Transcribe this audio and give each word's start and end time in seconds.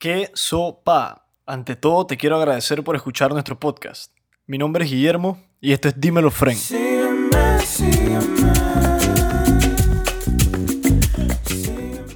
¿Qué 0.00 0.30
sopa? 0.32 1.26
Ante 1.44 1.76
todo, 1.76 2.06
te 2.06 2.16
quiero 2.16 2.38
agradecer 2.38 2.82
por 2.82 2.96
escuchar 2.96 3.32
nuestro 3.32 3.60
podcast. 3.60 4.10
Mi 4.46 4.56
nombre 4.56 4.86
es 4.86 4.90
Guillermo 4.90 5.38
y 5.60 5.72
esto 5.72 5.88
es 5.88 6.00
Dímelo 6.00 6.30
Fren. 6.30 6.56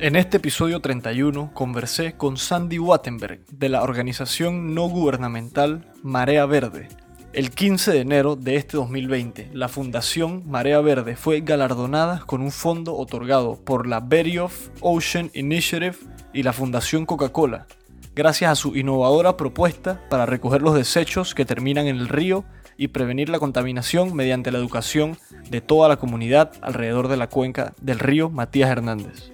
En 0.00 0.16
este 0.16 0.38
episodio 0.38 0.80
31 0.80 1.50
conversé 1.52 2.16
con 2.16 2.38
Sandy 2.38 2.78
Wattenberg 2.78 3.44
de 3.50 3.68
la 3.68 3.82
organización 3.82 4.74
no 4.74 4.88
gubernamental 4.88 5.92
Marea 6.02 6.46
Verde. 6.46 6.88
El 7.34 7.50
15 7.50 7.92
de 7.92 8.00
enero 8.00 8.34
de 8.34 8.56
este 8.56 8.78
2020, 8.78 9.50
la 9.52 9.68
Fundación 9.68 10.48
Marea 10.48 10.80
Verde 10.80 11.16
fue 11.16 11.42
galardonada 11.42 12.20
con 12.24 12.40
un 12.40 12.50
fondo 12.50 12.96
otorgado 12.96 13.62
por 13.62 13.86
la 13.86 14.00
Berioff 14.00 14.68
Ocean 14.80 15.30
Initiative 15.34 15.96
y 16.34 16.42
la 16.42 16.52
Fundación 16.52 17.06
Coca-Cola, 17.06 17.66
gracias 18.14 18.50
a 18.50 18.54
su 18.56 18.76
innovadora 18.76 19.36
propuesta 19.36 20.00
para 20.10 20.26
recoger 20.26 20.60
los 20.60 20.74
desechos 20.74 21.34
que 21.34 21.44
terminan 21.46 21.86
en 21.86 21.96
el 21.96 22.08
río 22.08 22.44
y 22.76 22.88
prevenir 22.88 23.28
la 23.28 23.38
contaminación 23.38 24.14
mediante 24.14 24.50
la 24.50 24.58
educación 24.58 25.16
de 25.48 25.60
toda 25.60 25.88
la 25.88 25.96
comunidad 25.96 26.52
alrededor 26.60 27.08
de 27.08 27.16
la 27.16 27.28
cuenca 27.28 27.72
del 27.80 28.00
río 28.00 28.30
Matías 28.30 28.68
Hernández. 28.68 29.30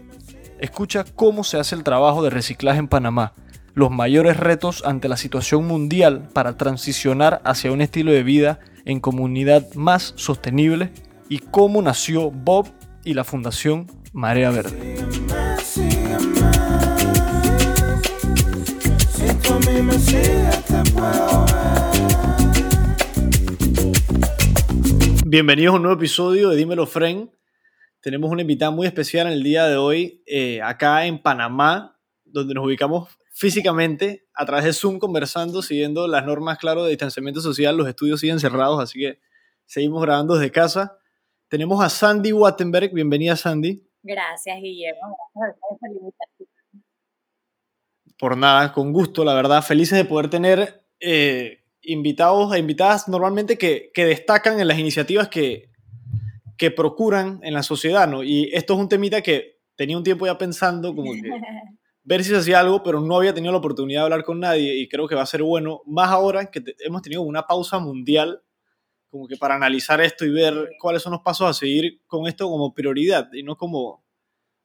Escucha 0.58 1.04
cómo 1.16 1.42
se 1.42 1.58
hace 1.58 1.74
el 1.74 1.84
trabajo 1.84 2.22
de 2.22 2.30
reciclaje 2.30 2.78
en 2.78 2.88
Panamá, 2.88 3.32
los 3.72 3.90
mayores 3.90 4.36
retos 4.36 4.82
ante 4.84 5.08
la 5.08 5.16
situación 5.16 5.66
mundial 5.66 6.28
para 6.34 6.58
transicionar 6.58 7.40
hacia 7.44 7.72
un 7.72 7.80
estilo 7.80 8.12
de 8.12 8.22
vida 8.22 8.60
en 8.84 9.00
comunidad 9.00 9.72
más 9.74 10.12
sostenible 10.16 10.92
y 11.30 11.38
cómo 11.38 11.80
nació 11.80 12.30
Bob 12.30 12.68
y 13.04 13.14
la 13.14 13.24
Fundación 13.24 13.86
Marea 14.12 14.50
Verde. 14.50 15.49
Bienvenidos 25.26 25.74
a 25.74 25.76
un 25.76 25.82
nuevo 25.82 25.96
episodio 25.96 26.48
de 26.48 26.56
Dímelo 26.56 26.86
Fren. 26.86 27.30
Tenemos 28.00 28.30
una 28.30 28.42
invitada 28.42 28.70
muy 28.70 28.86
especial 28.86 29.28
en 29.28 29.32
el 29.34 29.42
día 29.42 29.66
de 29.66 29.76
hoy, 29.76 30.22
eh, 30.26 30.60
acá 30.60 31.06
en 31.06 31.22
Panamá, 31.22 31.98
donde 32.24 32.52
nos 32.52 32.64
ubicamos 32.64 33.08
físicamente 33.32 34.26
a 34.34 34.44
través 34.44 34.64
de 34.64 34.72
Zoom 34.72 34.98
conversando, 34.98 35.62
siguiendo 35.62 36.08
las 36.08 36.26
normas, 36.26 36.58
claro, 36.58 36.82
de 36.84 36.90
distanciamiento 36.90 37.40
social. 37.40 37.76
Los 37.76 37.88
estudios 37.88 38.20
siguen 38.20 38.40
cerrados, 38.40 38.82
así 38.82 38.98
que 38.98 39.20
seguimos 39.66 40.02
grabando 40.02 40.34
desde 40.34 40.50
casa. 40.50 40.98
Tenemos 41.48 41.80
a 41.82 41.88
Sandy 41.88 42.32
Wattenberg. 42.32 42.92
Bienvenida, 42.92 43.36
Sandy. 43.36 43.86
Gracias, 44.02 44.60
Guillermo. 44.60 45.16
por 45.32 46.39
nada, 48.36 48.72
con 48.72 48.92
gusto, 48.92 49.24
la 49.24 49.34
verdad. 49.34 49.62
Felices 49.62 49.96
de 49.96 50.04
poder 50.04 50.28
tener 50.28 50.84
eh, 51.00 51.64
invitados 51.82 52.54
e 52.54 52.58
invitadas 52.58 53.08
normalmente 53.08 53.56
que, 53.56 53.90
que, 53.94 54.04
destacan 54.04 54.60
en 54.60 54.68
las 54.68 54.78
iniciativas 54.78 55.28
que, 55.28 55.70
que 56.58 56.70
procuran 56.70 57.40
en 57.42 57.54
la 57.54 57.62
sociedad, 57.62 58.06
¿no? 58.06 58.22
Y 58.22 58.50
esto 58.52 58.74
es 58.74 58.80
un 58.80 58.88
temita 58.90 59.22
que 59.22 59.60
tenía 59.76 59.96
un 59.96 60.04
tiempo 60.04 60.26
ya 60.26 60.36
pensando, 60.36 60.94
como 60.94 61.12
que 61.14 61.22
ver 62.04 62.22
si 62.22 62.28
se 62.28 62.36
hacía 62.36 62.60
algo, 62.60 62.82
pero 62.82 63.00
no 63.00 63.16
había 63.16 63.32
tenido 63.32 63.52
la 63.52 63.58
oportunidad 63.58 64.00
de 64.00 64.04
hablar 64.04 64.24
con 64.24 64.40
nadie 64.40 64.76
y 64.76 64.86
creo 64.86 65.08
que 65.08 65.14
va 65.14 65.22
a 65.22 65.26
ser 65.26 65.42
bueno, 65.42 65.80
más 65.86 66.10
ahora 66.10 66.50
que 66.50 66.62
hemos 66.80 67.00
tenido 67.00 67.22
una 67.22 67.46
pausa 67.46 67.78
mundial, 67.78 68.42
como 69.08 69.26
que 69.26 69.38
para 69.38 69.54
analizar 69.54 70.02
esto 70.02 70.26
y 70.26 70.30
ver 70.30 70.72
cuáles 70.78 71.00
son 71.02 71.12
los 71.12 71.22
pasos 71.22 71.48
a 71.48 71.54
seguir 71.54 72.02
con 72.06 72.28
esto 72.28 72.48
como 72.50 72.74
prioridad 72.74 73.32
y 73.32 73.42
no 73.42 73.56
como, 73.56 74.04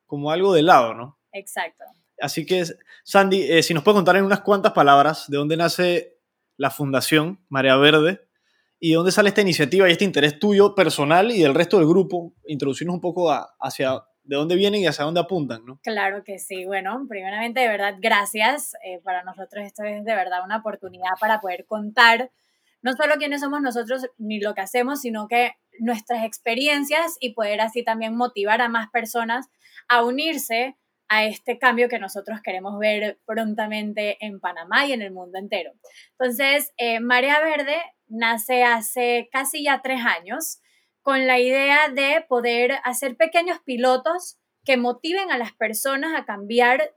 como 0.06 0.32
algo 0.32 0.54
de 0.54 0.64
lado, 0.64 0.94
¿no? 0.94 1.18
Exacto. 1.32 1.86
Así 2.20 2.46
que, 2.46 2.64
Sandy, 3.04 3.44
eh, 3.44 3.64
si 3.64 3.74
nos 3.74 3.84
puede 3.84 3.96
contar 3.96 4.16
en 4.16 4.26
unas 4.26 4.42
cuantas 4.42 4.74
palabras 4.74 5.30
de 5.30 5.38
dónde 5.38 5.58
nace 5.58 6.20
la 6.58 6.72
Fundación 6.72 7.44
Marea 7.50 7.76
Verde 7.78 8.22
y 8.80 8.92
de 8.92 8.96
dónde 8.96 9.12
sale 9.12 9.30
esta 9.30 9.42
iniciativa 9.42 9.88
y 9.88 9.92
este 9.92 10.06
interés 10.06 10.40
tuyo 10.40 10.76
personal 10.76 11.32
y 11.32 11.42
del 11.42 11.56
resto 11.56 11.78
del 11.78 11.88
grupo, 11.88 12.34
introducirnos 12.46 12.96
un 12.96 13.02
poco 13.02 13.32
hacia 13.60 14.04
de 14.24 14.36
dónde 14.36 14.56
vienen 14.56 14.82
y 14.82 14.88
hacia 14.88 15.06
dónde 15.06 15.20
apuntan, 15.20 15.66
¿no? 15.66 15.80
Claro 15.84 16.24
que 16.24 16.40
sí. 16.40 16.66
Bueno, 16.66 17.06
primeramente, 17.08 17.60
de 17.60 17.68
verdad, 17.68 17.96
gracias. 18.00 18.74
Eh, 18.84 19.00
para 19.04 19.24
nosotros 19.24 19.64
esto 19.66 19.84
es 19.84 20.04
de 20.04 20.16
verdad 20.16 20.44
una 20.44 20.58
oportunidad 20.58 21.12
para 21.20 21.42
poder 21.42 21.66
contar 21.66 22.32
no 22.82 22.94
solo 22.94 23.16
quiénes 23.16 23.42
somos 23.42 23.62
nosotros 23.62 24.08
ni 24.18 24.40
lo 24.40 24.54
que 24.54 24.62
hacemos, 24.62 25.02
sino 25.02 25.28
que 25.28 25.54
nuestras 25.80 26.24
experiencias 26.24 27.18
y 27.20 27.34
poder 27.34 27.62
así 27.62 27.84
también 27.84 28.16
motivar 28.16 28.62
a 28.62 28.70
más 28.70 28.90
personas 28.92 29.48
a 29.88 30.04
unirse 30.04 30.78
este 31.24 31.58
cambio 31.58 31.88
que 31.88 32.00
nosotros 32.00 32.42
queremos 32.44 32.78
ver 32.78 33.20
prontamente 33.26 34.18
en 34.20 34.42
Panamá 34.42 34.86
y 34.86 34.92
en 34.92 35.02
el 35.02 35.12
mundo 35.12 35.38
entero. 35.38 35.72
Entonces, 36.20 36.74
eh, 36.78 37.00
Marea 37.00 37.40
Verde 37.40 37.78
nace 38.08 38.64
hace 38.64 39.30
casi 39.32 39.64
ya 39.64 39.82
tres 39.82 40.02
años 40.04 40.60
con 41.02 41.28
la 41.28 41.40
idea 41.40 41.90
de 41.90 42.26
poder 42.28 42.80
hacer 42.84 43.16
pequeños 43.16 43.60
pilotos 43.64 44.40
que 44.64 44.76
motiven 44.76 45.32
a 45.32 45.38
las 45.38 45.54
personas 45.54 46.20
a 46.20 46.26
cambiar 46.26 46.92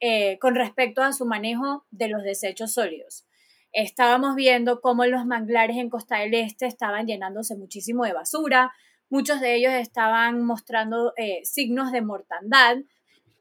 eh, 0.00 0.38
con 0.40 0.54
respecto 0.54 1.02
a 1.02 1.12
su 1.12 1.24
manejo 1.24 1.86
de 1.90 2.08
los 2.08 2.22
desechos 2.22 2.74
sólidos. 2.74 3.26
Estábamos 3.72 4.36
viendo 4.36 4.80
cómo 4.80 5.06
los 5.06 5.24
manglares 5.24 5.78
en 5.78 5.88
Costa 5.88 6.18
del 6.18 6.34
Este 6.34 6.66
estaban 6.66 7.06
llenándose 7.06 7.56
muchísimo 7.56 8.04
de 8.04 8.12
basura, 8.12 8.72
muchos 9.08 9.40
de 9.40 9.54
ellos 9.54 9.72
estaban 9.72 10.44
mostrando 10.44 11.14
eh, 11.16 11.40
signos 11.44 11.92
de 11.92 12.02
mortandad 12.02 12.76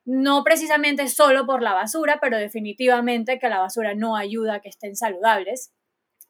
no 0.06 0.44
precisamente 0.44 1.08
solo 1.08 1.46
por 1.46 1.62
la 1.62 1.74
basura, 1.74 2.20
pero 2.22 2.38
definitivamente 2.38 3.40
que 3.40 3.50
la 3.50 3.60
basura 3.60 3.96
no 3.96 4.16
ayuda 4.16 4.56
a 4.56 4.60
que 4.62 4.70
estén 4.70 4.96
saludables. 4.96 5.74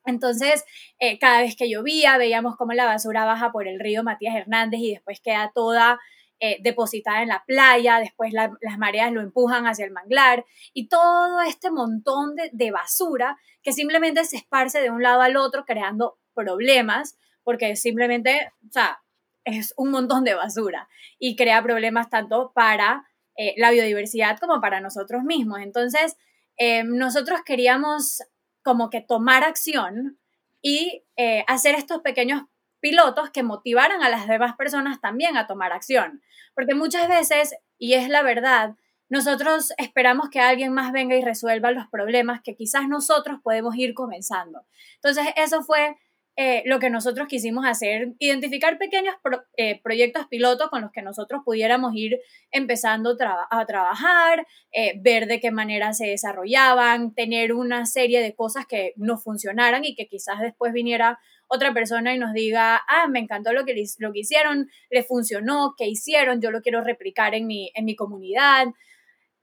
Entonces, 0.06 0.64
eh, 1.00 1.20
cada 1.20 1.42
vez 1.42 1.56
que 1.56 1.70
llovía, 1.70 2.18
veíamos 2.18 2.56
cómo 2.56 2.74
la 2.74 2.86
basura 2.86 3.26
baja 3.26 3.52
por 3.52 3.68
el 3.68 3.80
río 3.80 4.04
Matías 4.04 4.36
Hernández 4.36 4.80
y 4.80 4.92
después 4.92 5.20
queda 5.20 5.52
toda 5.54 6.00
eh, 6.40 6.58
depositada 6.62 7.22
en 7.22 7.30
la 7.30 7.44
playa, 7.46 8.00
después 8.00 8.34
las 8.34 8.78
mareas 8.78 9.12
lo 9.12 9.22
empujan 9.22 9.68
hacia 9.68 9.86
el 9.86 9.92
manglar 9.92 10.46
y 10.74 10.90
todo 10.90 11.42
este 11.42 11.72
montón 11.72 12.36
de, 12.36 12.50
de 12.52 12.72
basura 12.72 13.38
que 13.64 13.74
simplemente 13.74 14.24
se 14.26 14.38
esparce 14.38 14.82
de 14.82 14.92
un 14.92 15.02
lado 15.02 15.22
al 15.22 15.38
otro 15.38 15.66
creando 15.66 16.20
problemas, 16.34 17.18
porque 17.44 17.76
simplemente, 17.76 18.52
o 18.68 18.72
sea, 18.72 19.02
es 19.44 19.74
un 19.78 19.92
montón 19.92 20.24
de 20.24 20.34
basura 20.34 20.90
y 21.20 21.36
crea 21.36 21.64
problemas 21.64 22.10
tanto 22.10 22.52
para 22.54 23.06
eh, 23.38 23.54
la 23.58 23.72
biodiversidad 23.72 24.38
como 24.40 24.62
para 24.62 24.80
nosotros 24.80 25.24
mismos. 25.24 25.60
Entonces, 25.60 26.18
eh, 26.58 26.84
nosotros 26.84 27.42
queríamos 27.46 28.24
como 28.64 28.90
que 28.90 29.02
tomar 29.02 29.44
acción 29.44 30.18
y 30.62 31.04
eh, 31.18 31.44
hacer 31.48 31.76
estos 31.76 32.02
pequeños 32.02 32.44
pilotos 32.80 33.30
que 33.30 33.44
motivaran 33.44 34.02
a 34.04 34.10
las 34.10 34.28
demás 34.28 34.56
personas 34.56 35.02
también 35.02 35.38
a 35.38 35.48
tomar 35.48 35.74
acción. 35.74 36.22
Porque 36.54 36.76
muchas 36.76 37.08
veces, 37.08 37.56
y 37.78 37.94
es 37.94 38.10
la 38.10 38.24
verdad, 38.24 38.76
nosotros 39.10 39.74
esperamos 39.78 40.30
que 40.30 40.40
alguien 40.40 40.74
más 40.74 40.92
venga 40.92 41.16
y 41.16 41.22
resuelva 41.22 41.72
los 41.72 41.88
problemas 41.88 42.42
que 42.42 42.56
quizás 42.56 42.88
nosotros 42.88 43.40
podemos 43.44 43.76
ir 43.76 43.94
comenzando. 43.94 44.66
Entonces, 44.96 45.28
eso 45.36 45.62
fue 45.62 45.98
eh, 46.38 46.64
lo 46.66 46.80
que 46.80 46.90
nosotros 46.90 47.30
quisimos 47.30 47.66
hacer, 47.66 48.14
identificar 48.20 48.78
pequeños 48.78 49.16
eh, 49.56 49.80
proyectos 49.82 50.28
pilotos 50.28 50.70
con 50.70 50.82
los 50.82 50.92
que 50.92 51.02
nosotros 51.02 51.42
pudiéramos 51.46 51.94
ir 51.96 52.20
empezando 52.52 53.16
a 53.50 53.66
trabajar, 53.66 54.46
eh, 54.74 55.00
ver 55.00 55.28
de 55.28 55.40
qué 55.40 55.52
manera 55.52 55.94
se 55.94 56.08
desarrollaban, 56.08 57.16
tener 57.16 57.54
una 57.54 57.86
serie 57.86 58.22
de 58.22 58.36
cosas 58.36 58.66
que 58.68 58.92
no 58.98 59.18
funcionaran 59.18 59.86
y 59.86 59.96
que 59.96 60.08
quizás 60.08 60.42
después 60.42 60.74
viniera 60.74 61.20
otra 61.48 61.74
persona 61.74 62.14
y 62.14 62.20
nos 62.20 62.34
diga, 62.34 62.82
ah, 62.86 63.08
me 63.08 63.20
encantó 63.20 63.54
lo 63.54 63.64
que, 63.64 63.74
lo 64.00 64.12
que 64.12 64.20
hicieron, 64.20 64.70
le 64.90 65.04
funcionó, 65.04 65.74
qué 65.78 65.88
hicieron, 65.88 66.42
yo 66.42 66.52
lo 66.52 66.62
quiero 66.62 66.82
replicar 66.82 67.34
en 67.34 67.48
mi, 67.48 67.72
en 67.76 67.86
mi 67.86 67.96
comunidad. 67.96 68.68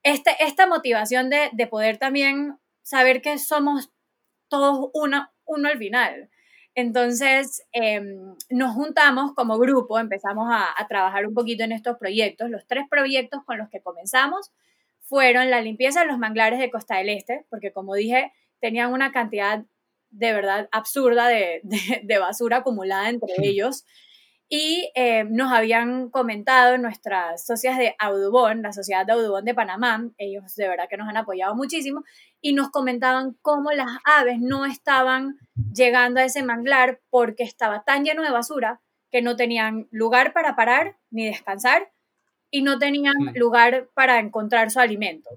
Este, 0.02 0.32
esta 0.40 0.66
motivación 0.66 1.30
de, 1.30 1.48
de 1.52 1.66
poder 1.66 1.96
también 1.96 2.58
saber 2.82 3.22
que 3.22 3.38
somos 3.38 3.90
todos 4.48 4.90
uno, 4.92 5.30
uno 5.46 5.68
al 5.70 5.78
final 5.78 6.28
entonces, 6.74 7.62
em, 7.72 8.34
nos 8.50 8.74
juntamos 8.74 9.34
como 9.34 9.58
grupo, 9.58 9.98
empezamos 9.98 10.48
a, 10.50 10.74
trabajar 10.88 11.26
un 11.26 11.34
poquito 11.34 11.64
en 11.64 11.72
estos 11.72 11.98
proyectos. 11.98 12.50
Los 12.50 12.66
tres 12.66 12.86
proyectos 12.88 13.44
con 13.44 13.58
los 13.58 13.68
que 13.68 13.80
comenzamos 13.80 14.50
fueron 15.00 15.50
la 15.50 15.60
limpieza 15.60 16.00
de 16.00 16.06
los 16.06 16.18
manglares 16.18 16.58
de 16.58 16.70
Costa 16.70 16.96
del 16.96 17.10
Este, 17.10 17.44
porque 17.50 17.72
como 17.72 17.94
dije, 17.94 18.32
tenían 18.60 18.92
una 18.92 19.12
cantidad 19.12 19.64
de 20.10 20.32
verdad 20.32 20.68
absurda 20.72 21.28
de, 21.28 21.60
de 22.02 22.18
basura 22.18 22.58
acumulada 22.58 23.10
entre 23.10 23.34
ellos. 23.42 23.84
Y 24.54 24.90
eh, 24.94 25.24
nos 25.24 25.50
habían 25.50 26.10
comentado 26.10 26.76
nuestras 26.76 27.46
socias 27.46 27.78
de 27.78 27.96
Audubon, 27.98 28.60
la 28.60 28.74
Sociedad 28.74 29.06
de 29.06 29.14
Audubon 29.14 29.46
de 29.46 29.54
Panamá, 29.54 30.10
ellos 30.18 30.54
de 30.56 30.68
verdad 30.68 30.90
que 30.90 30.98
nos 30.98 31.08
han 31.08 31.16
apoyado 31.16 31.54
muchísimo, 31.54 32.04
y 32.42 32.52
nos 32.52 32.68
comentaban 32.68 33.34
cómo 33.40 33.72
las 33.72 33.88
aves 34.04 34.40
no 34.40 34.66
estaban 34.66 35.38
llegando 35.72 36.20
a 36.20 36.24
ese 36.24 36.42
manglar 36.42 37.00
porque 37.08 37.44
estaba 37.44 37.82
tan 37.84 38.04
lleno 38.04 38.22
de 38.22 38.30
basura 38.30 38.82
que 39.10 39.22
no 39.22 39.36
tenían 39.36 39.88
lugar 39.90 40.34
para 40.34 40.54
parar 40.54 40.98
ni 41.10 41.24
descansar 41.24 41.90
y 42.50 42.60
no 42.60 42.78
tenían 42.78 43.14
lugar 43.34 43.88
para 43.94 44.18
encontrar 44.18 44.70
su 44.70 44.80
alimento. 44.80 45.30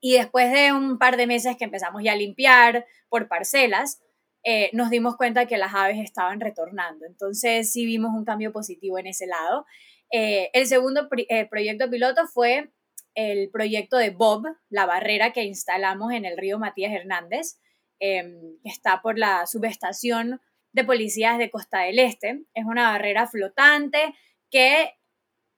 Y 0.00 0.14
después 0.14 0.50
de 0.50 0.72
un 0.72 0.98
par 0.98 1.16
de 1.16 1.28
meses 1.28 1.56
que 1.56 1.66
empezamos 1.66 2.02
ya 2.02 2.14
a 2.14 2.16
limpiar 2.16 2.84
por 3.08 3.28
parcelas, 3.28 4.00
eh, 4.44 4.68
nos 4.74 4.90
dimos 4.90 5.16
cuenta 5.16 5.46
que 5.46 5.56
las 5.56 5.74
aves 5.74 5.98
estaban 5.98 6.38
retornando. 6.38 7.06
Entonces 7.06 7.72
sí 7.72 7.86
vimos 7.86 8.12
un 8.14 8.26
cambio 8.26 8.52
positivo 8.52 8.98
en 8.98 9.06
ese 9.06 9.26
lado. 9.26 9.64
Eh, 10.10 10.50
el 10.52 10.66
segundo 10.66 11.08
eh, 11.28 11.46
proyecto 11.48 11.88
piloto 11.90 12.26
fue 12.26 12.70
el 13.14 13.50
proyecto 13.50 13.96
de 13.96 14.10
Bob, 14.10 14.44
la 14.68 14.86
barrera 14.86 15.32
que 15.32 15.44
instalamos 15.44 16.12
en 16.12 16.26
el 16.26 16.36
río 16.36 16.58
Matías 16.58 16.92
Hernández, 16.92 17.58
em, 18.00 18.58
que 18.62 18.68
está 18.68 19.00
por 19.02 19.18
la 19.18 19.46
subestación 19.46 20.40
de 20.72 20.84
policías 20.84 21.38
de 21.38 21.50
Costa 21.50 21.80
del 21.80 21.98
Este. 21.98 22.44
Es 22.52 22.64
una 22.66 22.90
barrera 22.90 23.26
flotante 23.26 24.14
que 24.50 24.92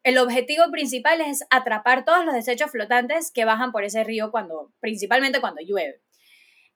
el 0.05 0.19
objetivo 0.19 0.71
principal 0.71 1.21
es 1.21 1.45
atrapar 1.51 2.05
todos 2.05 2.25
los 2.25 2.35
desechos 2.35 2.71
flotantes 2.71 3.33
que 3.33 3.45
bajan 3.45 3.73
por 3.73 3.83
ese 3.83 4.05
río 4.05 4.31
cuando, 4.31 4.73
principalmente 4.79 5.41
cuando 5.41 5.63
llueve. 5.63 6.06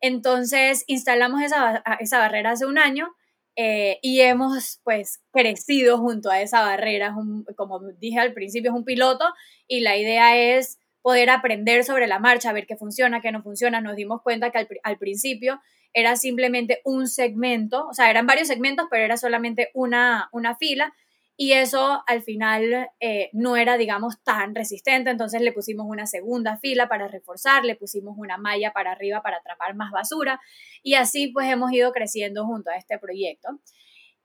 Entonces 0.01 0.85
instalamos 0.87 1.43
esa, 1.43 1.83
esa 2.01 2.19
barrera 2.19 2.53
hace 2.53 2.67
un 2.67 2.79
año 2.79 3.15
eh, 3.57 3.99
y 4.03 4.21
hemos 4.21 4.81
pues 4.85 5.23
crecido 5.33 5.99
junto 5.99 6.31
a 6.31 6.41
esa 6.41 6.63
barrera. 6.63 7.15
como 7.57 7.81
dije 7.99 8.19
al 8.19 8.33
principio, 8.33 8.71
es 8.71 8.77
un 8.77 8.85
piloto 8.85 9.25
y 9.67 9.81
la 9.81 9.97
idea 9.97 10.37
es 10.37 10.79
poder 11.03 11.31
aprender 11.31 11.85
sobre 11.85 12.07
la 12.07 12.19
marcha, 12.19 12.53
ver 12.53 12.67
qué 12.67 12.77
funciona, 12.77 13.21
qué 13.21 13.33
no 13.33 13.43
funciona. 13.43 13.81
Nos 13.81 13.97
dimos 13.97 14.23
cuenta 14.23 14.51
que 14.51 14.59
al, 14.59 14.69
al 14.83 14.99
principio 14.99 15.61
era 15.93 16.17
simplemente 16.17 16.81
un 16.85 17.09
segmento, 17.09 17.87
o 17.89 17.95
sea, 17.95 18.11
eran 18.11 18.27
varios 18.27 18.49
segmentos, 18.49 18.87
pero 18.91 19.05
era 19.05 19.17
solamente 19.17 19.71
una, 19.75 20.29
una 20.33 20.57
fila 20.57 20.95
y 21.43 21.55
eso 21.55 22.03
al 22.07 22.23
final 22.23 22.91
eh, 23.01 23.31
no 23.33 23.57
era, 23.57 23.79
digamos, 23.79 24.23
tan 24.23 24.55
resistente, 24.55 25.09
entonces 25.09 25.41
le 25.41 25.53
pusimos 25.53 25.87
una 25.89 26.05
segunda 26.05 26.59
fila 26.59 26.87
para 26.87 27.09
reforzar, 27.09 27.65
le 27.65 27.77
pusimos 27.77 28.19
una 28.19 28.37
malla 28.37 28.75
para 28.75 28.93
arriba 28.93 29.23
para 29.23 29.39
atrapar 29.39 29.75
más 29.75 29.91
basura 29.91 30.39
y 30.83 30.97
así 30.97 31.29
pues 31.29 31.49
hemos 31.49 31.73
ido 31.73 31.93
creciendo 31.93 32.45
junto 32.45 32.69
a 32.69 32.77
este 32.77 32.99
proyecto. 32.99 33.59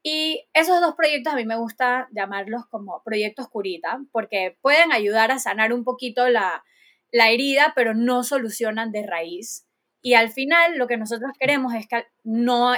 Y 0.03 0.45
esos 0.53 0.81
dos 0.81 0.95
proyectos 0.95 1.31
a 1.31 1.37
mí 1.37 1.45
me 1.45 1.55
gusta 1.55 2.09
llamarlos 2.11 2.65
como 2.69 3.01
proyectos 3.05 3.47
curita, 3.47 4.01
porque 4.11 4.57
pueden 4.61 4.91
ayudar 4.91 5.31
a 5.31 5.39
sanar 5.39 5.71
un 5.71 5.85
poquito 5.85 6.27
la, 6.27 6.65
la 7.13 7.29
herida, 7.29 7.71
pero 7.77 7.93
no 7.93 8.25
solucionan 8.25 8.91
de 8.91 9.07
raíz. 9.07 9.64
Y 10.05 10.13
al 10.13 10.29
final 10.29 10.77
lo 10.77 10.85
que 10.85 10.97
nosotros 10.97 11.31
queremos 11.39 11.73
es 11.73 11.87
que 11.87 12.05
no, 12.23 12.75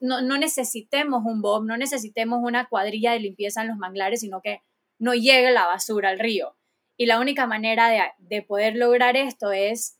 no, 0.00 0.22
no, 0.22 0.38
necesitemos 0.38 1.22
un 1.26 1.42
bob, 1.42 1.66
no 1.66 1.76
necesitemos 1.76 2.38
una 2.42 2.68
cuadrilla 2.70 3.12
de 3.12 3.20
limpieza 3.20 3.60
en 3.60 3.68
los 3.68 3.76
manglares, 3.76 4.20
sino 4.20 4.40
que 4.40 4.62
no 4.98 5.12
llegue 5.12 5.50
la 5.50 5.66
basura 5.66 6.08
al 6.08 6.18
río. 6.18 6.56
Y 6.96 7.04
la 7.04 7.20
única 7.20 7.46
manera 7.46 7.90
de, 7.90 8.00
de 8.16 8.40
poder 8.40 8.76
lograr 8.76 9.14
esto 9.18 9.52
es 9.52 9.98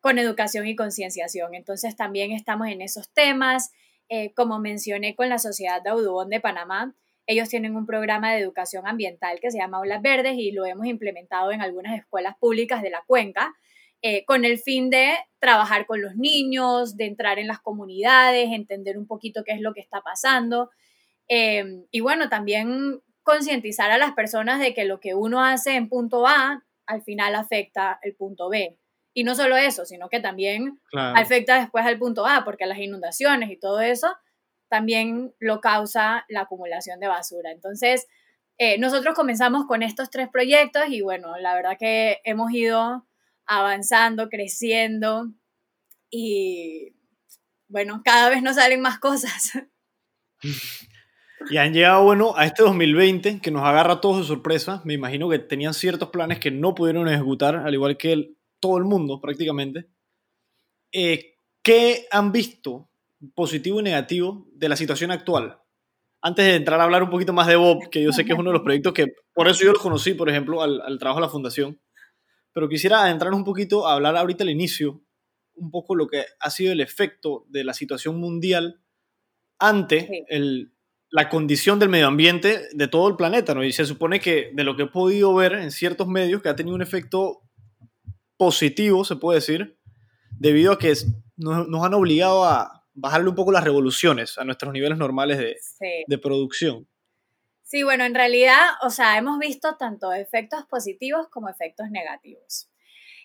con 0.00 0.18
educación 0.18 0.66
y 0.66 0.74
concienciación. 0.74 1.54
Entonces 1.54 1.96
también 1.96 2.32
estamos 2.32 2.68
en 2.68 2.80
esos 2.80 3.12
temas. 3.12 3.70
Eh, 4.08 4.32
como 4.32 4.58
mencioné 4.58 5.14
con 5.14 5.28
la 5.28 5.36
Sociedad 5.36 5.82
de 5.82 5.90
Audubon 5.90 6.30
de 6.30 6.40
Panamá, 6.40 6.96
ellos 7.26 7.50
tienen 7.50 7.76
un 7.76 7.84
programa 7.84 8.32
de 8.32 8.38
educación 8.38 8.86
ambiental 8.86 9.38
que 9.38 9.50
se 9.50 9.58
llama 9.58 9.76
Aulas 9.76 10.00
Verdes 10.00 10.38
y 10.38 10.52
lo 10.52 10.64
hemos 10.64 10.86
implementado 10.86 11.52
en 11.52 11.60
algunas 11.60 11.94
escuelas 11.98 12.38
públicas 12.38 12.80
de 12.80 12.88
la 12.88 13.04
cuenca 13.06 13.54
eh, 14.02 14.24
con 14.24 14.44
el 14.44 14.58
fin 14.58 14.90
de 14.90 15.14
trabajar 15.38 15.86
con 15.86 16.02
los 16.02 16.16
niños, 16.16 16.96
de 16.96 17.06
entrar 17.06 17.38
en 17.38 17.46
las 17.46 17.60
comunidades, 17.60 18.50
entender 18.50 18.98
un 18.98 19.06
poquito 19.06 19.44
qué 19.44 19.52
es 19.52 19.60
lo 19.60 19.72
que 19.72 19.80
está 19.80 20.00
pasando. 20.00 20.70
Em, 21.28 21.86
y 21.90 22.00
bueno, 22.00 22.28
también 22.28 23.00
concientizar 23.22 23.90
a 23.92 23.98
las 23.98 24.12
personas 24.12 24.60
de 24.60 24.74
que 24.74 24.84
lo 24.84 25.00
que 25.00 25.14
uno 25.14 25.44
hace 25.44 25.76
en 25.76 25.88
punto 25.88 26.26
A 26.26 26.64
al 26.86 27.02
final 27.02 27.34
afecta 27.36 27.98
el 28.02 28.14
punto 28.14 28.48
B. 28.48 28.76
Y 29.14 29.24
no 29.24 29.34
solo 29.34 29.56
eso, 29.56 29.84
sino 29.84 30.08
que 30.08 30.20
también 30.20 30.80
afecta 30.92 31.60
después 31.60 31.84
al 31.86 31.98
punto 31.98 32.26
A, 32.26 32.44
porque 32.44 32.66
las 32.66 32.78
inundaciones 32.78 33.50
y 33.50 33.56
todo 33.56 33.80
eso 33.80 34.16
también 34.68 35.34
lo 35.38 35.60
causa 35.60 36.24
la 36.28 36.42
acumulación 36.42 36.98
de 36.98 37.06
basura. 37.06 37.50
Entonces, 37.52 38.08
eh, 38.58 38.78
nosotros 38.78 39.14
comenzamos 39.14 39.66
con 39.66 39.82
estos 39.82 40.08
tres 40.10 40.28
proyectos 40.28 40.84
y 40.88 41.02
bueno, 41.02 41.36
la 41.38 41.54
verdad 41.54 41.76
que 41.78 42.20
hemos 42.24 42.50
ido 42.52 43.06
avanzando, 43.58 44.28
creciendo 44.28 45.32
y 46.10 46.94
bueno, 47.68 48.02
cada 48.04 48.28
vez 48.28 48.42
nos 48.42 48.56
salen 48.56 48.82
más 48.82 48.98
cosas. 48.98 49.52
Y 51.50 51.56
han 51.56 51.72
llegado, 51.72 52.04
bueno, 52.04 52.34
a 52.36 52.46
este 52.46 52.62
2020 52.62 53.40
que 53.40 53.50
nos 53.50 53.62
agarra 53.62 53.94
a 53.94 54.00
todos 54.00 54.18
de 54.18 54.24
sorpresa. 54.24 54.82
Me 54.84 54.94
imagino 54.94 55.28
que 55.28 55.38
tenían 55.38 55.74
ciertos 55.74 56.10
planes 56.10 56.38
que 56.38 56.50
no 56.50 56.74
pudieron 56.74 57.08
ejecutar, 57.08 57.56
al 57.56 57.74
igual 57.74 57.96
que 57.96 58.34
todo 58.60 58.78
el 58.78 58.84
mundo 58.84 59.20
prácticamente. 59.20 59.88
Eh, 60.92 61.34
¿Qué 61.62 62.06
han 62.10 62.30
visto 62.30 62.90
positivo 63.34 63.80
y 63.80 63.82
negativo 63.82 64.46
de 64.52 64.68
la 64.68 64.76
situación 64.76 65.10
actual? 65.10 65.58
Antes 66.20 66.44
de 66.44 66.54
entrar 66.54 66.80
a 66.80 66.84
hablar 66.84 67.02
un 67.02 67.10
poquito 67.10 67.32
más 67.32 67.48
de 67.48 67.56
Bob, 67.56 67.88
que 67.90 68.02
yo 68.02 68.12
sé 68.12 68.24
que 68.24 68.32
es 68.32 68.38
uno 68.38 68.50
de 68.50 68.54
los 68.54 68.62
proyectos 68.62 68.92
que, 68.92 69.06
por 69.32 69.48
eso 69.48 69.64
yo 69.64 69.72
lo 69.72 69.80
conocí, 69.80 70.14
por 70.14 70.28
ejemplo, 70.28 70.62
al, 70.62 70.80
al 70.82 70.98
trabajo 70.98 71.20
de 71.20 71.26
la 71.26 71.32
fundación 71.32 71.80
pero 72.52 72.68
quisiera 72.68 73.02
adentrar 73.02 73.32
un 73.32 73.44
poquito 73.44 73.86
a 73.86 73.94
hablar 73.94 74.16
ahorita 74.16 74.44
al 74.44 74.50
inicio, 74.50 75.02
un 75.54 75.70
poco 75.70 75.94
lo 75.94 76.06
que 76.06 76.24
ha 76.40 76.50
sido 76.50 76.72
el 76.72 76.80
efecto 76.80 77.46
de 77.48 77.64
la 77.64 77.74
situación 77.74 78.18
mundial 78.18 78.82
ante 79.58 80.26
la 81.10 81.28
condición 81.28 81.78
del 81.78 81.88
medio 81.88 82.08
ambiente 82.08 82.68
de 82.72 82.88
todo 82.88 83.08
el 83.08 83.16
planeta, 83.16 83.54
¿no? 83.54 83.62
Y 83.62 83.72
se 83.72 83.84
supone 83.84 84.18
que 84.18 84.50
de 84.54 84.64
lo 84.64 84.76
que 84.76 84.84
he 84.84 84.88
podido 84.88 85.34
ver 85.34 85.52
en 85.52 85.70
ciertos 85.70 86.08
medios, 86.08 86.42
que 86.42 86.48
ha 86.48 86.56
tenido 86.56 86.74
un 86.74 86.82
efecto 86.82 87.42
positivo, 88.36 89.04
se 89.04 89.16
puede 89.16 89.38
decir, 89.38 89.78
debido 90.30 90.72
a 90.72 90.78
que 90.78 90.92
nos, 91.36 91.84
han 91.84 91.94
obligado 91.94 92.44
a 92.44 92.86
bajarle 92.94 93.28
un 93.28 93.34
poco 93.34 93.52
las 93.52 93.62
revoluciones 93.62 94.38
a 94.38 94.44
nuestros 94.44 94.72
niveles 94.72 94.98
normales 94.98 95.38
de, 95.38 95.56
de 96.06 96.18
producción. 96.18 96.88
Sí, 97.72 97.84
bueno, 97.84 98.04
en 98.04 98.14
realidad, 98.14 98.66
o 98.82 98.90
sea, 98.90 99.16
hemos 99.16 99.38
visto 99.38 99.76
tanto 99.78 100.12
efectos 100.12 100.66
positivos 100.66 101.28
como 101.30 101.48
efectos 101.48 101.88
negativos. 101.90 102.68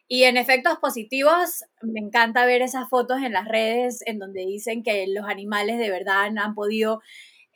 Y 0.08 0.24
en 0.24 0.38
efectos 0.38 0.78
positivos, 0.80 1.66
me 1.82 2.00
encanta 2.00 2.46
ver 2.46 2.62
esas 2.62 2.88
fotos 2.90 3.18
en 3.24 3.34
las 3.34 3.46
redes 3.50 4.02
en 4.06 4.20
donde 4.20 4.46
dicen 4.46 4.84
que 4.84 5.06
los 5.08 5.26
animales 5.26 5.80
de 5.80 5.90
verdad 5.92 6.28
han 6.38 6.56
podido 6.56 7.02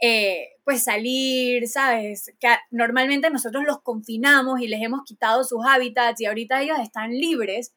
eh, 0.02 0.50
pues 0.66 0.84
salir, 0.84 1.70
¿sabes? 1.70 2.34
Que 2.42 2.50
normalmente 2.72 3.30
nosotros 3.30 3.64
los 3.66 3.82
confinamos 3.82 4.60
y 4.62 4.68
les 4.68 4.82
hemos 4.82 5.04
quitado 5.06 5.46
sus 5.46 5.62
hábitats 5.66 6.20
y 6.20 6.26
ahorita 6.26 6.62
ellos 6.62 6.80
están 6.82 7.12
libres. 7.12 7.74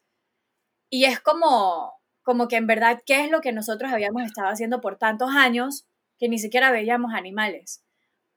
Y 0.91 1.05
es 1.05 1.21
como, 1.21 1.93
como 2.25 2.49
que 2.49 2.57
en 2.57 2.67
verdad, 2.67 3.03
¿qué 3.07 3.25
es 3.25 3.31
lo 3.31 3.43
que 3.43 3.53
nosotros 3.53 3.93
habíamos 3.93 4.25
estado 4.25 4.49
haciendo 4.49 4.81
por 4.81 4.99
tantos 4.99 5.31
años 5.37 5.87
que 6.19 6.29
ni 6.29 6.41
siquiera 6.41 6.73
veíamos 6.73 7.15
animales? 7.15 7.84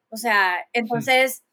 O 0.10 0.18
sea, 0.18 0.58
entonces, 0.74 1.44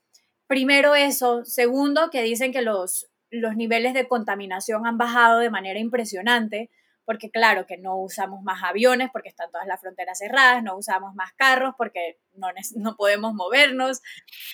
primero 0.47 0.95
eso. 0.95 1.45
Segundo, 1.45 2.11
que 2.11 2.23
dicen 2.23 2.53
que 2.53 2.63
los, 2.63 3.09
los 3.31 3.57
niveles 3.57 3.95
de 3.95 4.09
contaminación 4.09 4.87
han 4.87 4.99
bajado 4.99 5.39
de 5.39 5.51
manera 5.51 5.79
impresionante, 5.79 6.71
porque 7.05 7.31
claro, 7.31 7.67
que 7.67 7.77
no 7.77 7.97
usamos 7.97 8.43
más 8.43 8.63
aviones 8.63 9.11
porque 9.13 9.29
están 9.29 9.51
todas 9.51 9.67
las 9.67 9.81
fronteras 9.81 10.19
cerradas, 10.19 10.63
no 10.63 10.77
usamos 10.77 11.15
más 11.15 11.33
carros 11.35 11.75
porque 11.77 12.19
no, 12.33 12.49
no 12.77 12.97
podemos 12.97 13.35
movernos. 13.35 14.01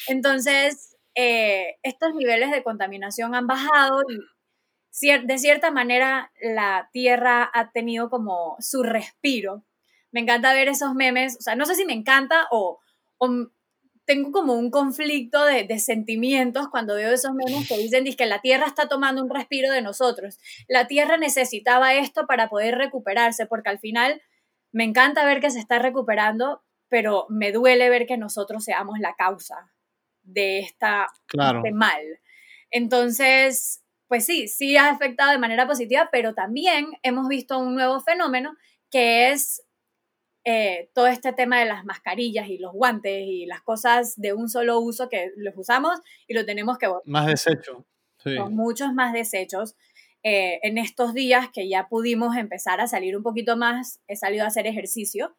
Entonces, 0.08 0.96
eh, 1.14 1.76
estos 1.82 2.14
niveles 2.14 2.50
de 2.50 2.62
contaminación 2.62 3.34
han 3.34 3.46
bajado 3.46 4.02
y 4.10 4.18
de 5.24 5.38
cierta 5.38 5.70
manera 5.70 6.32
la 6.40 6.88
Tierra 6.92 7.48
ha 7.52 7.70
tenido 7.70 8.10
como 8.10 8.56
su 8.58 8.82
respiro. 8.82 9.64
Me 10.12 10.20
encanta 10.20 10.52
ver 10.52 10.68
esos 10.68 10.94
memes, 10.94 11.36
o 11.38 11.42
sea, 11.42 11.54
no 11.54 11.66
sé 11.66 11.74
si 11.76 11.84
me 11.84 11.92
encanta 11.92 12.48
o, 12.50 12.80
o 13.18 13.48
tengo 14.10 14.32
como 14.32 14.54
un 14.54 14.72
conflicto 14.72 15.44
de, 15.44 15.78
sentimientos 15.78 16.68
cuando 16.68 16.96
veo 16.96 17.12
esos 17.12 17.32
memes 17.32 17.68
que 17.68 17.78
dicen 17.78 18.04
que 18.16 18.26
la 18.26 18.40
Tierra 18.40 18.66
está 18.66 18.88
tomando 18.88 19.22
un 19.22 19.30
respiro 19.30 19.70
de 19.70 19.82
nosotros. 19.82 20.36
La 20.66 20.88
Tierra 20.88 21.16
necesitaba 21.16 21.94
esto 21.94 22.26
para 22.26 22.48
poder 22.48 22.74
recuperarse, 22.76 23.46
porque 23.46 23.70
al 23.70 23.78
final 23.78 24.20
me 24.72 24.82
encanta 24.82 25.24
ver 25.24 25.40
que 25.40 25.52
se 25.52 25.60
está 25.60 25.78
recuperando, 25.78 26.64
pero 26.88 27.26
me 27.28 27.52
duele 27.52 27.88
ver 27.88 28.08
que 28.08 28.16
nosotros 28.16 28.64
seamos 28.64 28.98
la 28.98 29.14
causa 29.14 29.70
de 30.22 30.58
esta, 30.58 31.06
este 31.32 31.70
mal. 31.70 32.02
Entonces, 32.72 33.84
pues 34.08 34.26
sí, 34.26 34.48
sí 34.48 34.76
ha 34.76 34.90
afectado 34.90 35.30
de 35.30 35.38
manera 35.38 35.68
positiva, 35.68 36.08
pero 36.10 36.34
también 36.34 36.88
hemos 37.04 37.28
visto 37.28 37.60
un 37.60 37.76
nuevo 37.76 38.00
fenómeno 38.00 38.56
que 38.90 39.30
es 39.30 39.62
eh, 40.52 40.90
todo 40.94 41.06
este 41.06 41.32
tema 41.32 41.60
de 41.60 41.66
las 41.66 41.84
mascarillas 41.84 42.48
y 42.48 42.58
los 42.58 42.72
guantes 42.72 43.22
y 43.24 43.46
las 43.46 43.62
cosas 43.62 44.20
de 44.20 44.32
un 44.32 44.48
solo 44.48 44.80
uso 44.80 45.08
que 45.08 45.30
los 45.36 45.56
usamos 45.56 46.00
y 46.26 46.34
lo 46.34 46.44
tenemos 46.44 46.76
que 46.76 46.88
botar. 46.88 47.06
Más 47.06 47.26
desechos. 47.26 47.84
Sí. 48.18 48.36
Con 48.36 48.56
muchos 48.56 48.92
más 48.92 49.12
desechos. 49.12 49.76
Eh, 50.24 50.58
en 50.62 50.76
estos 50.76 51.14
días 51.14 51.48
que 51.52 51.68
ya 51.68 51.88
pudimos 51.88 52.36
empezar 52.36 52.80
a 52.80 52.88
salir 52.88 53.16
un 53.16 53.22
poquito 53.22 53.56
más, 53.56 54.00
he 54.08 54.16
salido 54.16 54.44
a 54.44 54.48
hacer 54.48 54.66
ejercicio 54.66 55.36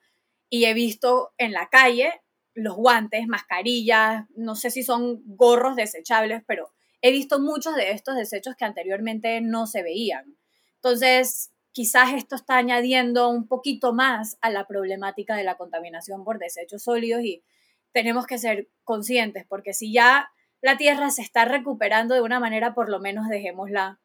y 0.49 0.65
he 0.65 0.73
visto 0.73 1.33
en 1.37 1.51
la 1.51 1.67
calle 1.69 2.21
los 2.53 2.75
guantes, 2.75 3.27
mascarillas, 3.27 4.25
no 4.35 4.55
sé 4.55 4.71
si 4.71 4.83
son 4.83 5.21
gorros 5.25 5.75
desechables, 5.75 6.41
pero 6.47 6.71
he 7.01 7.11
visto 7.11 7.39
muchos 7.39 7.75
de 7.75 7.91
estos 7.91 8.15
desechos 8.15 8.55
que 8.55 8.65
anteriormente 8.65 9.41
no 9.41 9.67
se 9.67 9.83
veían. 9.83 10.37
Entonces, 10.75 11.50
quizás 11.71 12.13
esto 12.13 12.35
está 12.35 12.57
añadiendo 12.57 13.29
un 13.29 13.47
poquito 13.47 13.93
más 13.93 14.37
a 14.41 14.49
la 14.49 14.67
problemática 14.67 15.35
de 15.35 15.43
la 15.43 15.57
contaminación 15.57 16.23
por 16.23 16.39
desechos 16.39 16.83
sólidos 16.83 17.23
y 17.23 17.43
tenemos 17.91 18.25
que 18.25 18.37
ser 18.37 18.69
conscientes, 18.83 19.45
porque 19.47 19.73
si 19.73 19.91
ya 19.91 20.29
la 20.61 20.77
Tierra 20.77 21.09
se 21.09 21.21
está 21.21 21.45
recuperando 21.45 22.15
de 22.15 22.21
una 22.21 22.39
manera, 22.39 22.73
por 22.73 22.89
lo 22.89 22.99
menos 22.99 23.27
dejémosla 23.27 23.99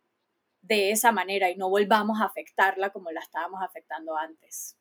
de 0.62 0.90
esa 0.90 1.12
manera 1.12 1.50
y 1.50 1.56
no 1.56 1.68
volvamos 1.68 2.20
a 2.20 2.24
afectarla 2.24 2.90
como 2.90 3.10
la 3.10 3.20
estábamos 3.20 3.62
afectando 3.62 4.16
antes. 4.16 4.76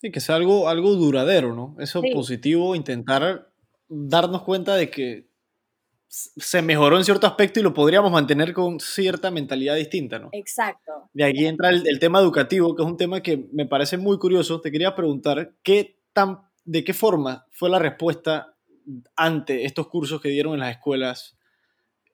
Sí, 0.00 0.12
que 0.12 0.20
sea 0.20 0.36
algo, 0.36 0.68
algo 0.68 0.94
duradero, 0.94 1.54
¿no? 1.54 1.74
Eso 1.80 2.02
positivo, 2.12 2.74
intentar 2.74 3.50
darnos 3.88 4.42
cuenta 4.42 4.76
de 4.76 4.90
que 4.90 5.30
se 6.36 6.62
mejoró 6.62 6.96
en 6.96 7.04
cierto 7.04 7.26
aspecto 7.26 7.60
y 7.60 7.62
lo 7.62 7.74
podríamos 7.74 8.12
mantener 8.12 8.52
con 8.52 8.80
cierta 8.80 9.30
mentalidad 9.30 9.76
distinta, 9.76 10.18
¿no? 10.18 10.28
Exacto. 10.32 11.10
De 11.12 11.24
aquí 11.24 11.46
entra 11.46 11.70
el, 11.70 11.86
el, 11.86 11.98
tema 11.98 12.20
educativo, 12.20 12.74
que 12.74 12.82
es 12.82 12.88
un 12.88 12.96
tema 12.96 13.20
que 13.20 13.48
me 13.52 13.66
parece 13.66 13.96
muy 13.96 14.18
curioso. 14.18 14.60
Te 14.60 14.70
quería 14.70 14.94
preguntar, 14.94 15.54
¿qué 15.62 15.98
tan, 16.12 16.40
¿de 16.64 16.84
qué 16.84 16.94
forma 16.94 17.46
fue 17.50 17.68
la 17.70 17.78
respuesta 17.78 18.54
ante 19.16 19.64
estos 19.64 19.88
cursos 19.88 20.20
que 20.20 20.28
dieron 20.28 20.54
en 20.54 20.60
las 20.60 20.70
escuelas 20.70 21.36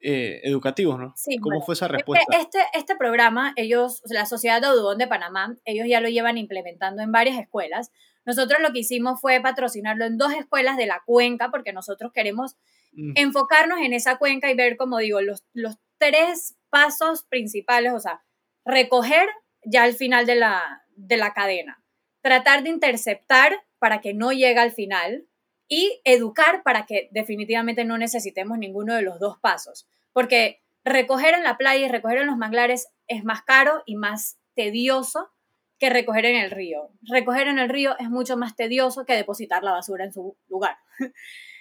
eh, 0.03 0.41
educativos, 0.45 0.99
¿no? 0.99 1.13
Sí, 1.15 1.37
¿Cómo 1.39 1.61
fue 1.61 1.75
esa 1.75 1.87
respuesta? 1.87 2.39
Este, 2.39 2.59
este 2.73 2.97
programa, 2.97 3.53
ellos, 3.57 4.01
la 4.07 4.25
Sociedad 4.25 4.61
de 4.61 4.69
Audubon 4.69 4.97
de 4.97 5.07
Panamá, 5.07 5.57
ellos 5.67 5.87
ya 5.89 6.01
lo 6.01 6.09
llevan 6.09 6.39
implementando 6.39 7.03
en 7.03 7.13
varias 7.13 7.39
escuelas. 7.39 7.91
Nosotros 8.25 8.61
lo 8.63 8.73
que 8.73 8.79
hicimos 8.79 9.21
fue 9.21 9.41
patrocinarlo 9.41 10.07
en 10.07 10.17
dos 10.17 10.33
escuelas 10.33 10.79
de 10.79 10.87
la 10.87 11.03
cuenca, 11.05 11.51
porque 11.51 11.75
nosotros 11.75 12.13
queremos 12.15 12.57
enfocarnos 12.93 13.81
en 13.81 13.93
esa 13.93 14.19
cuenca 14.19 14.51
y 14.51 14.55
ver, 14.55 14.77
como 14.77 14.99
digo, 14.99 15.21
los, 15.21 15.45
los 15.53 15.77
tres 15.99 16.57
pasos 16.71 17.25
principales, 17.25 17.93
o 17.93 18.01
sea, 18.01 18.23
recoger 18.65 19.29
ya 19.65 19.83
al 19.83 19.95
final 19.95 20.27
de 20.27 20.37
la, 20.37 20.85
de 20.97 21.17
la 21.17 21.33
cadena, 21.33 21.83
tratar 22.23 22.63
de 22.63 22.71
interceptar 22.71 23.65
para 23.79 24.01
que 24.01 24.15
no 24.15 24.33
llegue 24.33 24.59
al 24.59 24.73
final, 24.73 25.27
y 25.71 26.03
educar 26.05 26.63
para 26.65 26.85
que 26.85 27.09
definitivamente 27.13 27.85
no 27.85 27.97
necesitemos 27.97 28.59
ninguno 28.59 28.95
de 28.95 29.03
los 29.03 29.21
dos 29.21 29.39
pasos, 29.39 29.89
porque 30.13 30.61
recoger 30.85 31.33
en 31.33 31.45
la 31.45 31.57
playa 31.57 31.87
y 31.87 31.89
recoger 31.89 32.19
en 32.19 32.27
los 32.27 32.37
manglares 32.37 32.89
es 33.07 33.25
más 33.25 33.43
caro 33.43 33.83
y 33.87 33.95
más 33.95 34.39
tedioso 34.55 35.31
que 35.79 35.89
recoger 35.89 36.27
en 36.27 36.37
el 36.37 36.51
río. 36.51 36.91
Recoger 37.03 37.47
en 37.47 37.61
el 37.61 37.69
río 37.69 37.97
es 37.99 38.11
mucho 38.11 38.37
más 38.37 38.57
tedioso 38.57 39.07
que 39.07 39.15
depositar 39.15 39.63
la 39.63 39.71
basura 39.71 40.05
en 40.05 40.13
su 40.13 40.37
lugar. 40.49 40.77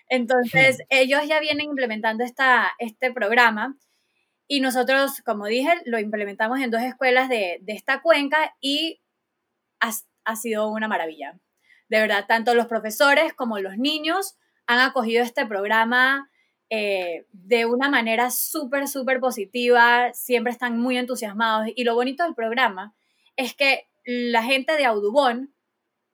Entonces, 0.10 0.82
ellos 0.90 1.22
ya 1.28 1.40
vienen 1.40 1.68
implementando 1.68 2.24
esta, 2.24 2.72
este 2.80 3.14
programa 3.14 3.78
y 4.48 4.62
nosotros, 4.62 5.22
como 5.24 5.46
dije, 5.46 5.70
lo 5.86 6.00
implementamos 6.00 6.60
en 6.60 6.72
dos 6.72 6.82
escuelas 6.82 7.30
de, 7.30 7.62
esta 7.68 8.02
cuenca 8.02 8.56
y 8.60 9.02
ha 9.80 10.36
sido 10.36 10.70
una 10.70 10.88
maravilla. 10.88 11.40
De 11.88 12.00
verdad, 12.02 12.26
tanto 12.28 12.56
los 12.56 12.66
profesores 12.66 13.34
como 13.34 13.60
los 13.60 13.78
niños 13.78 14.38
han 14.66 14.80
acogido 14.80 15.24
este 15.24 15.46
programa 15.46 16.30
eh, 16.72 17.26
de 17.32 17.66
una 17.66 17.90
manera 17.90 18.30
súper, 18.30 18.88
súper 18.88 19.20
positiva, 19.20 20.12
siempre 20.14 20.52
están 20.52 20.80
muy 20.80 20.98
entusiasmados. 20.98 21.68
Y 21.76 21.84
lo 21.84 21.96
bonito 21.96 22.24
del 22.24 22.36
programa 22.36 22.96
es 23.36 23.56
que 23.56 23.88
la 24.06 24.44
gente 24.44 24.76
de 24.78 24.86
Audubon 24.86 25.54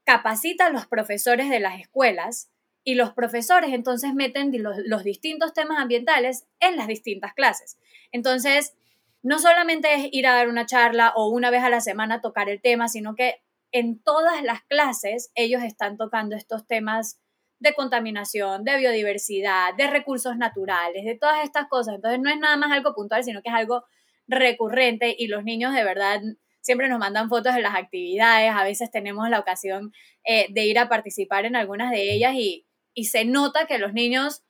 capacita 0.06 0.68
a 0.68 0.70
los 0.70 0.88
profesores 0.88 1.50
de 1.50 1.60
las 1.60 1.80
escuelas 1.80 2.50
y 2.86 2.94
los 2.94 3.12
profesores 3.14 3.74
entonces 3.74 4.14
meten 4.14 4.54
los, 4.62 5.04
distintos 5.04 5.54
temas 5.54 5.80
ambientales 5.80 6.46
en 6.60 6.78
las 6.78 6.88
distintas 6.88 7.34
clases. 7.34 7.78
Entonces, 8.12 8.78
no 9.24 9.40
solamente 9.40 9.94
es 9.96 10.08
ir 10.12 10.28
a 10.28 10.36
dar 10.36 10.48
una 10.48 10.68
charla 10.68 11.12
o 11.16 11.30
una 11.30 11.50
vez 11.50 11.64
a 11.64 11.70
la 11.70 11.82
semana 11.82 12.22
tocar 12.22 12.48
el 12.48 12.62
tema, 12.62 12.88
sino 12.88 13.16
que 13.16 13.42
en 13.72 14.00
todas 14.00 14.44
las 14.44 14.62
clases 14.64 15.32
ellos 15.34 15.64
están 15.64 15.98
tocando 15.98 16.36
estos 16.36 16.68
temas 16.68 17.20
de 17.60 17.74
contaminación, 17.74 18.64
de 18.64 18.78
biodiversidad, 18.78 19.74
de 19.76 19.88
recursos 19.88 20.38
naturales, 20.38 21.06
de 21.06 21.18
todas 21.18 21.44
estas 21.44 21.68
cosas. 21.68 21.96
Entonces 21.96 22.20
no 22.22 22.30
es 22.30 22.38
nada 22.38 22.56
más 22.56 22.72
algo 22.72 22.94
puntual, 22.94 23.24
sino 23.24 23.42
que 23.42 23.50
es 23.50 23.56
algo 23.56 23.84
recurrente 24.28 25.16
y 25.18 25.26
los 25.26 25.44
niños 25.44 25.74
de 25.74 25.84
verdad 25.84 26.22
siempre 26.62 26.90
nos 26.90 27.00
mandan 27.00 27.30
fotos 27.30 27.54
de 27.54 27.62
las 27.62 27.76
actividades, 27.76 28.52
a 28.52 28.64
veces 28.64 28.90
tenemos 28.90 29.30
la 29.30 29.40
ocasión 29.40 29.94
eh, 30.24 30.48
de 30.50 30.66
ir 30.66 30.80
a 30.80 30.90
participar 30.90 31.46
en 31.46 31.56
algunas 31.56 31.92
de 31.92 32.12
ellas 32.12 32.34
y, 32.36 32.65
y 32.96 33.06
se 33.06 33.26
nota 33.26 33.68
que 33.68 33.78
los 33.78 33.94
niños, 33.94 34.44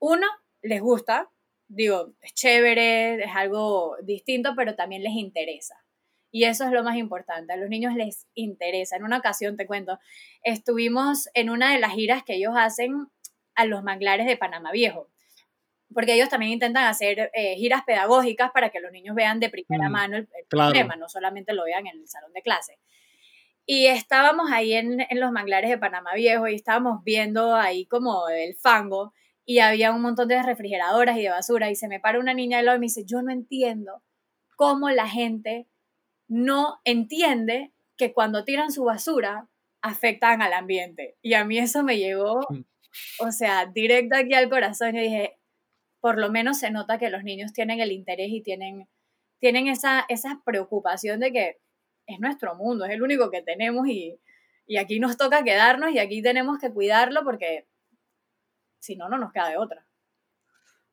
uno, 0.00 0.26
les 0.62 0.80
gusta, 0.80 1.30
digo, 1.68 2.14
es 2.22 2.34
chévere, 2.34 3.22
es 3.22 3.30
algo 3.32 3.96
distinto, 4.02 4.54
pero 4.56 4.74
también 4.74 5.04
les 5.04 5.12
interesa. 5.12 5.84
Y 6.30 6.44
eso 6.44 6.64
es 6.64 6.72
lo 6.72 6.82
más 6.82 6.96
importante, 6.96 7.52
a 7.52 7.56
los 7.56 7.68
niños 7.68 7.94
les 7.94 8.26
interesa. 8.34 8.96
En 8.96 9.04
una 9.04 9.18
ocasión, 9.18 9.56
te 9.56 9.66
cuento, 9.66 9.98
estuvimos 10.42 11.28
en 11.34 11.50
una 11.50 11.72
de 11.72 11.78
las 11.78 11.92
giras 11.92 12.24
que 12.24 12.34
ellos 12.34 12.54
hacen 12.56 13.08
a 13.54 13.64
los 13.66 13.82
manglares 13.82 14.26
de 14.26 14.36
Panamá 14.36 14.72
Viejo, 14.72 15.10
porque 15.92 16.14
ellos 16.14 16.28
también 16.28 16.52
intentan 16.52 16.84
hacer 16.84 17.30
eh, 17.34 17.56
giras 17.56 17.82
pedagógicas 17.86 18.50
para 18.52 18.70
que 18.70 18.80
los 18.80 18.92
niños 18.92 19.14
vean 19.14 19.40
de 19.40 19.50
primera 19.50 19.88
mm, 19.88 19.92
mano 19.92 20.16
el, 20.16 20.28
problema, 20.48 20.96
no 20.96 21.08
solamente 21.08 21.52
lo 21.52 21.64
vean 21.64 21.86
en 21.86 22.00
el 22.00 22.08
salón 22.08 22.32
de 22.32 22.42
clase. 22.42 22.78
Y 23.70 23.86
estábamos 23.86 24.50
ahí 24.50 24.72
en, 24.72 25.00
en 25.00 25.20
los 25.20 25.30
manglares 25.30 25.68
de 25.68 25.76
Panamá 25.76 26.14
Viejo 26.14 26.48
y 26.48 26.54
estábamos 26.54 27.04
viendo 27.04 27.54
ahí 27.54 27.84
como 27.84 28.26
el 28.30 28.56
fango 28.56 29.12
y 29.44 29.58
había 29.58 29.92
un 29.92 30.00
montón 30.00 30.28
de 30.28 30.42
refrigeradoras 30.42 31.18
y 31.18 31.24
de 31.24 31.28
basura 31.28 31.70
y 31.70 31.74
se 31.74 31.86
me 31.86 32.00
para 32.00 32.18
una 32.18 32.32
niña 32.32 32.56
de 32.56 32.64
lado 32.64 32.78
y 32.78 32.80
me 32.80 32.86
dice, 32.86 33.04
yo 33.04 33.20
no 33.20 33.30
entiendo 33.30 34.02
cómo 34.56 34.88
la 34.88 35.06
gente 35.06 35.68
no 36.28 36.80
entiende 36.84 37.72
que 37.98 38.14
cuando 38.14 38.44
tiran 38.44 38.72
su 38.72 38.84
basura 38.84 39.50
afectan 39.82 40.40
al 40.40 40.54
ambiente. 40.54 41.16
Y 41.20 41.34
a 41.34 41.44
mí 41.44 41.58
eso 41.58 41.82
me 41.82 41.98
llegó, 41.98 42.40
mm. 42.48 42.64
o 43.20 43.32
sea, 43.32 43.66
directo 43.66 44.16
aquí 44.16 44.32
al 44.32 44.48
corazón. 44.48 44.96
Y 44.96 45.00
dije, 45.00 45.38
por 46.00 46.18
lo 46.18 46.30
menos 46.30 46.58
se 46.58 46.70
nota 46.70 46.98
que 46.98 47.10
los 47.10 47.22
niños 47.22 47.52
tienen 47.52 47.80
el 47.80 47.92
interés 47.92 48.28
y 48.30 48.40
tienen, 48.40 48.88
tienen 49.40 49.68
esa, 49.68 50.06
esa 50.08 50.40
preocupación 50.44 51.20
de 51.20 51.32
que 51.32 51.56
es 52.08 52.18
nuestro 52.18 52.56
mundo, 52.56 52.86
es 52.86 52.90
el 52.90 53.02
único 53.02 53.30
que 53.30 53.42
tenemos 53.42 53.86
y, 53.86 54.18
y 54.66 54.78
aquí 54.78 54.98
nos 54.98 55.16
toca 55.16 55.44
quedarnos 55.44 55.92
y 55.92 55.98
aquí 55.98 56.22
tenemos 56.22 56.58
que 56.58 56.72
cuidarlo 56.72 57.22
porque 57.22 57.68
si 58.80 58.96
no, 58.96 59.08
no 59.08 59.18
nos 59.18 59.32
queda 59.32 59.50
de 59.50 59.58
otra. 59.58 59.86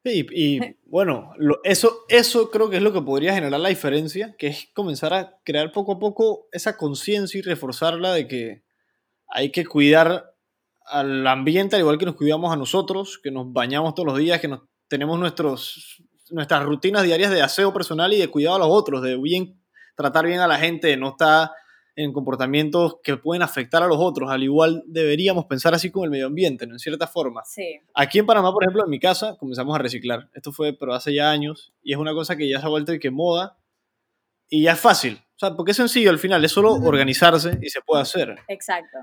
Y, 0.03 0.59
bueno, 0.85 1.33
eso, 1.63 2.05
eso 2.09 2.51
creo 2.51 2.69
que 2.69 2.77
es 2.77 2.83
lo 2.83 2.93
que 2.93 3.01
podría 3.01 3.33
generar 3.33 3.59
la 3.59 3.69
diferencia, 3.69 4.35
que 4.37 4.47
es 4.47 4.69
comenzar 4.73 5.13
a 5.13 5.39
crear 5.43 5.71
poco 5.71 5.93
a 5.93 5.99
poco 5.99 6.47
esa 6.51 6.77
conciencia 6.77 7.39
y 7.39 7.41
reforzarla 7.41 8.13
de 8.13 8.27
que 8.27 8.63
hay 9.27 9.51
que 9.51 9.65
cuidar 9.65 10.35
al 10.85 11.25
ambiente 11.25 11.75
al 11.75 11.81
igual 11.81 11.97
que 11.97 12.05
nos 12.05 12.15
cuidamos 12.15 12.53
a 12.53 12.57
nosotros, 12.57 13.19
que 13.23 13.31
nos 13.31 13.51
bañamos 13.51 13.95
todos 13.95 14.05
los 14.05 14.19
días, 14.19 14.39
que 14.39 14.49
nos, 14.49 14.61
tenemos 14.87 15.17
nuestros, 15.17 16.03
nuestras 16.29 16.63
rutinas 16.63 17.03
diarias 17.03 17.31
de 17.31 17.41
aseo 17.41 17.73
personal 17.73 18.13
y 18.13 18.19
de 18.19 18.27
cuidado 18.27 18.57
a 18.57 18.59
los 18.59 18.69
otros, 18.69 19.01
de 19.01 19.17
bien 19.17 19.64
tratar 19.95 20.25
bien 20.25 20.39
a 20.39 20.47
la 20.47 20.57
gente, 20.57 20.95
no 20.97 21.09
está 21.09 21.53
en 21.95 22.11
comportamientos 22.11 22.97
que 23.03 23.17
pueden 23.17 23.41
afectar 23.41 23.81
a 23.81 23.87
los 23.87 23.97
otros. 23.99 24.29
Al 24.29 24.43
igual 24.43 24.83
deberíamos 24.85 25.45
pensar 25.45 25.73
así 25.73 25.91
con 25.91 26.03
el 26.03 26.09
medio 26.09 26.27
ambiente, 26.27 26.67
¿no? 26.67 26.73
En 26.73 26.79
cierta 26.79 27.07
forma. 27.07 27.43
Sí. 27.45 27.79
Aquí 27.93 28.19
en 28.19 28.25
Panamá, 28.25 28.51
por 28.51 28.63
ejemplo, 28.63 28.83
en 28.83 28.89
mi 28.89 28.99
casa, 28.99 29.37
comenzamos 29.37 29.75
a 29.75 29.79
reciclar. 29.79 30.29
Esto 30.33 30.51
fue, 30.51 30.73
pero 30.73 30.93
hace 30.93 31.13
ya 31.13 31.31
años, 31.31 31.73
y 31.81 31.93
es 31.93 31.97
una 31.97 32.13
cosa 32.13 32.35
que 32.35 32.49
ya 32.49 32.59
se 32.59 32.65
ha 32.65 32.69
vuelto 32.69 32.93
y 32.93 32.99
que 32.99 33.11
moda, 33.11 33.57
y 34.49 34.63
ya 34.63 34.73
es 34.73 34.79
fácil. 34.79 35.21
O 35.35 35.39
sea, 35.39 35.55
porque 35.55 35.71
es 35.71 35.77
sencillo 35.77 36.09
al 36.09 36.19
final, 36.19 36.43
es 36.43 36.51
solo 36.51 36.73
organizarse 36.73 37.57
y 37.61 37.69
se 37.69 37.81
puede 37.81 38.01
hacer. 38.01 38.35
Exacto. 38.47 38.97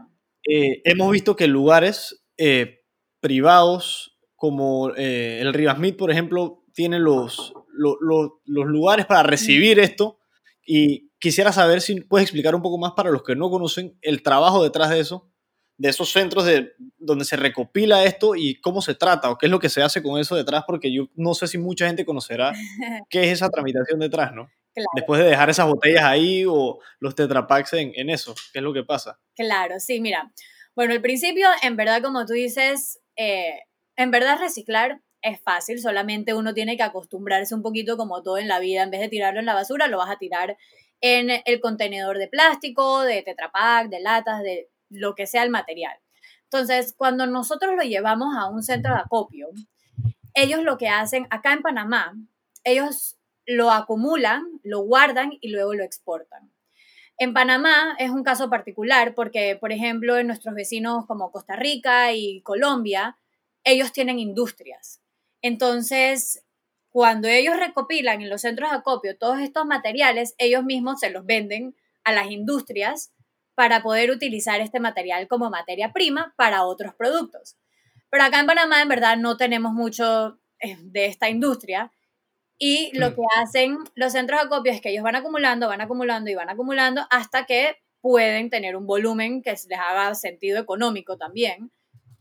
Eh, 0.48 0.82
hemos 0.84 1.10
visto 1.10 1.36
que 1.36 1.46
lugares 1.46 2.24
eh, 2.36 2.80
privados, 3.20 4.18
como 4.36 4.90
eh, 4.96 5.38
el 5.40 5.54
Rivas 5.54 5.78
por 5.96 6.10
ejemplo, 6.10 6.64
tienen 6.74 7.04
los, 7.04 7.54
los, 7.72 7.96
los 8.44 8.66
lugares 8.66 9.06
para 9.06 9.22
recibir 9.22 9.78
esto 9.78 10.18
y 10.66 11.10
quisiera 11.18 11.52
saber 11.52 11.80
si 11.80 12.00
puedes 12.00 12.24
explicar 12.24 12.54
un 12.54 12.62
poco 12.62 12.78
más 12.78 12.92
para 12.92 13.10
los 13.10 13.22
que 13.22 13.36
no 13.36 13.50
conocen 13.50 13.98
el 14.02 14.22
trabajo 14.22 14.62
detrás 14.62 14.90
de 14.90 15.00
eso, 15.00 15.30
de 15.78 15.88
esos 15.88 16.12
centros 16.12 16.44
de, 16.44 16.72
donde 16.98 17.24
se 17.24 17.36
recopila 17.36 18.04
esto 18.04 18.34
y 18.36 18.60
cómo 18.60 18.82
se 18.82 18.94
trata 18.94 19.30
o 19.30 19.38
qué 19.38 19.46
es 19.46 19.50
lo 19.50 19.58
que 19.58 19.68
se 19.68 19.82
hace 19.82 20.02
con 20.02 20.20
eso 20.20 20.36
detrás, 20.36 20.64
porque 20.66 20.92
yo 20.92 21.08
no 21.16 21.34
sé 21.34 21.46
si 21.48 21.58
mucha 21.58 21.86
gente 21.86 22.04
conocerá 22.04 22.52
qué 23.10 23.24
es 23.24 23.32
esa 23.32 23.50
tramitación 23.50 23.98
detrás, 24.00 24.32
¿no? 24.32 24.50
Después 24.94 25.20
de 25.20 25.28
dejar 25.28 25.50
esas 25.50 25.66
botellas 25.66 26.04
ahí 26.04 26.44
o 26.48 26.78
los 26.98 27.14
tetrapacks 27.14 27.74
en, 27.74 27.92
en 27.94 28.08
eso, 28.08 28.34
¿qué 28.52 28.60
es 28.60 28.62
lo 28.62 28.72
que 28.72 28.82
pasa? 28.82 29.20
Claro, 29.36 29.78
sí, 29.78 30.00
mira. 30.00 30.32
Bueno, 30.74 30.94
al 30.94 31.02
principio, 31.02 31.46
en 31.62 31.76
verdad, 31.76 32.00
como 32.00 32.24
tú 32.24 32.32
dices, 32.32 32.98
eh, 33.16 33.60
en 33.96 34.10
verdad 34.10 34.38
reciclar 34.38 35.02
es 35.22 35.40
fácil, 35.40 35.80
solamente 35.80 36.34
uno 36.34 36.52
tiene 36.52 36.76
que 36.76 36.82
acostumbrarse 36.82 37.54
un 37.54 37.62
poquito 37.62 37.96
como 37.96 38.22
todo 38.22 38.38
en 38.38 38.48
la 38.48 38.58
vida, 38.58 38.82
en 38.82 38.90
vez 38.90 39.00
de 39.00 39.08
tirarlo 39.08 39.40
en 39.40 39.46
la 39.46 39.54
basura, 39.54 39.86
lo 39.86 39.98
vas 39.98 40.10
a 40.10 40.18
tirar 40.18 40.56
en 41.00 41.30
el 41.44 41.60
contenedor 41.60 42.18
de 42.18 42.28
plástico, 42.28 43.02
de 43.02 43.22
tetrapack, 43.22 43.88
de 43.88 44.00
latas, 44.00 44.42
de 44.42 44.68
lo 44.90 45.14
que 45.14 45.26
sea 45.26 45.42
el 45.42 45.50
material. 45.50 45.96
Entonces, 46.44 46.94
cuando 46.96 47.26
nosotros 47.26 47.74
lo 47.76 47.82
llevamos 47.82 48.36
a 48.36 48.48
un 48.48 48.62
centro 48.62 48.94
de 48.94 49.00
acopio, 49.00 49.48
ellos 50.34 50.62
lo 50.62 50.78
que 50.78 50.88
hacen 50.88 51.26
acá 51.30 51.52
en 51.52 51.62
Panamá, 51.62 52.14
ellos 52.64 53.16
lo 53.46 53.70
acumulan, 53.70 54.44
lo 54.62 54.80
guardan 54.80 55.32
y 55.40 55.48
luego 55.48 55.74
lo 55.74 55.84
exportan. 55.84 56.52
En 57.18 57.34
Panamá 57.34 57.96
es 57.98 58.10
un 58.10 58.22
caso 58.22 58.48
particular 58.48 59.14
porque, 59.14 59.56
por 59.60 59.72
ejemplo, 59.72 60.16
en 60.16 60.26
nuestros 60.26 60.54
vecinos 60.54 61.06
como 61.06 61.30
Costa 61.30 61.56
Rica 61.56 62.12
y 62.12 62.42
Colombia, 62.42 63.18
ellos 63.64 63.92
tienen 63.92 64.18
industrias. 64.18 65.01
Entonces, 65.42 66.44
cuando 66.88 67.28
ellos 67.28 67.56
recopilan 67.58 68.22
en 68.22 68.30
los 68.30 68.42
centros 68.42 68.70
de 68.70 68.76
acopio 68.76 69.18
todos 69.18 69.40
estos 69.40 69.66
materiales, 69.66 70.34
ellos 70.38 70.64
mismos 70.64 71.00
se 71.00 71.10
los 71.10 71.26
venden 71.26 71.74
a 72.04 72.12
las 72.12 72.30
industrias 72.30 73.12
para 73.54 73.82
poder 73.82 74.10
utilizar 74.10 74.60
este 74.60 74.80
material 74.80 75.28
como 75.28 75.50
materia 75.50 75.92
prima 75.92 76.34
para 76.36 76.64
otros 76.64 76.94
productos. 76.94 77.56
Pero 78.10 78.24
acá 78.24 78.40
en 78.40 78.46
Panamá, 78.46 78.82
en 78.82 78.88
verdad, 78.88 79.16
no 79.16 79.36
tenemos 79.36 79.72
mucho 79.72 80.38
eh, 80.60 80.76
de 80.80 81.06
esta 81.06 81.28
industria. 81.28 81.90
Y 82.58 82.96
lo 82.96 83.10
mm. 83.10 83.14
que 83.14 83.22
hacen 83.40 83.78
los 83.94 84.12
centros 84.12 84.40
de 84.40 84.46
acopio 84.46 84.72
es 84.72 84.80
que 84.80 84.90
ellos 84.90 85.02
van 85.02 85.16
acumulando, 85.16 85.68
van 85.68 85.80
acumulando 85.80 86.30
y 86.30 86.34
van 86.34 86.50
acumulando 86.50 87.06
hasta 87.10 87.46
que 87.46 87.76
pueden 88.00 88.50
tener 88.50 88.76
un 88.76 88.86
volumen 88.86 89.42
que 89.42 89.52
les 89.52 89.66
haga 89.78 90.14
sentido 90.14 90.60
económico 90.60 91.16
también 91.16 91.70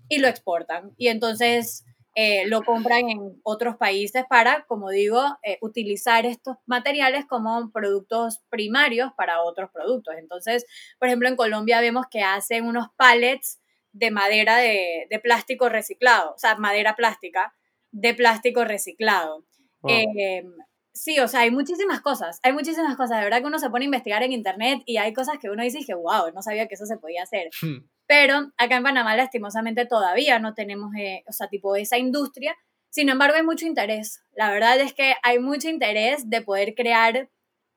y 0.08 0.20
lo 0.20 0.28
exportan. 0.28 0.94
Y 0.98 1.08
entonces 1.10 1.84
eh, 2.14 2.46
lo 2.48 2.64
compran 2.64 3.10
en 3.10 3.40
otros 3.44 3.78
países 3.78 4.26
para, 4.30 4.66
como 4.66 4.90
digo, 4.90 5.24
eh, 5.44 5.58
utilizar 5.62 6.26
estos 6.26 6.58
materiales 6.66 7.26
como 7.26 7.72
productos 7.72 8.42
primarios 8.50 9.12
para 9.16 9.42
otros 9.42 9.70
productos. 9.72 10.16
Entonces, 10.18 10.66
por 11.00 11.08
ejemplo, 11.08 11.30
en 11.30 11.38
Colombia 11.38 11.80
vemos 11.80 12.06
que 12.12 12.22
hacen 12.22 12.66
unos 12.66 12.88
pallets 12.98 13.62
de 13.94 14.12
madera 14.12 14.58
de, 14.58 15.08
plástico 15.24 15.70
reciclado, 15.70 16.34
o 16.34 16.38
sea, 16.38 16.56
madera 16.56 16.96
plástica 16.96 17.54
de 17.92 18.14
plástico 18.14 18.66
reciclado. 18.66 19.46
Em, 19.88 20.54
sí, 20.94 21.20
o 21.20 21.28
sea, 21.28 21.42
hay 21.42 21.52
muchísimas 21.52 22.02
cosas, 22.02 22.40
hay 22.44 22.54
muchísimas 22.54 22.96
cosas. 22.96 23.20
De 23.20 23.24
verdad 23.24 23.40
que 23.40 23.48
uno 23.48 23.60
se 23.60 23.70
pone 23.70 23.86
a 23.86 23.88
investigar 23.88 24.24
en 24.24 24.32
internet 24.32 24.82
y 24.86 24.98
hay 24.98 25.14
cosas 25.14 25.38
que 25.40 25.50
uno 25.50 25.64
dice 25.64 25.80
que, 25.86 25.94
wow, 25.94 26.32
no 26.34 26.42
sabía 26.42 26.68
que 26.68 26.76
eso 26.76 26.86
se 26.86 26.98
podía 26.98 27.24
hacer. 27.24 27.50
Hmm. 27.62 27.88
Pero 28.12 28.52
acá 28.58 28.76
en 28.76 28.84
Panamá, 28.84 29.16
lastimosamente, 29.16 29.86
todavía 29.86 30.38
no 30.38 30.54
tenemos, 30.54 30.94
eh, 31.00 31.24
o 31.30 31.32
sea, 31.32 31.48
tipo 31.48 31.78
esa 31.78 31.98
industria. 31.98 32.58
Sin 32.90 33.08
embargo, 33.08 33.38
hay 33.38 33.44
mucho 33.44 33.66
interés. 33.66 34.22
La 34.34 34.52
verdad 34.52 34.82
es 34.82 34.94
que 34.94 35.16
hay 35.24 35.40
mucho 35.40 35.70
interés 35.70 36.30
de 36.30 36.42
poder 36.42 36.76
crear 36.76 37.30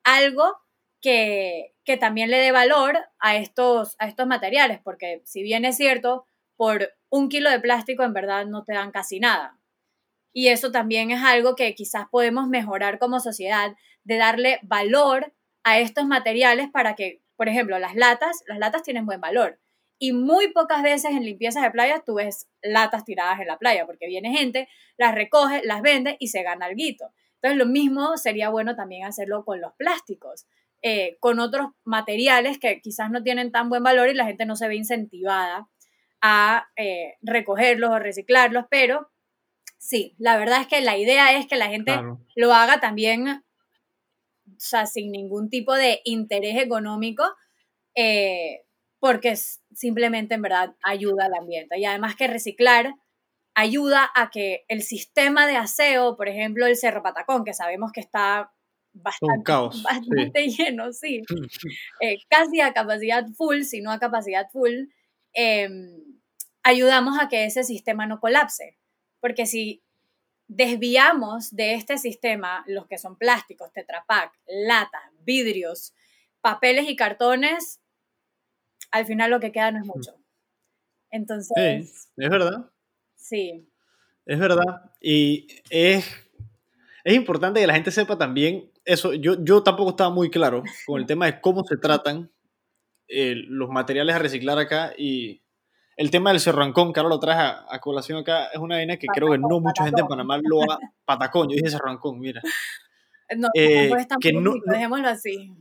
algo 0.02 0.56
que, 1.00 1.76
que 1.84 1.96
también 1.98 2.32
le 2.32 2.38
dé 2.38 2.50
valor 2.50 2.98
a 3.20 3.36
estos, 3.36 3.94
a 4.00 4.08
estos 4.08 4.26
materiales, 4.26 4.80
porque 4.82 5.22
si 5.24 5.44
bien 5.44 5.64
es 5.64 5.76
cierto, 5.76 6.26
por 6.56 6.92
un 7.10 7.28
kilo 7.28 7.48
de 7.48 7.60
plástico 7.60 8.02
en 8.02 8.12
verdad 8.12 8.44
no 8.44 8.64
te 8.64 8.72
dan 8.72 8.90
casi 8.90 9.20
nada. 9.20 9.60
Y 10.32 10.48
eso 10.48 10.72
también 10.72 11.12
es 11.12 11.22
algo 11.22 11.54
que 11.54 11.76
quizás 11.76 12.06
podemos 12.10 12.48
mejorar 12.48 12.98
como 12.98 13.20
sociedad, 13.20 13.76
de 14.02 14.16
darle 14.16 14.58
valor 14.64 15.32
a 15.62 15.78
estos 15.78 16.06
materiales 16.06 16.70
para 16.72 16.96
que, 16.96 17.22
por 17.36 17.48
ejemplo, 17.48 17.78
las 17.78 17.94
latas, 17.94 18.42
las 18.48 18.58
latas 18.58 18.82
tienen 18.82 19.06
buen 19.06 19.20
valor, 19.20 19.60
y 19.98 20.12
muy 20.12 20.52
pocas 20.52 20.82
veces 20.82 21.12
en 21.12 21.24
limpiezas 21.24 21.62
de 21.62 21.70
playa 21.70 22.02
tú 22.04 22.14
ves 22.14 22.48
latas 22.62 23.04
tiradas 23.04 23.40
en 23.40 23.46
la 23.46 23.58
playa, 23.58 23.86
porque 23.86 24.06
viene 24.06 24.36
gente, 24.36 24.68
las 24.96 25.14
recoge, 25.14 25.62
las 25.64 25.82
vende 25.82 26.16
y 26.18 26.28
se 26.28 26.42
gana 26.42 26.66
algo. 26.66 26.76
Entonces 26.76 27.58
lo 27.58 27.66
mismo 27.66 28.16
sería 28.16 28.48
bueno 28.48 28.74
también 28.74 29.04
hacerlo 29.04 29.44
con 29.44 29.60
los 29.60 29.72
plásticos, 29.74 30.46
eh, 30.82 31.16
con 31.20 31.38
otros 31.40 31.68
materiales 31.84 32.58
que 32.58 32.80
quizás 32.80 33.10
no 33.10 33.22
tienen 33.22 33.52
tan 33.52 33.68
buen 33.68 33.82
valor 33.82 34.08
y 34.08 34.14
la 34.14 34.26
gente 34.26 34.46
no 34.46 34.56
se 34.56 34.68
ve 34.68 34.76
incentivada 34.76 35.68
a 36.20 36.68
eh, 36.76 37.14
recogerlos 37.22 37.90
o 37.90 37.98
reciclarlos, 37.98 38.64
pero 38.70 39.10
sí, 39.78 40.14
la 40.18 40.38
verdad 40.38 40.62
es 40.62 40.66
que 40.66 40.80
la 40.80 40.96
idea 40.96 41.36
es 41.36 41.46
que 41.46 41.56
la 41.56 41.68
gente 41.68 42.00
lo 42.34 42.54
haga 42.54 42.80
también, 42.80 43.28
o 43.28 43.42
sea, 44.56 44.86
sin 44.86 45.12
ningún 45.12 45.50
tipo 45.50 45.74
de 45.74 46.00
interés 46.04 46.56
económico, 46.56 47.24
eh, 47.94 48.64
porque 49.04 49.36
simplemente 49.36 50.34
en 50.34 50.40
verdad 50.40 50.76
ayuda 50.82 51.26
al 51.26 51.34
ambiente. 51.34 51.78
Y 51.78 51.84
además 51.84 52.16
que 52.16 52.26
reciclar 52.26 52.94
ayuda 53.54 54.10
a 54.14 54.30
que 54.30 54.64
el 54.66 54.82
sistema 54.82 55.46
de 55.46 55.56
aseo, 55.56 56.16
por 56.16 56.26
ejemplo, 56.26 56.64
el 56.64 56.74
Cerro 56.74 57.02
Patacón, 57.02 57.44
que 57.44 57.52
sabemos 57.52 57.92
que 57.92 58.00
está 58.00 58.50
bastante, 58.94 59.52
bastante 59.52 60.48
lleno, 60.48 60.90
sí, 60.94 61.20
eh, 62.00 62.16
casi 62.30 62.62
a 62.62 62.72
capacidad 62.72 63.26
full, 63.36 63.64
si 63.64 63.82
no 63.82 63.90
a 63.90 63.98
capacidad 63.98 64.48
full, 64.50 64.86
em, 65.34 66.02
ayudamos 66.62 67.18
a 67.20 67.28
que 67.28 67.44
ese 67.44 67.62
sistema 67.62 68.06
no 68.06 68.20
colapse. 68.20 68.78
Porque 69.20 69.44
si 69.44 69.82
desviamos 70.48 71.54
de 71.54 71.74
este 71.74 71.98
sistema 71.98 72.64
los 72.66 72.86
que 72.86 72.96
son 72.96 73.18
plásticos, 73.18 73.70
tetrapack, 73.70 74.32
latas, 74.46 75.02
vidrios, 75.26 75.92
papeles 76.40 76.88
y 76.88 76.96
cartones, 76.96 77.82
al 78.94 79.06
final 79.06 79.28
lo 79.28 79.40
que 79.40 79.50
queda 79.50 79.72
no 79.72 79.80
es 79.80 79.86
mucho. 79.86 80.12
Entonces... 81.10 81.52
Sí, 81.56 82.12
es 82.16 82.30
verdad. 82.30 82.70
Sí. 83.16 83.68
Es 84.24 84.38
verdad. 84.38 84.92
Y 85.00 85.48
es, 85.68 86.06
es 87.02 87.14
importante 87.14 87.60
que 87.60 87.66
la 87.66 87.74
gente 87.74 87.90
sepa 87.90 88.16
también 88.16 88.70
eso. 88.84 89.12
Yo, 89.12 89.42
yo 89.42 89.64
tampoco 89.64 89.90
estaba 89.90 90.10
muy 90.10 90.30
claro 90.30 90.62
con 90.86 91.00
el 91.00 91.06
tema 91.06 91.26
de 91.26 91.40
cómo 91.40 91.64
se 91.64 91.76
tratan 91.76 92.30
eh, 93.08 93.34
los 93.48 93.68
materiales 93.68 94.14
a 94.14 94.20
reciclar 94.20 94.58
acá 94.60 94.92
y 94.96 95.42
el 95.96 96.12
tema 96.12 96.30
del 96.30 96.38
cerrancón, 96.38 96.92
que 96.92 97.00
ahora 97.00 97.10
lo 97.10 97.20
traje 97.20 97.42
a, 97.68 97.80
colación 97.80 98.18
acá, 98.18 98.46
es 98.46 98.58
una 98.58 98.76
vaina 98.76 98.96
que 98.96 99.08
creo 99.08 99.32
que 99.32 99.38
no 99.38 99.58
mucha 99.58 99.84
gente 99.84 100.02
en 100.02 100.06
Panamá 100.06 100.38
lo 100.40 100.62
ha... 100.62 100.78
Patacón, 101.04 101.48
yo 101.48 101.56
dije 101.56 101.70
cerrancón, 101.70 102.20
mira. 102.20 102.40
No, 103.36 103.48
eh, 103.54 103.90
que 104.20 104.32
no, 104.32 104.54
dejémoslo 104.66 105.08
así. 105.08 105.52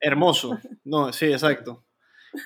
Hermoso, 0.00 0.58
no, 0.84 1.12
sí, 1.12 1.26
exacto 1.26 1.84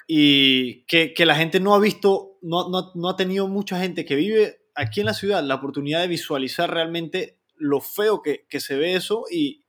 y 0.07 0.85
que, 0.87 1.15
que, 1.15 1.27
la 1.27 1.37
gente 1.37 1.61
no 1.61 1.75
ha 1.75 1.81
visto, 1.81 2.39
no, 2.43 2.69
no, 2.69 2.93
no, 2.95 3.09
ha 3.09 3.17
tenido 3.17 3.49
mucha 3.49 3.79
gente 3.79 4.05
que 4.05 4.15
vive 4.15 4.63
aquí 4.75 5.01
en 5.01 5.07
la 5.07 5.15
ciudad 5.15 5.43
la 5.43 5.57
oportunidad 5.57 6.01
de 6.01 6.09
visualizar 6.09 6.71
realmente 6.71 7.39
lo 7.57 7.81
feo 7.81 8.23
que, 8.23 8.47
que 8.49 8.61
se 8.61 8.77
ve 8.77 8.95
eso 8.95 9.25
y 9.31 9.65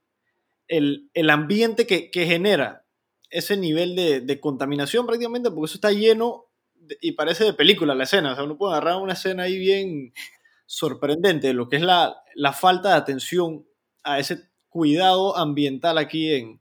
el, 0.68 1.10
el 1.14 1.30
ambiente 1.30 1.86
que, 1.86 2.10
que, 2.10 2.26
genera 2.26 2.84
ese 3.30 3.56
nivel 3.56 3.94
de, 3.94 4.20
de, 4.20 4.40
contaminación 4.40 5.06
prácticamente, 5.06 5.50
porque 5.50 5.66
eso 5.66 5.76
está 5.76 5.92
lleno 5.92 6.46
y 7.00 7.12
parece 7.12 7.44
de 7.44 7.52
película 7.52 7.94
la 7.94 8.04
escena, 8.04 8.32
o 8.32 8.34
sea, 8.34 8.44
uno 8.44 8.56
puede 8.56 8.72
agarrar 8.72 9.00
una 9.00 9.12
escena 9.12 9.44
ahí 9.44 9.58
bien 9.58 10.12
sorprendente 10.66 11.48
de 11.48 11.54
lo 11.54 11.68
que 11.68 11.76
es 11.76 11.82
la, 11.82 12.16
la 12.34 12.52
falta 12.52 12.90
de 12.90 12.94
atención 12.96 13.66
a 14.02 14.18
ese 14.18 14.50
cuidado 14.68 15.36
ambiental 15.36 15.98
aquí 15.98 16.32
en, 16.32 16.60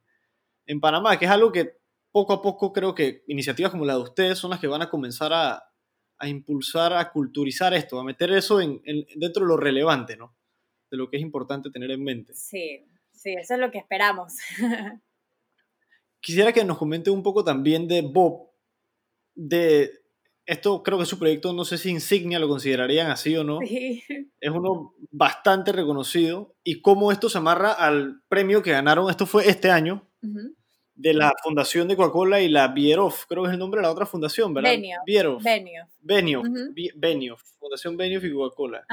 en 0.66 0.80
Panamá, 0.80 1.18
que 1.18 1.26
es 1.26 1.32
algo 1.32 1.52
que 1.52 1.78
poco 2.16 2.32
a 2.32 2.42
poco 2.42 2.72
creo 2.72 2.96
que 2.96 3.26
iniciativas 3.28 3.74
como 3.74 3.84
la 3.84 3.96
de 3.96 4.04
ustedes 4.04 4.38
son 4.38 4.50
las 4.50 4.62
que 4.62 4.68
van 4.68 4.82
a 4.82 4.90
comenzar 4.90 5.34
a, 5.34 5.62
impulsar, 6.26 6.94
a 6.94 7.12
culturizar 7.12 7.74
esto, 7.74 8.00
a 8.00 8.06
meter 8.06 8.32
eso 8.32 8.62
en, 8.62 8.82
dentro 9.18 9.44
de 9.44 9.50
lo 9.50 9.58
relevante, 9.58 10.16
¿no? 10.16 10.34
De 10.90 10.96
lo 10.96 11.10
que 11.10 11.18
es 11.18 11.22
importante 11.22 11.70
tener 11.72 11.92
en 11.92 12.02
mente. 12.02 12.34
Sí, 12.34 12.88
sí, 13.12 13.34
eso 13.34 13.56
es 13.56 13.60
lo 13.60 13.70
que 13.70 13.80
esperamos. 13.80 14.32
Quisiera 16.22 16.54
que 16.54 16.64
nos 16.64 16.78
comente 16.78 17.10
un 17.10 17.22
poco 17.22 17.44
también 17.44 17.86
de 17.86 18.02
Bob, 18.02 18.50
de 19.34 19.92
esto 20.46 20.84
creo 20.84 20.98
que 20.98 21.06
su 21.06 21.20
proyecto, 21.20 21.52
no 21.52 21.66
sé 21.66 21.78
si 21.78 21.90
insignia 21.90 22.40
lo 22.40 22.48
considerarían 22.48 23.12
así 23.12 23.36
o 23.36 23.44
no. 23.44 23.60
Sí. 23.60 24.02
Es 24.40 24.52
uno 24.52 24.96
bastante 25.12 25.74
reconocido. 25.74 26.56
Y 26.64 26.82
cómo 26.82 27.12
esto 27.12 27.28
se 27.28 27.40
amarra 27.40 27.74
al 27.74 28.22
premio 28.30 28.64
que 28.64 28.72
ganaron, 28.72 29.10
esto 29.10 29.26
fue 29.26 29.50
este 29.50 29.70
año, 29.70 30.08
de 30.96 31.14
la 31.14 31.34
fundación 31.44 31.88
de 31.88 31.96
Coca-Cola 31.96 32.42
y 32.42 32.48
la 32.48 32.70
Bierhoff, 32.70 33.26
creo 33.26 33.44
que 33.44 33.50
es 33.50 33.54
el 33.54 33.60
nombre 33.60 33.80
de 33.80 33.84
la 33.84 33.92
otra 33.92 34.06
fundación, 34.06 34.54
¿verdad? 34.54 34.72
Benioff. 35.06 35.44
Benioff. 36.02 36.48
Benioff. 36.96 37.42
Fundación 37.60 37.98
Benioff 37.98 38.24
y 38.24 38.34
Coca-Cola. 38.34 38.86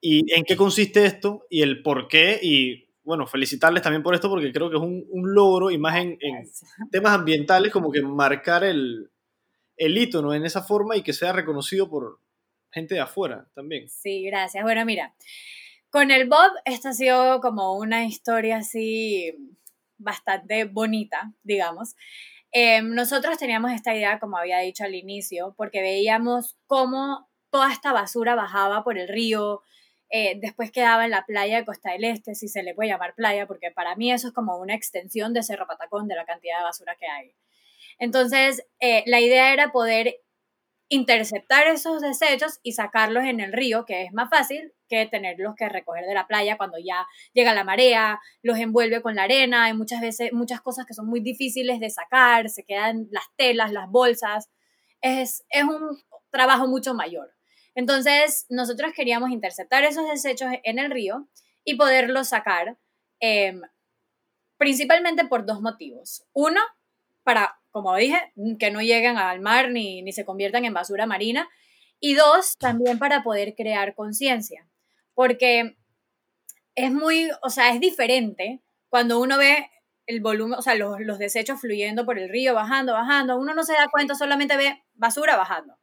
¿Y 0.00 0.32
en 0.34 0.44
qué 0.44 0.56
consiste 0.56 1.04
esto 1.04 1.46
y 1.48 1.62
el 1.62 1.82
por 1.82 2.08
qué? 2.08 2.38
Y 2.42 2.88
bueno, 3.04 3.26
felicitarles 3.26 3.82
también 3.82 4.02
por 4.02 4.14
esto 4.14 4.28
porque 4.28 4.52
creo 4.52 4.70
que 4.70 4.76
es 4.76 4.82
un, 4.82 5.06
un 5.10 5.34
logro 5.34 5.70
y 5.70 5.78
más 5.78 5.96
en, 5.96 6.18
en, 6.20 6.48
temas 6.90 7.12
ambientales 7.12 7.72
como 7.72 7.90
que 7.90 8.02
marcar 8.02 8.64
el, 8.64 9.10
el 9.76 9.98
hito, 9.98 10.22
¿no? 10.22 10.34
En 10.34 10.44
esa 10.44 10.62
forma 10.62 10.96
y 10.96 11.02
que 11.02 11.12
sea 11.12 11.32
reconocido 11.32 11.88
por 11.88 12.18
gente 12.70 12.94
de 12.94 13.00
afuera 13.00 13.46
también. 13.54 13.88
Sí, 13.88 14.22
gracias. 14.24 14.62
Bueno, 14.62 14.84
mira, 14.84 15.14
con 15.90 16.10
el 16.10 16.28
Bob 16.28 16.50
esto 16.64 16.90
ha 16.90 16.92
sido 16.92 17.40
como 17.40 17.76
una 17.76 18.04
historia 18.04 18.58
así 18.58 19.56
bastante 20.00 20.64
bonita, 20.64 21.32
digamos. 21.42 21.94
Em, 22.52 22.94
nosotros 22.94 23.38
teníamos 23.38 23.72
esta 23.72 23.94
idea, 23.94 24.18
como 24.18 24.36
había 24.36 24.58
dicho 24.58 24.84
al 24.84 24.94
inicio, 24.94 25.54
porque 25.56 25.80
veíamos 25.80 26.58
cómo 26.66 27.28
toda 27.50 27.72
esta 27.72 27.92
basura 27.92 28.34
bajaba 28.34 28.82
por 28.82 28.98
el 28.98 29.08
río, 29.08 29.62
eh, 30.10 30.38
después 30.40 30.72
quedaba 30.72 31.04
en 31.04 31.12
la 31.12 31.24
playa 31.24 31.58
de 31.58 31.64
Costa 31.64 31.92
del 31.92 32.04
Este, 32.04 32.34
si 32.34 32.48
se 32.48 32.64
le 32.64 32.74
puede 32.74 32.88
llamar 32.88 33.14
playa, 33.14 33.46
porque 33.46 33.70
para 33.70 33.94
mí 33.94 34.10
eso 34.10 34.28
es 34.28 34.34
como 34.34 34.56
una 34.58 34.74
extensión 34.74 35.32
de 35.32 35.44
Cerro 35.44 35.68
Patacón, 35.68 36.08
de 36.08 36.16
la 36.16 36.24
cantidad 36.24 36.58
de 36.58 36.64
basura 36.64 36.96
que 36.96 37.06
hay. 37.06 37.32
Entonces, 37.98 38.66
eh, 38.80 39.04
la 39.06 39.20
idea 39.20 39.52
era 39.52 39.70
poder 39.70 40.16
interceptar 40.90 41.68
esos 41.68 42.02
desechos 42.02 42.58
y 42.64 42.72
sacarlos 42.72 43.24
en 43.24 43.38
el 43.38 43.52
río, 43.52 43.84
que 43.86 44.02
es 44.02 44.12
más 44.12 44.28
fácil 44.28 44.72
que 44.88 45.06
tenerlos 45.06 45.54
que 45.56 45.68
recoger 45.68 46.04
de 46.04 46.14
la 46.14 46.26
playa 46.26 46.56
cuando 46.56 46.78
ya 46.78 47.06
llega 47.32 47.54
la 47.54 47.62
marea, 47.62 48.20
los 48.42 48.58
envuelve 48.58 49.00
con 49.00 49.14
la 49.14 49.22
arena, 49.22 49.64
hay 49.64 49.72
muchas 49.72 50.00
veces 50.00 50.32
muchas 50.32 50.60
cosas 50.60 50.86
que 50.86 50.94
son 50.94 51.06
muy 51.06 51.20
difíciles 51.20 51.78
de 51.78 51.90
sacar, 51.90 52.50
se 52.50 52.64
quedan 52.64 53.06
las 53.12 53.22
telas, 53.36 53.70
las 53.70 53.88
bolsas, 53.88 54.50
es, 55.00 55.44
es 55.50 55.62
un 55.62 55.96
trabajo 56.30 56.66
mucho 56.66 56.92
mayor. 56.92 57.32
Entonces, 57.76 58.46
nosotros 58.48 58.92
queríamos 58.92 59.30
interceptar 59.30 59.84
esos 59.84 60.08
desechos 60.08 60.48
en 60.64 60.80
el 60.80 60.90
río 60.90 61.28
y 61.62 61.76
poderlos 61.76 62.30
sacar, 62.30 62.76
em, 63.20 63.62
principalmente 64.58 65.24
por 65.24 65.46
dos 65.46 65.60
motivos. 65.60 66.24
Uno, 66.32 66.60
para 67.22 67.59
como 67.70 67.94
dije, 67.96 68.32
que 68.58 68.70
no 68.70 68.80
lleguen 68.80 69.16
al 69.18 69.40
mar 69.40 69.70
ni, 69.70 70.02
ni 70.02 70.12
se 70.12 70.24
conviertan 70.24 70.64
en 70.64 70.74
basura 70.74 71.06
marina. 71.06 71.48
Y 71.98 72.14
dos, 72.14 72.56
también 72.58 72.98
para 72.98 73.22
poder 73.22 73.54
crear 73.54 73.94
conciencia, 73.94 74.66
porque 75.14 75.76
es 76.74 76.90
muy, 76.90 77.30
o 77.42 77.50
sea, 77.50 77.74
es 77.74 77.80
diferente 77.80 78.62
cuando 78.88 79.20
uno 79.20 79.36
ve 79.36 79.70
el 80.06 80.20
volumen, 80.20 80.58
o 80.58 80.62
sea, 80.62 80.74
los, 80.74 80.98
los, 81.00 81.18
desechos 81.18 81.60
fluyendo 81.60 82.04
por 82.04 82.18
el 82.18 82.28
río, 82.28 82.54
bajando, 82.54 82.94
bajando, 82.94 83.38
uno 83.38 83.54
no 83.54 83.62
se 83.62 83.74
da 83.74 83.88
cuenta, 83.90 84.14
solamente 84.14 84.56
ve 84.56 84.82
basura 84.94 85.36
bajando. 85.36 85.76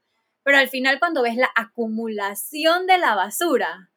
Pero 0.43 0.57
al 0.57 0.69
final 0.69 0.99
cuando 0.99 1.21
ves 1.21 1.35
la 1.35 1.49
acumulación 1.55 2.87
de 2.87 2.97
la 2.97 3.15
basura, 3.15 3.91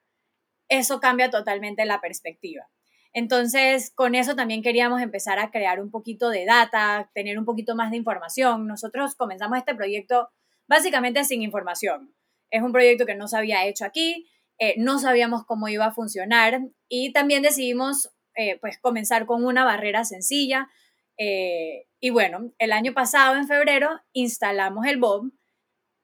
eso 0.69 1.01
cambia 1.01 1.31
totalmente 1.31 1.85
la 1.85 2.01
perspectiva. 2.01 2.69
Entonces, 3.13 3.93
con 3.95 4.15
eso 4.15 4.37
también 4.37 4.63
queríamos 4.63 5.03
empezar 5.03 5.39
a 5.39 5.51
crear 5.51 5.81
un 5.81 5.91
poquito 5.91 6.31
de 6.31 6.45
data, 6.45 7.11
tener 7.13 7.39
un 7.39 7.45
poquito 7.45 7.75
más 7.75 7.91
de 7.91 7.97
información. 7.97 8.67
Nosotros 8.67 9.17
comenzamos 9.17 9.59
este 9.59 9.75
proyecto 9.75 10.29
básicamente 10.69 11.25
sin 11.25 11.43
información. 11.43 12.15
Es 12.51 12.63
un 12.63 12.73
proyecto 12.73 13.07
que 13.07 13.17
no 13.17 13.27
se 13.27 13.37
había 13.37 13.67
hecho 13.67 13.85
aquí, 13.85 14.29
eh, 14.59 14.75
no 14.79 14.99
sabíamos 14.99 15.45
cómo 15.45 15.69
iba 15.69 15.87
a 15.87 15.93
funcionar 15.93 16.61
y 16.89 17.13
también 17.13 17.43
decidimos 17.43 18.11
eh, 18.37 18.59
pues 18.61 18.79
comenzar 18.79 19.27
con 19.27 19.45
una 19.45 19.65
barrera 19.65 20.05
sencilla. 20.05 20.69
Eh, 21.17 21.87
y 21.99 22.11
bueno, 22.11 22.53
el 22.59 22.73
año 22.73 22.93
pasado, 22.93 23.37
en 23.37 23.49
febrero, 23.49 23.89
instalamos 24.13 24.87
el 24.87 24.99
Bob 24.99 25.33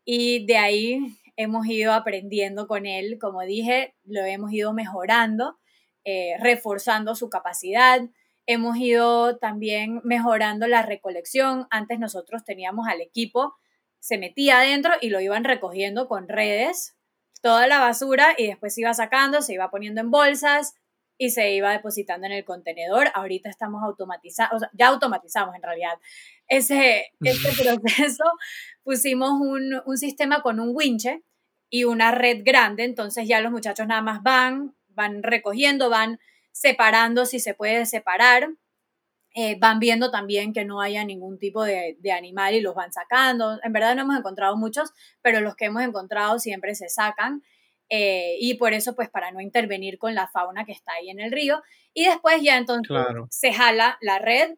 y 0.04 0.44
de 0.46 0.56
ahí 0.56 1.16
hemos 1.36 1.66
ido 1.66 1.92
aprendiendo 1.92 2.66
con 2.66 2.86
él. 2.86 3.18
Como 3.20 3.42
dije, 3.42 3.94
lo 4.04 4.24
hemos 4.24 4.52
ido 4.52 4.72
mejorando 4.72 5.58
eh, 6.08 6.36
reforzando 6.38 7.16
su 7.16 7.28
capacidad. 7.28 8.00
Hemos 8.46 8.76
ido 8.76 9.38
también 9.38 10.00
mejorando 10.04 10.68
la 10.68 10.82
recolección. 10.82 11.66
Antes 11.68 11.98
nosotros 11.98 12.44
teníamos 12.44 12.86
al 12.86 13.00
equipo, 13.00 13.56
se 13.98 14.16
metía 14.16 14.60
adentro 14.60 14.92
y 15.00 15.10
lo 15.10 15.20
iban 15.20 15.42
recogiendo 15.42 16.06
con 16.06 16.28
redes, 16.28 16.96
toda 17.42 17.66
la 17.66 17.80
basura 17.80 18.36
y 18.38 18.46
después 18.46 18.72
se 18.72 18.82
iba 18.82 18.94
sacando, 18.94 19.42
se 19.42 19.54
iba 19.54 19.68
poniendo 19.68 20.00
en 20.00 20.12
bolsas 20.12 20.76
y 21.18 21.30
se 21.30 21.50
iba 21.50 21.72
depositando 21.72 22.28
en 22.28 22.34
el 22.34 22.44
contenedor. 22.44 23.08
Ahorita 23.12 23.50
estamos 23.50 23.82
automatizados, 23.82 24.62
ya 24.74 24.86
automatizamos 24.86 25.56
en 25.56 25.62
realidad 25.62 25.98
ese, 26.46 27.10
ese 27.20 27.64
proceso. 27.64 28.24
Pusimos 28.84 29.32
un, 29.40 29.82
un 29.84 29.98
sistema 29.98 30.40
con 30.42 30.60
un 30.60 30.70
winche 30.72 31.24
y 31.68 31.82
una 31.82 32.12
red 32.12 32.42
grande, 32.44 32.84
entonces 32.84 33.26
ya 33.26 33.40
los 33.40 33.50
muchachos 33.50 33.88
nada 33.88 34.02
más 34.02 34.22
van, 34.22 34.76
van 34.96 35.22
recogiendo, 35.22 35.88
van 35.88 36.18
separando 36.50 37.26
si 37.26 37.38
se 37.38 37.54
puede 37.54 37.86
separar, 37.86 38.48
eh, 39.34 39.56
van 39.60 39.78
viendo 39.78 40.10
también 40.10 40.54
que 40.54 40.64
no 40.64 40.80
haya 40.80 41.04
ningún 41.04 41.38
tipo 41.38 41.62
de, 41.62 41.98
animal 42.10 42.54
y 42.54 42.62
los 42.62 42.74
van 42.74 42.90
sacando. 42.90 43.58
En 43.62 43.72
verdad 43.72 43.94
no 43.94 44.02
hemos 44.02 44.16
encontrado 44.16 44.56
muchos, 44.56 44.92
pero 45.20 45.42
los 45.42 45.54
que 45.54 45.66
hemos 45.66 45.82
encontrado 45.82 46.38
siempre 46.38 46.74
se 46.74 46.88
sacan. 46.88 47.42
Eh, 47.90 48.36
y 48.40 48.54
por 48.54 48.72
eso, 48.72 48.96
pues 48.96 49.10
para 49.10 49.30
no 49.32 49.40
intervenir 49.40 49.98
con 49.98 50.14
la 50.14 50.26
fauna 50.26 50.64
que 50.64 50.72
está 50.72 50.92
ahí 50.94 51.10
en 51.10 51.20
el 51.20 51.30
río. 51.30 51.62
Y 51.92 52.06
después 52.06 52.40
ya 52.42 52.56
entonces 52.56 52.96
se 53.28 53.52
jala 53.52 53.98
la 54.00 54.18
red 54.18 54.56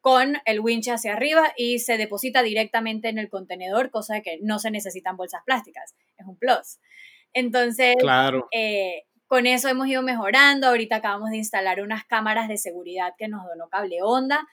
con 0.00 0.38
el 0.44 0.60
winch 0.60 0.88
hacia 0.88 1.14
arriba 1.14 1.52
y 1.56 1.78
se 1.78 1.96
deposita 1.96 2.42
directamente 2.42 3.08
en 3.08 3.18
el 3.18 3.28
contenedor, 3.28 3.90
cosa 3.90 4.14
de 4.14 4.22
que 4.22 4.38
no 4.42 4.58
se 4.58 4.72
necesitan 4.72 5.16
bolsas 5.16 5.42
plásticas. 5.46 5.94
Es 6.16 6.26
un 6.26 6.36
plus. 6.36 6.78
Entonces, 7.32 7.94
claro. 8.00 8.48
Eh, 8.50 9.04
con 9.26 9.46
eso 9.46 9.68
hemos 9.68 9.88
ido 9.88 10.02
mejorando. 10.02 10.68
Ahorita 10.68 10.96
acabamos 10.96 11.30
de 11.30 11.38
instalar 11.38 11.80
unas 11.80 12.04
cámaras 12.04 12.48
de 12.48 12.56
seguridad 12.56 13.14
que 13.18 13.28
nos 13.28 13.44
donó 13.46 13.68
Cable 13.68 14.02
Onda 14.02 14.46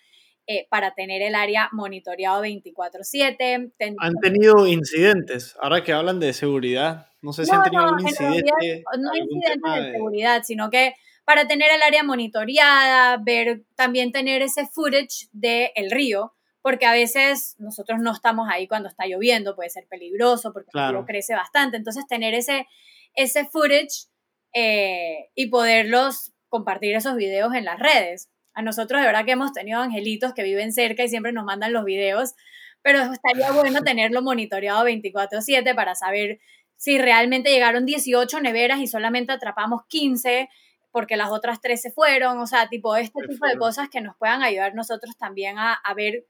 eh, 0.46 0.68
para 0.70 0.94
tener 0.94 1.22
el 1.22 1.36
área 1.36 1.70
monitoreado 1.72 2.42
24/7. 2.42 3.72
¿Han 4.00 4.16
tenido 4.22 4.68
incidentes? 4.68 5.56
Ahora 5.62 5.84
que 5.84 5.94
hablan 5.94 6.20
de 6.20 6.34
seguridad, 6.34 7.08
no 7.22 7.32
sé 7.32 7.46
si 7.46 7.52
han 7.52 7.64
tenido 7.64 7.84
algún 7.84 8.02
incidente. 8.02 8.84
no 9.00 9.16
incidentes 9.16 9.86
de, 9.86 9.92
seguridad, 9.92 10.44
sino 10.44 10.70
que 10.70 10.96
para 11.24 11.48
tener 11.48 11.72
el 11.72 11.82
área 11.82 12.04
monitoreada, 12.04 13.18
ver, 13.18 13.64
también 13.76 14.12
tener 14.12 14.42
ese 14.42 14.68
footage 14.68 15.30
del 15.32 15.70
el 15.76 15.92
río, 15.92 16.34
porque 16.62 16.86
a 16.86 16.92
veces 16.92 17.56
nosotros 17.60 18.00
no 18.02 18.12
estamos 18.12 18.50
ahí 18.52 18.68
cuando 18.68 18.90
está 18.90 19.06
lloviendo, 19.06 19.56
puede 19.56 19.70
ser 19.70 19.86
peligroso 19.90 20.52
porque 20.52 20.72
el 20.74 20.90
río 20.90 21.06
crece 21.06 21.36
bastante. 21.36 21.78
Entonces, 21.78 22.06
tener 22.08 22.34
ese, 22.34 22.68
ese 23.16 23.46
footage 23.46 24.08
eh, 24.54 25.30
y 25.36 25.48
poderlos 25.48 26.34
compartir 26.50 26.96
esos 26.96 27.16
videos 27.16 27.54
en 27.56 27.66
las 27.66 27.80
redes. 27.80 28.30
A 28.54 28.62
nosotros 28.62 29.02
de 29.02 29.08
verdad 29.08 29.26
que 29.26 29.32
hemos 29.32 29.54
tenido 29.54 29.80
angelitos 29.80 30.34
que 30.34 30.44
viven 30.44 30.72
cerca 30.72 31.04
y 31.04 31.10
siempre 31.10 31.32
nos 31.32 31.46
mandan 31.46 31.74
los 31.74 31.84
videos, 31.86 32.36
pero 32.84 33.00
estaría 33.12 33.52
bueno 33.52 33.82
tenerlo 33.84 34.22
monitoreado 34.22 34.86
24/7 34.86 35.74
para 35.76 35.96
saber 35.96 36.40
si 36.78 36.98
realmente 36.98 37.50
llegaron 37.50 37.86
18 37.86 38.42
neveras 38.42 38.80
y 38.80 38.88
solamente 38.88 39.32
atrapamos 39.32 39.82
15 39.88 40.50
porque 40.92 41.18
las 41.18 41.32
otras 41.32 41.60
13 41.60 41.90
fueron, 41.90 42.38
o 42.38 42.46
sea, 42.46 42.70
tipo 42.70 42.96
este 42.96 43.20
tipo 43.28 43.48
de 43.48 43.58
cosas 43.58 43.90
que 43.90 44.02
nos 44.02 44.16
puedan 44.16 44.44
ayudar 44.44 44.76
nosotros 44.76 45.18
también 45.18 45.58
a, 45.58 45.82
ver 45.96 46.28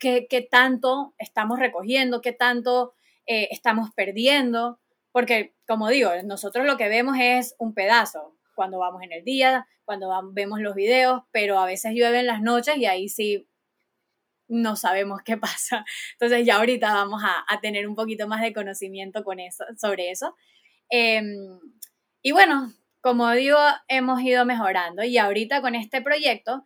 qué, 0.00 0.26
qué, 0.28 0.42
tanto 0.42 1.14
estamos 1.16 1.60
recogiendo, 1.60 2.20
qué 2.20 2.32
tanto 2.32 2.94
eh, 3.26 3.46
estamos 3.52 3.90
perdiendo 3.94 4.80
porque, 5.12 5.54
como 5.66 5.88
digo, 5.88 6.10
nosotros 6.24 6.66
lo 6.66 6.76
que 6.76 6.88
vemos 6.88 7.16
es 7.20 7.54
un 7.58 7.74
pedazo 7.74 8.36
cuando 8.54 8.78
vamos 8.78 9.02
en 9.02 9.12
el 9.12 9.24
día, 9.24 9.66
cuando 9.84 10.10
vemos 10.32 10.60
los 10.60 10.74
videos, 10.74 11.22
pero 11.30 11.58
a 11.58 11.66
veces 11.66 11.92
llueve 11.94 12.20
en 12.20 12.26
las 12.26 12.42
noches 12.42 12.76
y 12.76 12.86
ahí 12.86 13.08
sí 13.08 13.48
no 14.48 14.76
sabemos 14.76 15.20
qué 15.24 15.36
pasa. 15.38 15.84
Entonces 16.12 16.44
ya 16.46 16.56
ahorita 16.56 16.92
vamos 16.92 17.22
a, 17.24 17.60
tener 17.60 17.86
un 17.86 17.94
poquito 17.94 18.26
más 18.26 18.42
de 18.42 18.52
conocimiento 18.52 19.24
con 19.24 19.40
eso, 19.40 19.64
sobre 19.78 20.10
eso. 20.10 20.34
Em, 20.90 21.60
y 22.22 22.32
bueno, 22.32 22.72
como 23.00 23.30
digo, 23.32 23.58
hemos 23.88 24.20
ido 24.22 24.44
mejorando 24.44 25.04
y 25.04 25.18
ahorita 25.18 25.60
con 25.60 25.74
este 25.74 26.02
proyecto, 26.02 26.64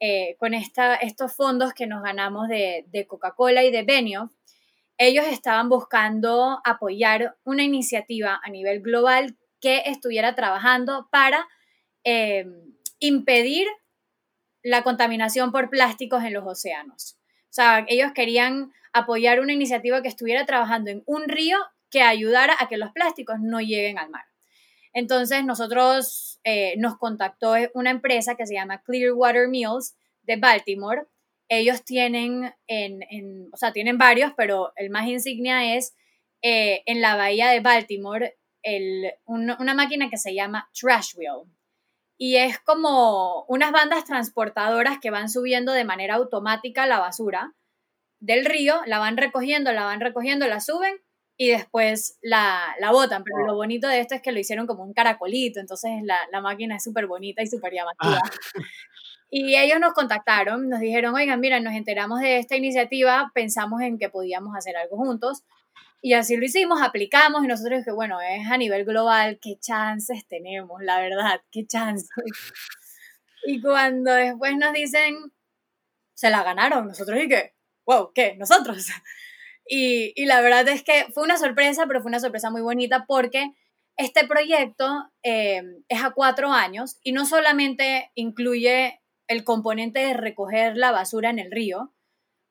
eh, 0.00 0.36
con 0.38 0.54
esta, 0.54 0.96
estos 0.96 1.34
fondos 1.34 1.74
que 1.74 1.86
nos 1.86 2.02
ganamos 2.02 2.48
de, 2.48 2.84
de 2.88 3.06
Coca-Cola 3.06 3.64
y 3.64 3.70
de 3.70 3.82
Benio, 3.82 4.30
ellos 4.98 5.26
estaban 5.26 5.68
buscando 5.68 6.60
apoyar 6.64 7.36
una 7.44 7.62
iniciativa 7.62 8.40
a 8.42 8.50
nivel 8.50 8.80
global 8.80 9.36
que 9.60 9.82
estuviera 9.86 10.34
trabajando 10.34 11.08
para 11.10 11.46
eh, 12.04 12.46
impedir 12.98 13.66
la 14.62 14.82
contaminación 14.82 15.52
por 15.52 15.70
plásticos 15.70 16.24
en 16.24 16.34
los 16.34 16.46
océanos. 16.46 17.18
O 17.44 17.54
sea, 17.56 17.84
ellos 17.88 18.12
querían 18.14 18.72
apoyar 18.92 19.40
una 19.40 19.52
iniciativa 19.52 20.02
que 20.02 20.08
estuviera 20.08 20.44
trabajando 20.46 20.90
en 20.90 21.02
un 21.06 21.28
río 21.28 21.58
que 21.90 22.02
ayudara 22.02 22.54
a 22.58 22.68
que 22.68 22.76
los 22.76 22.92
plásticos 22.92 23.36
no 23.40 23.60
lleguen 23.60 23.98
al 23.98 24.10
mar. 24.10 24.24
Entonces 24.92 25.44
nosotros 25.44 26.40
eh, 26.42 26.74
nos 26.78 26.96
contactó 26.96 27.54
una 27.74 27.90
empresa 27.90 28.34
que 28.34 28.46
se 28.46 28.54
llama 28.54 28.82
Clearwater 28.82 29.48
Mills 29.48 29.94
de 30.22 30.36
Baltimore 30.36 31.06
ellos 31.48 31.84
tienen, 31.84 32.54
en, 32.66 33.48
o 33.52 33.56
sea, 33.56 33.72
tienen 33.72 33.98
varios, 33.98 34.32
pero 34.36 34.72
el 34.76 34.90
más 34.90 35.06
insignia 35.06 35.76
es 35.76 35.96
eh, 36.42 36.82
en 36.86 37.00
la 37.00 37.16
bahía 37.16 37.48
de 37.48 37.60
Baltimore 37.60 38.36
el, 38.62 39.12
una 39.26 39.74
máquina 39.74 40.10
que 40.10 40.16
se 40.16 40.34
llama 40.34 40.68
Trash 40.78 41.16
Wheel. 41.16 41.50
Y 42.18 42.36
es 42.36 42.58
como 42.58 43.44
unas 43.44 43.72
bandas 43.72 44.04
transportadoras 44.04 44.98
que 45.00 45.10
van 45.10 45.28
subiendo 45.28 45.72
de 45.72 45.84
manera 45.84 46.14
automática 46.14 46.86
la 46.86 46.98
basura 46.98 47.54
del 48.20 48.44
río, 48.44 48.80
la 48.86 48.98
van 48.98 49.16
recogiendo, 49.16 49.72
la 49.72 49.84
van 49.84 50.00
recogiendo, 50.00 50.46
la 50.48 50.60
suben 50.60 50.96
y 51.36 51.48
después 51.48 52.18
la, 52.22 52.74
la 52.80 52.90
botan. 52.90 53.22
Pero 53.22 53.46
lo 53.46 53.54
bonito 53.54 53.86
de 53.86 54.00
esto 54.00 54.14
es 54.14 54.22
que 54.22 54.32
lo 54.32 54.40
hicieron 54.40 54.66
como 54.66 54.82
un 54.82 54.94
caracolito, 54.94 55.60
entonces 55.60 55.90
la, 56.02 56.18
la 56.32 56.40
máquina 56.40 56.76
es 56.76 56.84
súper 56.84 57.06
bonita 57.06 57.42
y 57.42 57.46
súper 57.46 57.72
llamativa. 57.72 58.20
Ah. 58.24 58.30
Y 59.38 59.54
ellos 59.54 59.78
nos 59.80 59.92
contactaron, 59.92 60.70
nos 60.70 60.80
dijeron, 60.80 61.14
oigan, 61.14 61.38
mira, 61.40 61.60
nos 61.60 61.74
enteramos 61.74 62.20
de 62.20 62.38
esta 62.38 62.56
iniciativa, 62.56 63.30
pensamos 63.34 63.82
en 63.82 63.98
que 63.98 64.08
podíamos 64.08 64.56
hacer 64.56 64.78
algo 64.78 64.96
juntos. 64.96 65.42
Y 66.00 66.14
así 66.14 66.38
lo 66.38 66.46
hicimos, 66.46 66.80
aplicamos 66.80 67.44
y 67.44 67.46
nosotros 67.46 67.84
que 67.84 67.92
bueno, 67.92 68.18
es 68.22 68.50
a 68.50 68.56
nivel 68.56 68.86
global, 68.86 69.38
qué 69.42 69.58
chances 69.60 70.26
tenemos, 70.26 70.82
la 70.82 71.00
verdad, 71.00 71.42
qué 71.52 71.66
chances. 71.66 72.08
Y 73.46 73.60
cuando 73.60 74.14
después 74.14 74.56
nos 74.56 74.72
dicen, 74.72 75.14
se 76.14 76.30
la 76.30 76.42
ganaron, 76.42 76.88
nosotros 76.88 77.20
y 77.22 77.28
que, 77.28 77.54
wow, 77.84 78.12
¿qué? 78.14 78.36
¿Nosotros? 78.38 78.86
Y, 79.68 80.12
y, 80.16 80.26
la 80.26 80.40
verdad 80.40 80.66
es 80.68 80.82
que 80.82 81.06
fue 81.12 81.24
una 81.24 81.36
sorpresa, 81.36 81.86
pero 81.86 82.00
fue 82.00 82.08
una 82.08 82.20
sorpresa 82.20 82.50
muy 82.50 82.62
bonita 82.62 83.04
porque 83.06 83.52
este 83.96 84.26
proyecto 84.26 85.10
eh, 85.22 85.62
es 85.88 86.02
a 86.02 86.12
cuatro 86.12 86.52
años 86.52 86.98
y 87.02 87.12
no 87.12 87.26
solamente 87.26 88.12
incluye 88.14 89.00
el 89.28 89.44
componente 89.44 90.00
de 90.00 90.14
recoger 90.14 90.76
la 90.76 90.92
basura 90.92 91.30
en 91.30 91.38
el 91.38 91.50
río, 91.50 91.92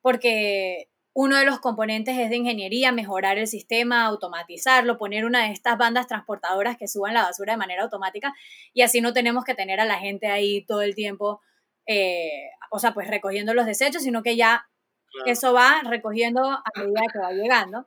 porque 0.01 0.89
uno 1.13 1.37
de 1.37 1.45
los 1.45 1.59
componentes 1.59 2.17
es 2.17 2.29
de 2.29 2.35
ingeniería, 2.35 2.91
mejorar 2.91 3.37
el 3.37 3.47
sistema, 3.47 4.05
automatizarlo, 4.05 4.97
poner 4.97 5.23
una 5.23 5.45
de 5.45 5.53
estas 5.53 5.77
bandas 5.77 6.07
transportadoras 6.07 6.77
que 6.77 6.89
suban 6.89 7.13
la 7.13 7.23
basura 7.23 7.53
de 7.53 7.57
manera 7.57 7.83
automática 7.83 8.33
y 8.73 8.81
así 8.81 8.99
no 8.99 9.13
tenemos 9.13 9.45
que 9.45 9.55
tener 9.55 9.79
a 9.79 9.85
la 9.85 9.97
gente 9.97 10.27
ahí 10.27 10.65
todo 10.65 10.81
el 10.81 10.93
tiempo, 10.93 11.41
eh, 11.87 12.49
o 12.69 12.79
sea, 12.79 12.93
pues 12.93 13.07
recogiendo 13.07 13.53
los 13.53 13.65
desechos, 13.65 14.03
sino 14.03 14.23
que 14.23 14.35
ya 14.35 14.67
eso 15.25 15.53
va 15.53 15.81
recogiendo 15.85 16.41
a 16.43 16.63
medida 16.75 17.01
que 17.13 17.19
va 17.19 17.31
llegando. 17.31 17.85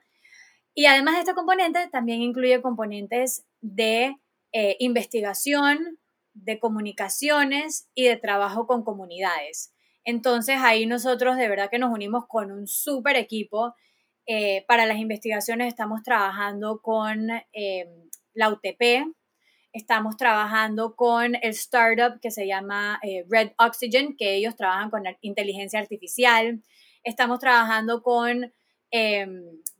Y 0.75 0.87
además 0.87 1.15
de 1.15 1.21
este 1.21 1.35
componente, 1.35 1.89
también 1.89 2.23
incluye 2.23 2.63
componentes 2.63 3.45
de 3.61 4.17
eh, 4.53 4.77
investigación, 4.79 5.99
de 6.45 6.59
comunicaciones 6.59 7.89
y 7.95 8.05
de 8.05 8.17
trabajo 8.17 8.67
con 8.67 8.85
comunidades. 8.85 9.73
Entonces 10.05 10.57
ahí 10.63 10.87
nosotros 10.87 11.37
de 11.37 11.49
verdad 11.49 11.69
que 11.71 11.79
nos 11.79 11.93
unimos 11.93 12.27
con 12.27 12.51
un 12.51 12.67
súper 12.67 13.17
equipo. 13.17 13.75
Eh, 14.27 14.65
para 14.69 14.87
las 14.87 14.99
investigaciones 14.99 15.69
estamos 15.69 16.03
trabajando 16.03 16.81
con 16.81 17.31
eh, 17.53 17.87
la 18.35 18.51
UTP, 18.51 19.07
estamos 19.73 20.17
trabajando 20.17 20.95
con 20.97 21.35
el 21.35 21.51
startup 21.51 22.21
que 22.21 22.31
se 22.31 22.47
llama 22.47 22.99
eh, 23.03 23.25
Red 23.29 23.53
Oxygen, 23.59 24.17
que 24.17 24.35
ellos 24.35 24.57
trabajan 24.57 24.91
con 24.91 25.03
inteligencia 25.23 25.81
artificial. 25.81 26.63
Estamos 27.05 27.39
trabajando 27.39 28.03
con 28.03 28.53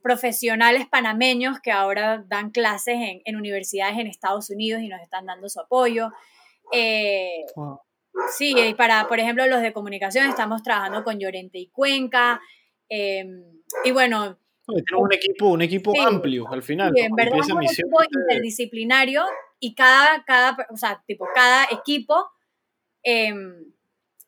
profesionales 0.03 0.87
panameños 0.87 1.59
que 1.59 1.71
ahora 1.71 2.23
dan 2.27 2.51
clases 2.51 2.97
en, 3.25 3.35
universidades 3.35 3.97
en 3.97 4.05
Estados 4.05 4.51
Unidos 4.51 4.81
y 4.83 4.87
nos 4.87 5.01
están 5.01 5.25
dando 5.25 5.49
su 5.49 5.59
apoyo. 5.59 6.11
Sí, 8.35 8.53
y 8.57 8.73
para, 8.73 9.07
por 9.07 9.19
ejemplo, 9.19 9.45
los 9.47 9.61
de 9.61 9.73
comunicación 9.73 10.27
estamos 10.29 10.63
trabajando 10.63 11.03
con 11.03 11.19
Llorente 11.19 11.57
y 11.57 11.69
Cuenca. 11.69 12.41
Em, 12.89 13.43
y 13.83 13.91
bueno. 13.91 14.37
Tenemos 14.67 15.05
un 15.05 15.13
equipo, 15.13 15.47
un 15.47 15.61
equipo 15.61 15.93
amplio 15.99 16.47
al 16.51 16.61
final. 16.61 16.91
Sí, 16.95 17.01
en 17.01 17.15
verdad 17.15 17.39
es 17.39 17.51
un 17.51 17.63
equipo 17.63 18.03
interdisciplinario 18.03 19.23
y 19.59 19.73
cada, 19.73 20.23
cada, 20.25 20.57
o 20.69 20.77
sea, 20.77 21.03
tipo, 21.07 21.27
cada 21.33 21.65
equipo 21.71 22.29
em, 23.01 23.73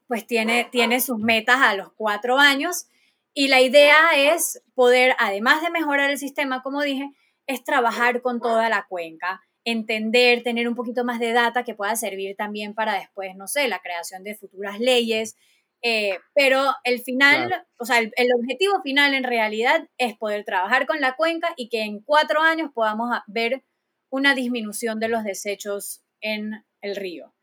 pues 0.08 0.26
tiene, 0.26 0.68
tiene 0.72 1.00
sus 1.00 1.20
metas 1.20 1.62
a 1.62 1.76
los 1.76 1.94
cuatro 1.94 2.40
años 2.40 2.88
y 3.34 3.50
la 3.50 3.62
idea 3.62 4.10
es 4.16 4.64
poder, 4.74 5.16
además 5.20 5.62
de 5.62 5.70
mejorar 5.70 6.10
el 6.10 6.18
sistema, 6.18 6.64
como 6.64 6.82
dije, 6.82 7.12
es 7.46 7.64
trabajar 7.64 8.22
con 8.22 8.42
toda 8.42 8.68
la 8.68 8.88
cuenca 8.90 9.42
entender, 9.64 10.44
tener 10.44 10.68
un 10.68 10.76
poquito 10.76 11.04
más 11.04 11.20
de 11.20 11.34
data 11.34 11.64
que 11.64 11.76
pueda 11.76 11.96
servir 11.96 12.36
también 12.36 12.74
para 12.74 12.96
después, 12.96 13.36
no 13.36 13.48
sé, 13.48 13.68
la 13.68 13.80
creación 13.80 14.24
de 14.24 14.36
futuras 14.36 14.80
leyes. 14.80 15.36
Eh, 15.84 16.20
pero 16.36 16.72
el 16.84 17.02
final, 17.02 17.66
o 17.78 17.86
sea, 17.86 18.00
el, 18.00 18.34
objetivo 18.40 18.82
final 18.84 19.14
en 19.14 19.24
realidad 19.24 19.88
es 19.98 20.16
poder 20.18 20.44
trabajar 20.46 20.86
con 20.86 21.02
la 21.02 21.16
cuenca 21.16 21.54
y 21.58 21.70
que 21.70 21.82
en 21.82 22.02
cuatro 22.02 22.42
años 22.42 22.72
podamos 22.74 23.10
ver 23.28 23.64
una 24.10 24.36
disminución 24.36 25.00
de 25.00 25.10
los 25.10 25.24
desechos 25.24 26.04
en 26.22 26.66
el 26.82 26.96
río. 26.96 27.34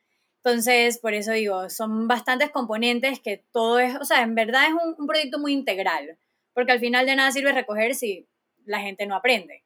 Entonces, 0.45 0.99
por 0.99 1.15
eso 1.15 1.33
digo, 1.33 1.69
son 1.69 2.07
bastantes 2.07 2.51
componentes 2.51 3.21
que 3.21 3.45
todo 3.53 3.81
es, 3.81 3.97
o 3.97 4.05
sea, 4.05 4.23
en 4.23 4.35
verdad 4.35 4.69
es 4.69 4.75
un 4.99 5.07
proyecto 5.07 5.39
muy 5.39 5.53
integral, 5.53 6.19
porque 6.55 6.73
al 6.73 6.81
final 6.81 7.07
de 7.07 7.17
nada 7.17 7.33
sirve 7.33 7.53
recoger 7.53 7.95
si 7.95 8.29
la 8.65 8.81
gente 8.81 9.07
no 9.07 9.17
aprende 9.17 9.65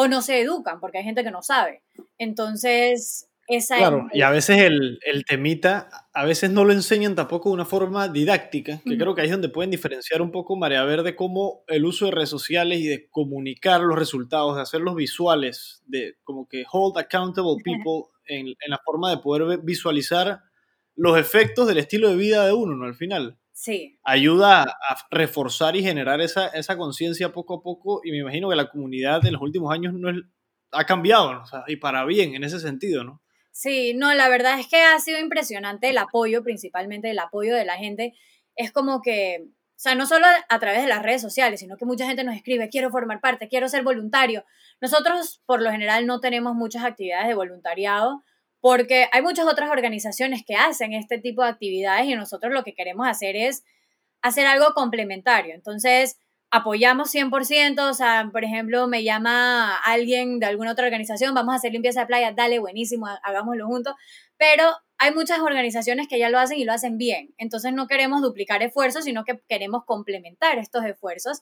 o 0.00 0.06
no 0.06 0.22
se 0.22 0.40
educan, 0.40 0.78
porque 0.78 0.98
hay 0.98 1.04
gente 1.04 1.24
que 1.24 1.32
no 1.32 1.42
sabe. 1.42 1.82
Entonces, 2.18 3.28
esa 3.48 3.78
claro, 3.78 4.06
y 4.12 4.22
a 4.22 4.30
veces 4.30 4.58
el, 4.58 5.00
el, 5.04 5.24
temita, 5.24 5.88
a 6.14 6.24
veces 6.24 6.52
no 6.52 6.64
lo 6.64 6.72
enseñan 6.72 7.16
tampoco 7.16 7.48
de 7.48 7.54
una 7.54 7.64
forma 7.64 8.06
didáctica, 8.06 8.80
que 8.86 8.96
creo 8.96 9.16
que 9.16 9.22
ahí 9.22 9.26
es 9.26 9.32
donde 9.32 9.48
pueden 9.48 9.72
diferenciar 9.72 10.22
un 10.22 10.30
poco 10.30 10.54
Marea 10.54 10.84
Verde 10.84 11.16
cómo 11.16 11.64
el 11.66 11.84
uso 11.84 12.04
de 12.04 12.12
redes 12.12 12.28
sociales 12.28 12.78
y 12.78 12.86
de 12.86 13.08
comunicar 13.10 13.80
los 13.80 13.98
resultados, 13.98 14.54
de 14.54 14.62
hacerlos 14.62 14.94
visuales, 14.94 15.82
de 15.86 16.14
como 16.22 16.46
que 16.46 16.64
hold 16.70 16.96
accountable 16.96 17.56
people 17.64 18.08
en, 18.26 18.46
en 18.46 18.70
la 18.70 18.78
forma 18.84 19.10
de 19.10 19.18
poder 19.18 19.58
visualizar 19.64 20.42
los 20.94 21.18
efectos 21.18 21.66
del 21.66 21.78
estilo 21.78 22.08
de 22.08 22.16
vida 22.16 22.46
de 22.46 22.52
uno, 22.52 22.76
¿no? 22.76 22.84
Al 22.84 22.94
final. 22.94 23.36
Sí. 23.60 23.98
Ayuda 24.04 24.62
a 24.62 24.96
reforzar 25.10 25.74
y 25.74 25.82
generar 25.82 26.20
esa, 26.20 26.46
esa 26.46 26.76
conciencia 26.76 27.32
poco 27.32 27.54
a 27.54 27.60
poco 27.60 28.00
y 28.04 28.12
me 28.12 28.18
imagino 28.18 28.48
que 28.48 28.54
la 28.54 28.70
comunidad 28.70 29.26
en 29.26 29.32
los 29.32 29.42
últimos 29.42 29.74
años 29.74 29.94
no 29.94 30.10
ha 30.70 30.84
cambiado, 30.84 31.42
y 31.66 31.74
para 31.74 32.04
bien 32.04 32.36
en 32.36 32.44
ese 32.44 32.60
sentido, 32.60 33.02
¿no? 33.02 33.20
Sí, 33.50 33.94
no, 33.94 34.14
la 34.14 34.28
verdad 34.28 34.60
es 34.60 34.68
que 34.68 34.80
ha 34.80 34.96
sido 35.00 35.18
impresionante 35.18 35.88
el 35.88 35.98
apoyo, 35.98 36.44
principalmente 36.44 37.10
el 37.10 37.18
apoyo 37.18 37.52
de 37.56 37.64
la 37.64 37.76
gente. 37.76 38.14
Es 38.54 38.70
como 38.70 39.02
que, 39.02 39.48
o 39.48 39.74
sea, 39.74 39.96
no 39.96 40.06
solo 40.06 40.28
a 40.48 40.58
través 40.60 40.82
de 40.82 40.88
las 40.88 41.02
redes 41.02 41.20
sociales, 41.20 41.58
sino 41.58 41.76
que 41.76 41.84
mucha 41.84 42.06
gente 42.06 42.22
nos 42.22 42.36
escribe, 42.36 42.68
quiero 42.68 42.90
formar 42.90 43.20
parte, 43.20 43.48
quiero 43.48 43.68
ser 43.68 43.82
voluntario. 43.82 44.44
Nosotros, 44.80 45.42
por 45.46 45.62
lo 45.62 45.72
general, 45.72 46.06
no 46.06 46.20
tenemos 46.20 46.54
muchas 46.54 46.84
actividades 46.84 47.26
de 47.26 47.34
voluntariado, 47.34 48.22
porque 48.60 49.08
hay 49.12 49.22
muchas 49.22 49.46
otras 49.46 49.70
organizaciones 49.70 50.42
que 50.46 50.54
hacen 50.54 50.92
este 50.92 51.18
tipo 51.18 51.42
de 51.42 51.50
actividades 51.50 52.06
y 52.06 52.14
nosotros 52.14 52.52
lo 52.52 52.64
que 52.64 52.74
queremos 52.74 53.06
hacer 53.06 53.36
es 53.36 53.64
hacer 54.22 54.46
algo 54.46 54.74
complementario. 54.74 55.54
Entonces, 55.54 56.18
apoyamos 56.50 57.14
100%, 57.14 57.90
o 57.90 57.94
sea, 57.94 58.28
por 58.32 58.44
ejemplo, 58.44 58.88
me 58.88 59.04
llama 59.04 59.76
alguien 59.76 60.38
de 60.40 60.46
alguna 60.46 60.72
otra 60.72 60.86
organización, 60.86 61.34
vamos 61.34 61.52
a 61.52 61.56
hacer 61.56 61.72
limpieza 61.72 62.00
de 62.00 62.06
playa, 62.06 62.32
dale, 62.32 62.58
buenísimo, 62.58 63.06
hagámoslo 63.22 63.66
juntos, 63.66 63.94
pero 64.38 64.64
hay 64.96 65.12
muchas 65.12 65.40
organizaciones 65.40 66.08
que 66.08 66.18
ya 66.18 66.30
lo 66.30 66.38
hacen 66.38 66.58
y 66.58 66.64
lo 66.64 66.72
hacen 66.72 66.96
bien, 66.96 67.34
entonces 67.36 67.72
no 67.72 67.86
queremos 67.86 68.22
duplicar 68.22 68.62
esfuerzos, 68.62 69.04
sino 69.04 69.24
que 69.24 69.40
queremos 69.48 69.84
complementar 69.84 70.58
estos 70.58 70.84
esfuerzos. 70.84 71.40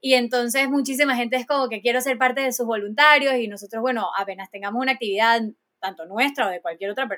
Y 0.00 0.14
entonces 0.14 0.68
muchísima 0.68 1.16
gente 1.16 1.36
es 1.36 1.46
como 1.46 1.68
que 1.68 1.80
quiero 1.80 2.00
ser 2.00 2.18
parte 2.18 2.40
de 2.40 2.52
sus 2.52 2.66
voluntarios 2.66 3.34
y 3.36 3.48
nosotros, 3.48 3.80
bueno, 3.80 4.08
apenas 4.16 4.48
tengamos 4.50 4.80
una 4.80 4.92
actividad 4.92 5.40
tanto 5.80 6.06
nuestra 6.06 6.46
o 6.46 6.50
de 6.50 6.60
cualquier 6.60 6.90
otra, 6.90 7.08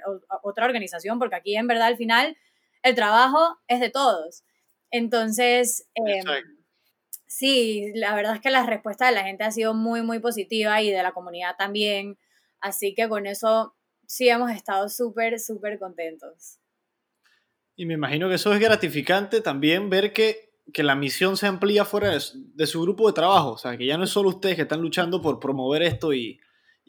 otra 0.43 0.67
organización, 0.67 1.19
porque 1.19 1.37
aquí 1.37 1.57
en 1.57 1.67
verdad 1.67 1.89
al 1.89 1.97
final 1.97 2.37
el 2.83 2.95
trabajo 2.95 3.59
es 3.69 3.81
de 3.81 3.91
todos. 3.91 4.45
Entonces, 4.91 5.89
em, 5.95 6.25
sí, 7.27 7.93
la 7.95 8.15
verdad 8.15 8.35
es 8.35 8.41
que 8.41 8.51
la 8.51 8.67
respuesta 8.67 9.07
de 9.07 9.13
la 9.13 9.25
gente 9.25 9.45
ha 9.45 9.51
sido 9.51 9.75
muy, 9.75 10.03
muy 10.03 10.19
positiva 10.19 10.81
y 10.83 10.91
de 10.91 11.03
la 11.03 11.13
comunidad 11.13 11.57
también. 11.57 12.19
Así 12.61 12.95
que 12.95 13.09
con 13.09 13.27
eso 13.27 13.75
sí 14.07 14.29
hemos 14.29 14.51
estado 14.51 14.89
súper, 14.89 15.39
súper 15.39 15.79
contentos. 15.79 16.59
Y 17.77 17.87
me 17.87 17.95
imagino 17.95 18.29
que 18.29 18.35
eso 18.35 18.53
es 18.53 18.61
gratificante 18.61 19.41
también 19.41 19.89
ver 19.89 20.13
que, 20.13 20.51
que 20.73 20.83
la 20.83 20.95
misión 20.95 21.37
se 21.37 21.47
amplía 21.47 21.85
fuera 21.85 22.11
de, 22.11 22.21
de, 22.35 22.67
su 22.67 22.83
grupo 22.83 23.07
de 23.07 23.15
trabajo. 23.15 23.53
O 23.53 23.59
sea, 23.59 23.77
que 23.77 23.87
ya 23.87 23.97
no 23.97 24.05
es 24.05 24.11
solo 24.11 24.29
ustedes 24.29 24.57
que 24.57 24.63
están 24.63 24.83
luchando 24.83 25.23
por 25.23 25.41
promover 25.41 25.83
esto 25.83 26.13
y, 26.13 26.41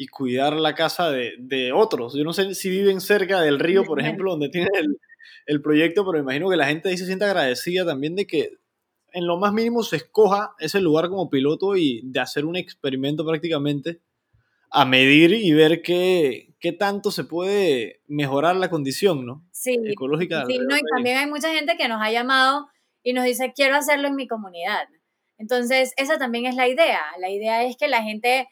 y 0.01 0.07
cuidar 0.07 0.53
la 0.53 0.73
casa 0.73 1.11
de, 1.11 1.35
de, 1.37 1.71
otros. 1.71 2.15
Yo 2.15 2.23
no 2.23 2.33
sé 2.33 2.55
si 2.55 2.71
viven 2.71 3.01
cerca 3.01 3.39
del 3.39 3.59
río, 3.59 3.83
por 3.83 3.99
ejemplo, 3.99 4.31
donde 4.31 4.49
tienen 4.49 4.71
el, 4.73 4.97
el, 5.45 5.61
proyecto, 5.61 6.03
pero 6.03 6.13
me 6.13 6.21
imagino 6.21 6.49
que 6.49 6.55
la 6.55 6.65
gente 6.65 6.89
ahí 6.89 6.97
se 6.97 7.05
siente 7.05 7.25
agradecida 7.25 7.85
también 7.85 8.15
de 8.15 8.25
que 8.25 8.57
en 9.13 9.27
lo 9.27 9.37
más 9.37 9.53
mínimo 9.53 9.83
se 9.83 9.97
escoja 9.97 10.55
ese 10.57 10.81
lugar 10.81 11.07
como 11.09 11.29
piloto 11.29 11.75
y 11.75 12.01
de 12.03 12.19
hacer 12.19 12.45
un 12.45 12.55
experimento 12.55 13.23
prácticamente 13.23 14.01
a 14.71 14.85
medir 14.85 15.33
y 15.33 15.51
ver 15.51 15.83
qué, 15.83 16.55
qué 16.59 16.71
tanto 16.71 17.11
se 17.11 17.23
puede 17.23 18.01
mejorar 18.07 18.55
la 18.55 18.71
condición 18.71 19.23
¿no? 19.23 19.45
sí, 19.51 19.77
ecológica. 19.85 20.45
Sí, 20.47 20.57
no, 20.67 20.75
y 20.75 20.81
también 20.95 21.17
hay 21.19 21.27
mucha 21.27 21.53
gente 21.53 21.77
que 21.77 21.87
nos 21.87 22.01
ha 22.01 22.11
llamado 22.11 22.69
y 23.03 23.13
nos 23.13 23.25
dice, 23.25 23.53
quiero 23.55 23.75
hacerlo 23.75 24.07
en 24.07 24.15
mi 24.15 24.27
comunidad. 24.27 24.87
Entonces, 25.37 25.93
esa 25.95 26.17
también 26.17 26.47
es 26.47 26.55
la 26.55 26.67
idea. 26.67 27.01
La 27.19 27.29
idea 27.29 27.63
es 27.65 27.77
que 27.77 27.87
la 27.87 28.01
gente 28.01 28.47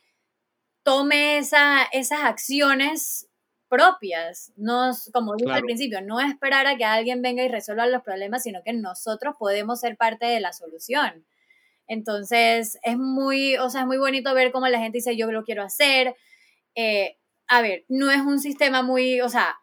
tome 0.90 1.38
esa, 1.38 1.84
esas 1.92 2.22
acciones 2.22 3.30
propias, 3.68 4.52
no, 4.56 4.90
como 5.14 5.36
dije 5.36 5.52
al 5.52 5.62
principio, 5.62 6.02
no 6.02 6.20
esperar 6.20 6.66
a 6.66 6.78
que 6.78 6.84
alguien 6.84 7.22
venga 7.22 7.44
y 7.44 7.48
resuelva 7.48 7.86
los 7.86 8.02
problemas, 8.02 8.42
sino 8.42 8.64
que 8.66 8.74
nosotros 8.74 9.36
podemos 9.38 9.82
ser 9.82 9.98
parte 9.98 10.26
de 10.26 10.40
la 10.40 10.52
solución. 10.52 11.28
Entonces, 11.86 12.80
es 12.82 12.98
muy, 12.98 13.56
o 13.58 13.70
sea, 13.70 13.82
es 13.82 13.88
muy 13.88 14.00
bonito 14.00 14.34
ver 14.34 14.52
cómo 14.52 14.68
la 14.68 14.80
gente 14.80 14.98
dice, 14.98 15.16
yo 15.16 15.32
lo 15.32 15.44
quiero 15.44 15.62
hacer. 15.62 16.16
Eh, 16.74 17.20
a 17.48 17.62
ver, 17.62 17.86
no 17.88 18.10
es 18.10 18.22
un 18.22 18.40
sistema 18.40 18.82
muy, 18.82 19.22
o 19.22 19.30
sea, 19.30 19.60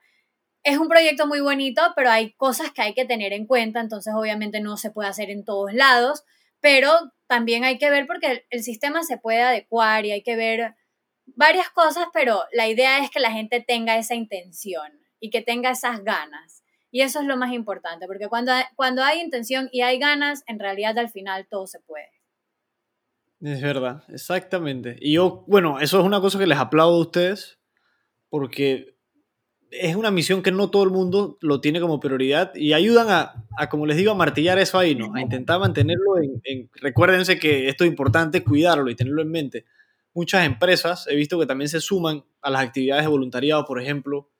es 0.62 0.78
un 0.78 0.86
proyecto 0.88 1.26
muy 1.26 1.40
bonito, 1.40 1.82
pero 1.96 2.08
hay 2.08 2.34
cosas 2.34 2.70
que 2.70 2.82
hay 2.82 2.94
que 2.94 3.04
tener 3.04 3.32
en 3.32 3.46
cuenta, 3.48 3.80
entonces 3.80 4.14
obviamente 4.16 4.60
no 4.60 4.76
se 4.76 4.92
puede 4.92 5.08
hacer 5.08 5.30
en 5.30 5.44
todos 5.44 5.72
lados, 5.72 6.22
pero 6.60 6.92
también 7.26 7.64
hay 7.64 7.78
que 7.78 7.90
ver 7.90 8.06
porque 8.06 8.46
el 8.50 8.62
sistema 8.62 9.02
se 9.02 9.18
puede 9.18 9.42
adecuar 9.42 10.06
y 10.06 10.12
hay 10.12 10.22
que 10.22 10.36
ver 10.36 10.76
varias 11.26 11.70
cosas, 11.70 12.06
pero 12.12 12.42
la 12.52 12.68
idea 12.68 13.02
es 13.04 13.10
que 13.10 13.20
la 13.20 13.32
gente 13.32 13.64
tenga 13.66 13.98
esa 13.98 14.14
intención 14.14 15.00
y 15.20 15.30
que 15.30 15.42
tenga 15.42 15.70
esas 15.70 16.02
ganas. 16.04 16.62
Y 16.90 17.02
eso 17.02 17.20
es 17.20 17.26
lo 17.26 17.36
más 17.36 17.52
importante, 17.52 18.06
porque 18.06 18.28
cuando, 18.28 18.52
cuando 18.74 19.02
hay 19.02 19.20
intención 19.20 19.68
y 19.72 19.82
hay 19.82 19.98
ganas, 19.98 20.44
en 20.46 20.58
realidad 20.58 20.98
al 20.98 21.10
final 21.10 21.46
todo 21.50 21.66
se 21.66 21.80
puede. 21.80 22.10
Es 23.40 23.60
verdad, 23.60 24.04
exactamente. 24.08 24.96
Y 25.00 25.14
yo, 25.14 25.44
bueno, 25.46 25.78
eso 25.80 25.98
es 26.00 26.06
una 26.06 26.20
cosa 26.20 26.38
que 26.38 26.46
les 26.46 26.58
aplaudo 26.58 26.96
a 26.96 27.00
ustedes, 27.00 27.58
porque 28.30 28.96
es 29.70 29.96
una 29.96 30.10
misión 30.10 30.42
que 30.42 30.52
no 30.52 30.70
todo 30.70 30.84
el 30.84 30.90
mundo 30.90 31.36
lo 31.42 31.60
tiene 31.60 31.80
como 31.80 32.00
prioridad 32.00 32.54
y 32.54 32.72
ayudan 32.72 33.08
a, 33.10 33.68
como 33.68 33.84
les 33.84 33.96
digo, 33.96 34.12
a 34.12 34.14
martillar 34.14 34.58
eso 34.58 34.78
ahí, 34.78 34.94
¿no? 34.94 35.12
A 35.14 35.20
intentar 35.20 35.60
mantenerlo 35.60 36.18
en, 36.22 36.40
en, 36.44 36.70
Recuérdense 36.76 37.38
que 37.38 37.68
esto 37.68 37.84
es 37.84 37.90
importante 37.90 38.42
cuidarlo 38.42 38.88
y 38.88 38.94
tenerlo 38.94 39.22
en 39.22 39.30
mente. 39.30 39.64
Muchas 40.16 40.46
empresas 40.46 41.06
he 41.08 41.14
visto 41.14 41.38
que 41.38 41.44
también 41.44 41.68
se 41.68 41.78
suman 41.78 42.24
a 42.40 42.48
las 42.48 42.62
actividades 42.62 43.04
de 43.04 43.10
voluntariado, 43.10 43.66
por 43.66 43.78
ejemplo, 43.78 44.30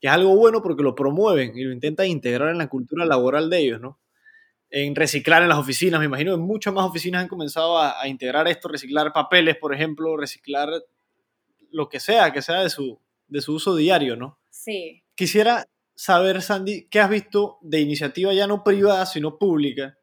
que 0.00 0.06
es 0.06 0.12
algo 0.12 0.36
bueno 0.36 0.62
porque 0.62 0.84
lo 0.84 0.94
promueven 0.94 1.58
y 1.58 1.64
lo 1.64 1.72
intentan 1.72 2.06
integrar 2.06 2.50
en 2.50 2.58
la 2.58 2.68
cultura 2.68 3.04
laboral 3.04 3.50
de 3.50 3.58
ellos, 3.58 3.80
¿no? 3.80 3.98
En 4.70 4.94
reciclar 4.94 5.42
en 5.42 5.48
las 5.48 5.58
oficinas, 5.58 5.98
me 5.98 6.06
imagino 6.06 6.30
que 6.30 6.40
muchas 6.40 6.72
más 6.72 6.84
oficinas 6.84 7.22
han 7.22 7.28
comenzado 7.28 7.76
a, 7.76 8.00
a 8.00 8.06
integrar 8.06 8.46
esto, 8.46 8.68
reciclar 8.68 9.12
papeles, 9.12 9.56
por 9.56 9.74
ejemplo, 9.74 10.16
reciclar 10.16 10.70
lo 11.72 11.88
que 11.88 11.98
sea, 11.98 12.32
que 12.32 12.40
sea 12.40 12.62
de 12.62 12.70
su, 12.70 13.00
de 13.26 13.40
su 13.40 13.54
uso 13.54 13.74
diario, 13.74 14.14
¿no? 14.14 14.38
Sí. 14.48 15.02
Quisiera 15.16 15.66
saber, 15.96 16.40
Sandy, 16.40 16.86
¿qué 16.88 17.00
has 17.00 17.10
visto 17.10 17.58
de 17.62 17.80
iniciativa 17.80 18.32
ya 18.32 18.46
no 18.46 18.62
privada, 18.62 19.04
sino 19.06 19.38
pública, 19.38 19.98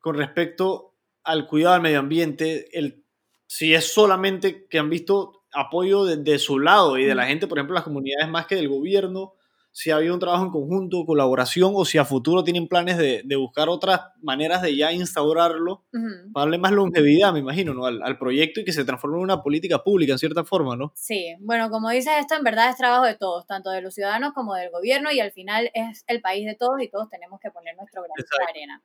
con 0.00 0.16
respecto 0.16 0.96
al 1.22 1.46
cuidado 1.46 1.74
del 1.74 1.82
medio 1.82 2.00
ambiente? 2.00 2.76
El, 2.76 3.05
si 3.46 3.74
es 3.74 3.92
solamente 3.92 4.66
que 4.68 4.78
han 4.78 4.90
visto 4.90 5.44
apoyo 5.52 6.04
de, 6.04 6.38
su 6.38 6.58
lado 6.58 6.98
y 6.98 7.04
de 7.04 7.14
la 7.14 7.26
gente, 7.26 7.46
por 7.46 7.58
ejemplo, 7.58 7.74
las 7.74 7.84
comunidades 7.84 8.28
más 8.28 8.46
que 8.46 8.56
del 8.56 8.68
gobierno, 8.68 9.34
si 9.72 9.90
ha 9.90 9.96
habido 9.96 10.14
un 10.14 10.20
trabajo 10.20 10.44
en 10.44 10.50
conjunto, 10.50 11.04
colaboración, 11.04 11.72
o 11.74 11.84
si 11.84 11.98
a 11.98 12.04
futuro 12.04 12.42
tienen 12.42 12.66
planes 12.66 12.96
de, 12.96 13.36
buscar 13.36 13.68
otras 13.68 14.00
maneras 14.22 14.62
de 14.62 14.74
ya 14.74 14.90
instaurarlo 14.90 15.84
para 16.32 16.44
darle 16.44 16.58
más 16.58 16.72
longevidad, 16.72 17.32
me 17.32 17.40
imagino, 17.40 17.74
¿no? 17.74 17.84
Al, 17.84 18.18
proyecto 18.18 18.60
y 18.60 18.64
que 18.64 18.72
se 18.72 18.86
transforme 18.86 19.18
en 19.18 19.24
una 19.24 19.42
política 19.42 19.82
pública 19.82 20.12
en 20.12 20.18
cierta 20.18 20.44
forma, 20.44 20.76
¿no? 20.76 20.92
Sí, 20.94 21.34
bueno, 21.40 21.68
como 21.68 21.90
dices, 21.90 22.14
esto 22.20 22.34
en 22.36 22.44
verdad 22.44 22.70
es 22.70 22.76
trabajo 22.76 23.04
de 23.04 23.16
todos, 23.16 23.46
tanto 23.46 23.70
de 23.70 23.82
los 23.82 23.92
ciudadanos 23.92 24.32
como 24.32 24.54
del 24.54 24.70
gobierno, 24.70 25.12
y 25.12 25.20
al 25.20 25.32
final 25.32 25.70
es 25.74 26.04
el 26.06 26.22
país 26.22 26.46
de 26.46 26.54
todos 26.54 26.80
y 26.80 26.88
todos 26.88 27.10
tenemos 27.10 27.38
que 27.40 27.50
poner 27.50 27.76
nuestro 27.76 28.02
granito 28.02 28.36
de 28.38 28.44
arena. 28.44 28.82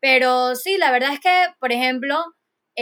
Pero 0.00 0.54
sí, 0.54 0.76
la 0.76 0.92
verdad 0.92 1.14
es 1.14 1.20
que, 1.20 1.46
por 1.58 1.72
ejemplo, 1.72 2.16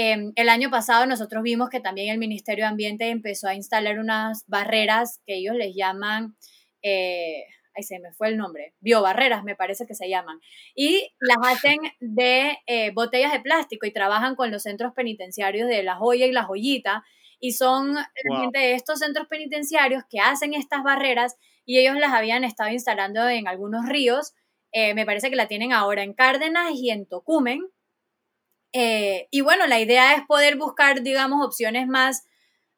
em, 0.00 0.32
el 0.36 0.48
año 0.48 0.70
pasado 0.70 1.06
nosotros 1.06 1.42
vimos 1.42 1.70
que 1.70 1.80
también 1.80 2.10
el 2.10 2.18
Ministerio 2.18 2.64
de 2.64 2.70
Ambiente 2.70 3.08
empezó 3.08 3.48
a 3.48 3.54
instalar 3.54 3.98
unas 3.98 4.44
barreras 4.46 5.20
que 5.26 5.36
ellos 5.36 5.56
les 5.56 5.74
llaman 5.74 6.36
eh, 6.82 7.44
ahí 7.78 7.82
se 7.82 7.98
me 8.00 8.12
fue 8.12 8.28
el 8.28 8.36
nombre, 8.36 8.74
biobarreras 8.80 9.44
me 9.44 9.56
parece 9.56 9.86
que 9.86 9.94
se 9.94 10.08
llaman, 10.08 10.40
y 10.74 11.12
las 11.20 11.38
hacen 11.42 11.78
de 12.00 12.58
eh, 12.66 12.90
botellas 12.92 13.32
de 13.32 13.40
plástico 13.40 13.86
y 13.86 13.92
trabajan 13.92 14.34
con 14.34 14.50
los 14.50 14.62
centros 14.62 14.92
penitenciarios 14.94 15.68
de 15.68 15.82
La 15.82 15.96
Joya 15.96 16.26
y 16.26 16.32
La 16.32 16.44
Joyita, 16.44 17.04
y 17.40 17.52
son 17.52 17.96
realmente 18.24 18.72
estos 18.72 18.98
centros 18.98 19.28
penitenciarios 19.28 20.02
que 20.10 20.18
hacen 20.18 20.54
estas 20.54 20.82
barreras 20.82 21.36
y 21.64 21.78
ellos 21.78 21.96
las 21.96 22.12
habían 22.12 22.42
estado 22.42 22.70
instalando 22.70 23.28
en 23.28 23.46
algunos 23.46 23.86
ríos, 23.86 24.34
eh, 24.72 24.94
me 24.94 25.06
parece 25.06 25.30
que 25.30 25.36
la 25.36 25.46
tienen 25.46 25.72
ahora 25.72 26.02
en 26.02 26.14
Cárdenas 26.14 26.72
y 26.74 26.90
en 26.90 27.06
Tocumen, 27.06 27.60
eh, 28.72 29.28
y 29.30 29.40
bueno, 29.40 29.66
la 29.66 29.80
idea 29.80 30.14
es 30.14 30.22
poder 30.26 30.56
buscar, 30.56 31.02
digamos, 31.02 31.44
opciones 31.44 31.86
más 31.86 32.24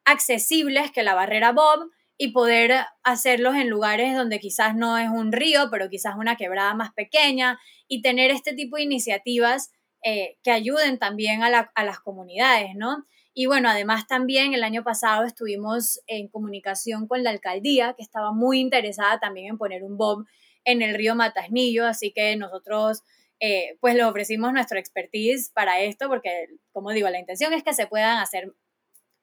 accesibles 0.05 0.91
que 0.91 1.03
la 1.03 1.15
barrera 1.15 1.51
Bob, 1.51 1.89
y 2.23 2.33
poder 2.33 2.85
hacerlos 3.01 3.55
en 3.55 3.67
lugares 3.67 4.15
donde 4.15 4.39
quizás 4.39 4.75
no 4.75 4.95
es 4.99 5.09
un 5.09 5.31
río, 5.31 5.69
pero 5.71 5.89
quizás 5.89 6.13
una 6.15 6.35
quebrada 6.35 6.75
más 6.75 6.93
pequeña 6.93 7.59
y 7.87 8.03
tener 8.03 8.29
este 8.29 8.53
tipo 8.53 8.75
de 8.75 8.83
iniciativas 8.83 9.71
eh, 10.03 10.37
que 10.43 10.51
ayuden 10.51 10.99
también 10.99 11.41
a, 11.41 11.49
las 11.49 11.99
comunidades, 11.99 12.75
¿no? 12.75 13.07
Y 13.33 13.47
bueno, 13.47 13.69
además 13.69 14.05
también 14.05 14.53
el 14.53 14.63
año 14.63 14.83
pasado 14.83 15.23
estuvimos 15.23 15.99
en 16.05 16.27
comunicación 16.27 17.07
con 17.07 17.23
la 17.23 17.31
alcaldía, 17.31 17.95
que 17.97 18.03
estaba 18.03 18.31
muy 18.31 18.59
interesada 18.59 19.19
también 19.19 19.47
en 19.47 19.57
poner 19.57 19.83
un 19.83 19.97
bob 19.97 20.27
en 20.63 20.83
el 20.83 20.93
río 20.93 21.15
Matasnillo, 21.15 21.87
así 21.87 22.11
que 22.11 22.35
nosotros 22.35 23.01
eh, 23.43 23.75
pues 23.81 23.95
le 23.95 24.03
ofrecimos 24.03 24.53
nuestro 24.53 24.77
expertise 24.77 25.49
para 25.49 25.79
esto, 25.81 26.07
porque 26.07 26.47
como 26.71 26.91
digo, 26.91 27.09
la 27.09 27.19
intención 27.19 27.53
es 27.53 27.63
que 27.63 27.73
se 27.73 27.87
puedan 27.87 28.19
hacer 28.19 28.53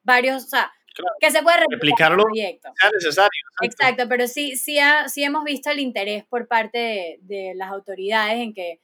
varios, 0.03 0.43
o 0.43 0.47
sea, 0.49 0.73
que 1.21 1.31
se 1.31 1.41
puede 1.41 1.57
replicarlo 1.69 2.23
proyecto. 2.23 2.69
sea 2.77 2.89
necesario. 2.91 3.41
Exacto. 3.61 4.09
pero 4.09 4.27
sí, 4.27 4.57
sí, 4.57 4.77
sí 5.07 5.23
hemos 5.23 5.45
visto 5.45 5.71
el 5.71 5.79
interés 5.79 6.25
por 6.25 6.49
parte 6.49 7.19
de, 7.21 7.53
las 7.55 7.71
autoridades 7.71 8.39
en 8.39 8.53
que 8.53 8.81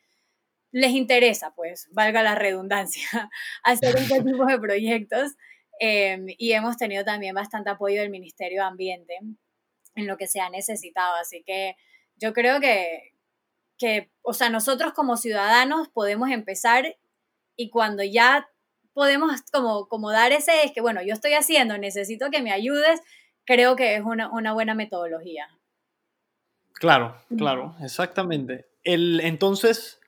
les 0.72 0.92
interesa, 0.92 1.54
pues, 1.54 1.90
valga 1.92 2.24
la 2.24 2.36
redundancia, 2.36 3.04
hacer 3.64 3.96
este 3.98 4.24
tipo 4.24 4.46
de 4.46 4.58
proyectos. 4.58 5.34
Em, 5.82 6.28
y 6.38 6.54
hemos 6.54 6.78
tenido 6.78 7.04
también 7.04 7.36
bastante 7.36 7.70
apoyo 7.70 8.00
del 8.00 8.10
Ministerio 8.10 8.62
de 8.62 8.68
Ambiente 8.68 9.20
en 9.96 10.08
lo 10.08 10.16
que 10.16 10.28
se 10.28 10.40
ha 10.40 10.50
necesitado. 10.50 11.16
Así 11.16 11.44
que 11.46 11.76
yo 12.16 12.32
creo 12.32 12.62
que, 12.62 13.12
que, 13.78 14.10
o 14.26 14.34
sea, 14.34 14.50
nosotros 14.50 14.94
como 14.94 15.18
ciudadanos 15.18 15.88
podemos 15.88 16.30
empezar 16.30 16.98
y 17.56 17.70
cuando 17.70 18.04
ya 18.04 18.50
podemos 18.94 19.42
como, 19.52 19.88
como 19.88 20.12
dar 20.12 20.32
ese, 20.32 20.64
es 20.64 20.72
que 20.72 20.82
bueno, 20.82 21.02
yo 21.04 21.14
estoy 21.14 21.34
haciendo, 21.34 21.78
necesito 21.78 22.30
que 22.32 22.42
me 22.42 22.52
ayudes, 22.52 23.02
creo 23.46 23.76
que 23.76 23.96
es 23.96 24.02
una, 24.04 24.32
una 24.32 24.54
buena 24.54 24.74
metodología. 24.74 25.48
Claro, 26.74 27.16
claro, 27.38 27.76
exactamente. 27.82 28.66
El, 28.84 29.20
entonces, 29.22 30.00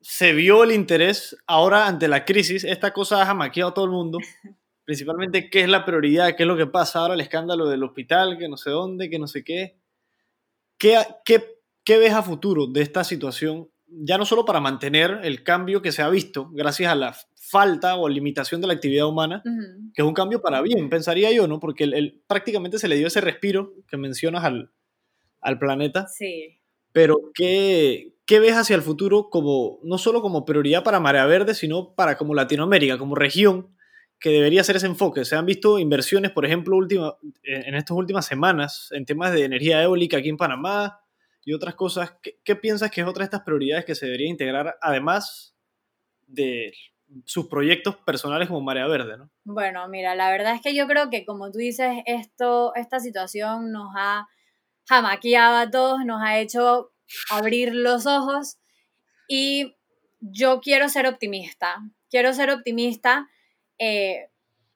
se 0.00 0.32
vio 0.32 0.64
el 0.64 0.72
interés 0.72 1.36
ahora 1.46 1.86
ante 1.86 2.08
la 2.08 2.24
crisis, 2.24 2.64
esta 2.64 2.92
cosa 2.92 3.22
ha 3.22 3.26
jamaqueado 3.26 3.70
a 3.70 3.74
todo 3.74 3.84
el 3.84 3.90
mundo, 3.90 4.18
principalmente 4.84 5.50
qué 5.50 5.62
es 5.62 5.68
la 5.68 5.84
prioridad, 5.84 6.34
qué 6.34 6.44
es 6.44 6.46
lo 6.46 6.56
que 6.56 6.66
pasa 6.66 7.00
ahora, 7.00 7.14
el 7.14 7.20
escándalo 7.20 7.68
del 7.68 7.82
hospital, 7.82 8.38
que 8.38 8.48
no 8.48 8.56
sé 8.56 8.70
dónde, 8.70 9.10
que 9.10 9.18
no 9.18 9.26
sé 9.26 9.44
qué. 9.44 9.76
¿Qué, 10.78 10.96
qué, 11.24 11.57
qué 11.88 11.96
ves 11.96 12.12
a 12.12 12.22
futuro 12.22 12.66
de 12.66 12.82
esta 12.82 13.02
situación? 13.02 13.70
Ya 13.86 14.18
no 14.18 14.26
solo 14.26 14.44
para 14.44 14.60
mantener 14.60 15.20
el 15.22 15.42
cambio 15.42 15.80
que 15.80 15.90
se 15.90 16.02
ha 16.02 16.10
visto 16.10 16.50
gracias 16.52 16.92
a 16.92 16.94
la 16.94 17.16
falta 17.34 17.96
o 17.96 18.10
limitación 18.10 18.60
de 18.60 18.66
la 18.66 18.74
actividad 18.74 19.06
humana, 19.06 19.42
que 19.94 20.02
es 20.02 20.06
un 20.06 20.12
cambio 20.12 20.42
para 20.42 20.60
bien, 20.60 20.90
pensaría 20.90 21.32
yo, 21.32 21.48
¿no? 21.48 21.60
Porque 21.60 21.84
él, 21.84 22.22
prácticamente 22.26 22.78
se 22.78 22.88
le 22.88 22.96
dio 22.96 23.06
ese 23.06 23.22
respiro 23.22 23.72
que 23.88 23.96
mencionas 23.96 24.44
al, 24.44 24.70
al 25.40 25.58
planeta. 25.58 26.06
Sí. 26.08 26.58
Pero 26.92 27.30
¿qué, 27.32 28.12
¿qué, 28.26 28.38
ves 28.38 28.52
hacia 28.52 28.76
el 28.76 28.82
futuro 28.82 29.30
como, 29.30 29.78
no 29.82 29.96
solo 29.96 30.20
como 30.20 30.44
prioridad 30.44 30.84
para 30.84 31.00
Marea 31.00 31.24
Verde, 31.24 31.54
sino 31.54 31.94
para 31.94 32.18
como 32.18 32.34
Latinoamérica, 32.34 32.98
como 32.98 33.14
región, 33.14 33.74
que 34.20 34.28
debería 34.28 34.62
ser 34.62 34.76
ese 34.76 34.88
enfoque? 34.88 35.24
Se 35.24 35.36
han 35.36 35.46
visto 35.46 35.78
inversiones, 35.78 36.32
por 36.32 36.44
ejemplo, 36.44 36.76
última, 36.76 37.14
en 37.44 37.74
estas 37.74 37.96
últimas 37.96 38.26
semanas 38.26 38.90
en 38.90 39.06
temas 39.06 39.32
de 39.32 39.44
energía 39.44 39.82
eólica 39.82 40.18
aquí 40.18 40.28
en 40.28 40.36
Panamá 40.36 41.00
y 41.48 41.54
otras 41.54 41.76
cosas. 41.76 42.12
¿Qué, 42.20 42.38
qué 42.44 42.56
piensas 42.56 42.90
que 42.90 43.00
es 43.00 43.06
otra 43.06 43.22
de 43.22 43.24
estas 43.24 43.40
prioridades 43.40 43.86
que 43.86 43.94
se 43.94 44.04
debería 44.04 44.28
integrar, 44.28 44.76
además 44.82 45.56
de 46.26 46.74
sus 47.24 47.48
proyectos 47.48 47.96
personales 47.96 48.48
como 48.48 48.60
Marea 48.60 48.86
Verde, 48.86 49.16
¿no? 49.16 49.30
Bueno, 49.44 49.88
mira, 49.88 50.14
la 50.14 50.30
verdad 50.30 50.54
es 50.54 50.60
que 50.60 50.74
yo 50.74 50.86
creo 50.86 51.08
que 51.08 51.24
como 51.24 51.50
tú 51.50 51.56
dices, 51.56 52.02
esto, 52.04 52.74
esta 52.74 53.00
situación 53.00 53.72
nos 53.72 53.94
ha 53.96 54.28
jamaqueado 54.86 55.56
a 55.56 55.70
todos, 55.70 56.04
nos 56.04 56.20
ha 56.22 56.38
hecho 56.38 56.92
abrir 57.30 57.74
los 57.74 58.04
ojos 58.04 58.58
y 59.26 59.74
yo 60.20 60.60
quiero 60.60 60.90
ser 60.90 61.06
optimista, 61.06 61.78
quiero 62.10 62.34
ser 62.34 62.50
optimista 62.50 63.26
eh, 63.78 64.28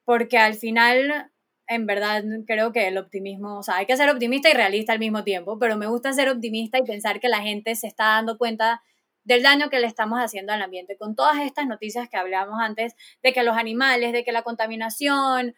porque 0.05 0.39
al 0.39 0.55
final, 0.55 1.31
en 1.67 1.85
verdad, 1.85 2.23
creo 2.45 2.71
que 2.71 2.87
el 2.87 2.97
optimismo, 2.97 3.59
o 3.59 3.63
sea, 3.63 3.77
hay 3.77 3.85
que 3.85 3.97
ser 3.97 4.09
optimista 4.09 4.49
y 4.49 4.53
realista 4.53 4.93
al 4.93 4.99
mismo 4.99 5.23
tiempo, 5.23 5.57
pero 5.59 5.77
me 5.77 5.87
gusta 5.87 6.13
ser 6.13 6.29
optimista 6.29 6.77
y 6.77 6.83
pensar 6.83 7.19
que 7.19 7.29
la 7.29 7.41
gente 7.41 7.75
se 7.75 7.87
está 7.87 8.05
dando 8.05 8.37
cuenta 8.37 8.81
del 9.23 9.43
daño 9.43 9.69
que 9.69 9.79
le 9.79 9.87
estamos 9.87 10.19
haciendo 10.19 10.53
al 10.53 10.61
ambiente. 10.61 10.97
Con 10.97 11.15
todas 11.15 11.39
estas 11.39 11.67
noticias 11.67 12.09
que 12.09 12.17
hablábamos 12.17 12.59
antes, 12.59 12.95
de 13.21 13.33
que 13.33 13.43
los 13.43 13.57
animales, 13.57 14.11
de 14.11 14.23
que 14.23 14.31
la 14.31 14.43
contaminación, 14.43 15.55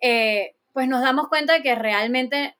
eh, 0.00 0.56
pues 0.72 0.88
nos 0.88 1.02
damos 1.02 1.28
cuenta 1.28 1.54
de 1.54 1.62
que 1.62 1.74
realmente, 1.76 2.56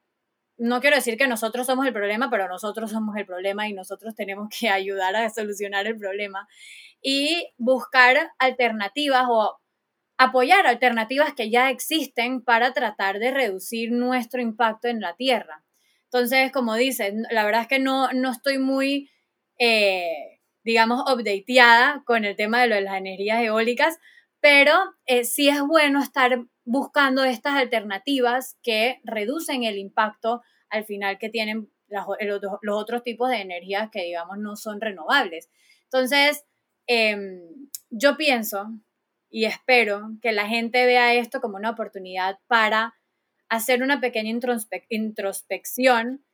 no 0.57 0.81
quiero 0.81 0.97
decir 0.97 1.17
que 1.17 1.27
nosotros 1.27 1.67
somos 1.67 1.87
el 1.87 1.93
problema, 1.93 2.31
pero 2.31 2.49
nosotros 2.49 2.93
somos 2.93 3.17
el 3.17 3.27
problema 3.27 3.69
y 3.69 3.73
nosotros 3.73 4.15
tenemos 4.15 4.49
que 4.49 4.69
ayudar 4.71 5.17
a 5.17 5.31
solucionar 5.31 5.87
el 5.87 5.99
problema 5.99 6.49
y 7.03 7.49
buscar 7.59 8.33
alternativas 8.39 9.25
o 9.29 9.59
apoyar 10.17 10.67
alternativas 10.67 11.35
que 11.35 11.51
ya 11.51 11.71
existen 11.71 12.41
para 12.43 12.73
tratar 12.73 13.19
de 13.19 13.31
reducir 13.31 13.93
nuestro 13.93 14.41
impacto 14.41 14.89
en 14.89 15.01
la 15.01 15.17
Tierra. 15.17 15.65
Entonces, 16.05 16.53
como 16.53 16.75
dices, 16.75 17.13
la 17.31 17.45
verdad 17.45 17.63
es 17.63 17.69
que 17.69 17.79
no, 17.79 18.13
no 18.13 18.31
estoy 18.31 18.59
muy... 18.59 19.11
Eh, 19.59 20.35
digamos, 20.65 21.03
updateada 21.03 22.03
con 22.07 22.25
el 22.25 22.37
tema 22.37 22.63
de, 22.63 22.81
las 22.81 22.97
energías 22.97 23.43
eólicas, 23.43 23.99
pero 24.41 24.73
eh, 25.07 25.25
sí 25.25 25.49
es 25.49 25.61
bueno 25.61 26.03
estar 26.03 26.47
buscando 26.65 27.23
estas 27.23 27.55
alternativas 27.55 28.59
que 28.63 29.01
reducen 29.05 29.65
el 29.65 29.77
impacto 29.77 30.43
al 30.71 30.85
final 30.85 31.19
que 31.19 31.29
tienen 31.29 31.71
los 31.89 32.59
otros 32.71 33.03
tipos 33.03 33.29
de 33.29 33.37
energías 33.37 33.91
que, 33.91 34.03
digamos, 34.03 34.39
no 34.39 34.57
son 34.57 34.81
renovables. 34.81 35.51
Entonces, 35.85 36.45
em, 36.87 37.69
yo 37.91 38.17
pienso, 38.17 38.67
y 39.35 39.47
espero 39.47 40.13
que 40.23 40.31
la 40.31 40.47
gente 40.47 40.87
vea 40.87 41.13
esto 41.15 41.41
como 41.41 41.57
una 41.57 41.71
oportunidad 41.71 42.39
para 42.47 42.95
hacer 43.49 43.83
una 43.83 44.01
pequeña 44.01 44.31
introspección 44.91 46.25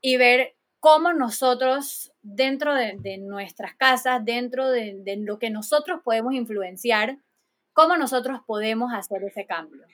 y 0.00 0.16
ver 0.16 0.56
cómo 0.80 1.12
nosotros 1.12 2.12
dentro 2.22 2.74
de, 2.74 3.18
nuestras 3.18 3.76
casas, 3.76 4.24
dentro 4.24 4.68
de, 4.72 5.04
lo 5.18 5.38
que 5.38 5.50
nosotros 5.50 6.00
podemos 6.02 6.34
influenciar, 6.34 7.18
cómo 7.74 7.96
nosotros 7.96 8.40
podemos 8.44 8.92
hacer 8.92 9.22
ese 9.22 9.46
cambio. 9.46 9.86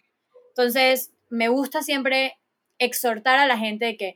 Entonces, 0.48 1.12
me 1.28 1.48
gusta 1.48 1.82
siempre 1.82 2.38
exhortar 2.78 3.38
a 3.38 3.46
la 3.46 3.58
gente 3.58 3.84
de 3.84 3.96
que 3.98 4.08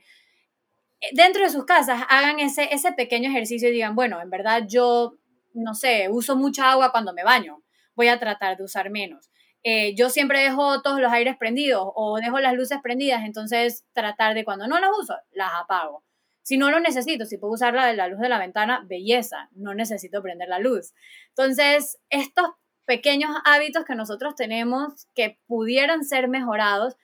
eh, 1.01 1.09
dentro 1.13 1.43
de 1.43 1.51
sus 1.51 1.65
casas 1.65 2.01
hagan 2.09 2.39
ese 2.39 2.93
pequeño 2.93 3.29
ejercicio 3.29 3.69
y 3.69 3.73
digan, 3.73 3.93
bueno, 3.93 4.19
en 4.19 4.31
verdad 4.31 4.65
yo, 4.67 5.19
no 5.53 5.75
sé, 5.75 6.09
uso 6.09 6.35
mucha 6.35 6.71
agua 6.71 6.91
cuando 6.91 7.13
me 7.13 7.23
baño, 7.23 7.61
voy 7.99 8.07
a 8.07 8.17
tratar 8.17 8.55
de 8.55 8.63
usar 8.63 8.89
menos. 8.89 9.29
Eh, 9.61 9.93
yo 9.93 10.09
siempre 10.09 10.39
dejo 10.39 10.81
todos 10.81 11.01
los 11.01 11.11
aires 11.11 11.35
prendidos 11.37 11.85
o 11.95 12.17
dejo 12.17 12.39
las 12.39 12.53
luces 12.53 12.79
prendidas, 12.81 13.25
entonces 13.25 13.83
tratar 13.91 14.35
de 14.35 14.45
cuando 14.45 14.69
no 14.69 14.79
las 14.79 14.91
uso, 14.97 15.17
las 15.31 15.51
apago. 15.61 16.05
Si 16.41 16.55
no 16.55 16.71
lo 16.71 16.79
necesito, 16.79 17.25
si 17.25 17.37
puedo 17.37 17.55
usar 17.55 17.73
la, 17.73 17.91
la 17.91 18.07
luz 18.07 18.21
de 18.21 18.29
la 18.29 18.39
ventana, 18.39 18.85
belleza, 18.87 19.49
no 19.51 19.73
necesito 19.73 20.21
prender 20.21 20.47
la 20.47 20.59
luz. 20.59 20.93
Entonces, 21.35 21.99
estos 22.09 22.51
pequeños 22.85 23.31
hábitos 23.43 23.83
que 23.83 23.95
nosotros 23.95 24.33
tenemos 24.33 25.07
que 25.13 25.41
pudieran 25.45 26.05
ser 26.05 26.29
mejorados 26.29 26.95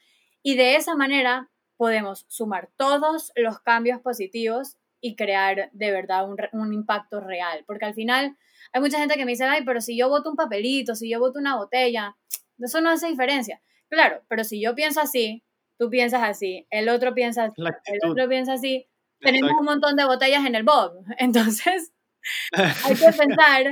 y 0.41 0.56
de 0.56 0.78
esa 0.78 0.96
manera 0.96 1.52
podemos 1.76 2.24
sumar 2.30 2.70
todos 2.78 3.34
los 3.36 3.60
cambios 3.60 4.00
positivos 4.00 4.78
y 5.06 5.16
crear 5.16 5.70
de 5.72 5.91
verdad 5.91 6.28
un, 6.28 6.36
un, 6.60 6.74
impacto 6.74 7.20
real. 7.20 7.64
Porque 7.68 7.86
al 7.86 7.93
final 7.93 8.36
hay 8.74 8.82
mucha 8.82 8.97
gente 8.97 9.16
que 9.18 9.26
me 9.26 9.34
dice, 9.34 9.43
ay, 9.43 9.64
pero 9.64 9.80
si 9.80 9.95
yo 9.95 10.10
voto 10.10 10.32
un 10.32 10.36
papelito, 10.36 10.95
si 10.95 11.08
yo 11.12 11.20
voto 11.20 11.38
una 11.38 11.58
botella, 11.58 12.16
eso 12.58 12.82
no 12.82 12.89
hace 12.89 13.08
diferencia. 13.08 13.62
Claro, 13.88 14.24
pero 14.28 14.43
si 14.43 14.60
yo 14.60 14.74
pienso 14.74 15.01
así, 15.01 15.43
tú 15.78 15.91
piensas 15.91 16.24
así, 16.24 16.66
el 16.72 16.89
otro 16.89 17.14
piensa 17.14 17.43
así, 17.43 17.62
el 17.86 18.10
otro 18.10 18.28
piensa 18.28 18.53
así, 18.53 18.88
tenemos 19.20 19.51
un 19.60 19.66
montón 19.66 19.95
de 19.95 20.06
botellas 20.06 20.43
en 20.43 20.56
el 20.56 20.64
bob. 20.64 20.93
Entonces, 21.20 21.93
hay 22.53 22.95
que 22.95 23.12
pensar 23.12 23.66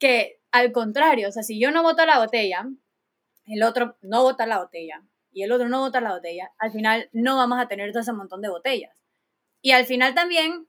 que 0.00 0.40
al 0.50 0.72
contrario, 0.72 1.28
o 1.28 1.32
sea, 1.32 1.44
si 1.44 1.60
yo 1.60 1.70
no 1.70 1.84
voto 1.84 2.04
la 2.04 2.18
botella, 2.18 2.66
el 3.46 3.62
otro 3.62 3.96
no 4.02 4.24
vota 4.24 4.44
la 4.44 4.58
botella 4.58 5.04
y 5.30 5.44
el 5.44 5.52
otro 5.52 5.68
no 5.68 5.78
vota 5.78 6.00
la 6.00 6.14
botella, 6.14 6.50
al 6.58 6.72
final 6.72 7.08
no 7.12 7.36
vamos 7.36 7.60
a 7.60 7.68
tener 7.68 7.92
todo 7.92 8.02
ese 8.02 8.12
montón 8.12 8.42
de 8.42 8.48
botellas. 8.48 9.00
Y 9.62 9.72
al 9.72 9.84
final 9.84 10.14
también 10.14 10.66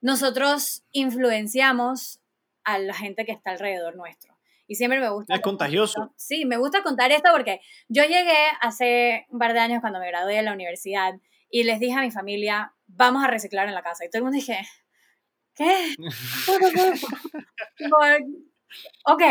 nosotros 0.00 0.84
influenciamos 0.92 2.20
a 2.64 2.78
la 2.78 2.94
gente 2.94 3.24
que 3.24 3.32
está 3.32 3.50
alrededor 3.50 3.96
nuestro. 3.96 4.36
Y 4.66 4.76
siempre 4.76 5.00
me 5.00 5.10
gusta. 5.10 5.34
Es 5.34 5.40
contagioso. 5.40 6.12
Sí, 6.16 6.44
me 6.44 6.56
gusta 6.56 6.82
contar 6.82 7.10
esto 7.10 7.30
porque 7.32 7.60
yo 7.88 8.04
llegué 8.04 8.36
hace 8.60 9.26
un 9.30 9.38
par 9.38 9.52
de 9.52 9.58
años 9.58 9.80
cuando 9.80 9.98
me 9.98 10.06
gradué 10.06 10.36
de 10.36 10.42
la 10.42 10.52
universidad 10.52 11.14
y 11.50 11.64
les 11.64 11.80
dije 11.80 11.98
a 11.98 12.02
mi 12.02 12.12
familia, 12.12 12.72
vamos 12.86 13.24
a 13.24 13.26
reciclar 13.26 13.66
en 13.66 13.74
la 13.74 13.82
casa. 13.82 14.04
Y 14.04 14.10
todo 14.10 14.18
el 14.18 14.24
mundo 14.24 14.36
dije, 14.36 14.60
¿qué? 15.56 15.96
ok, 19.06 19.22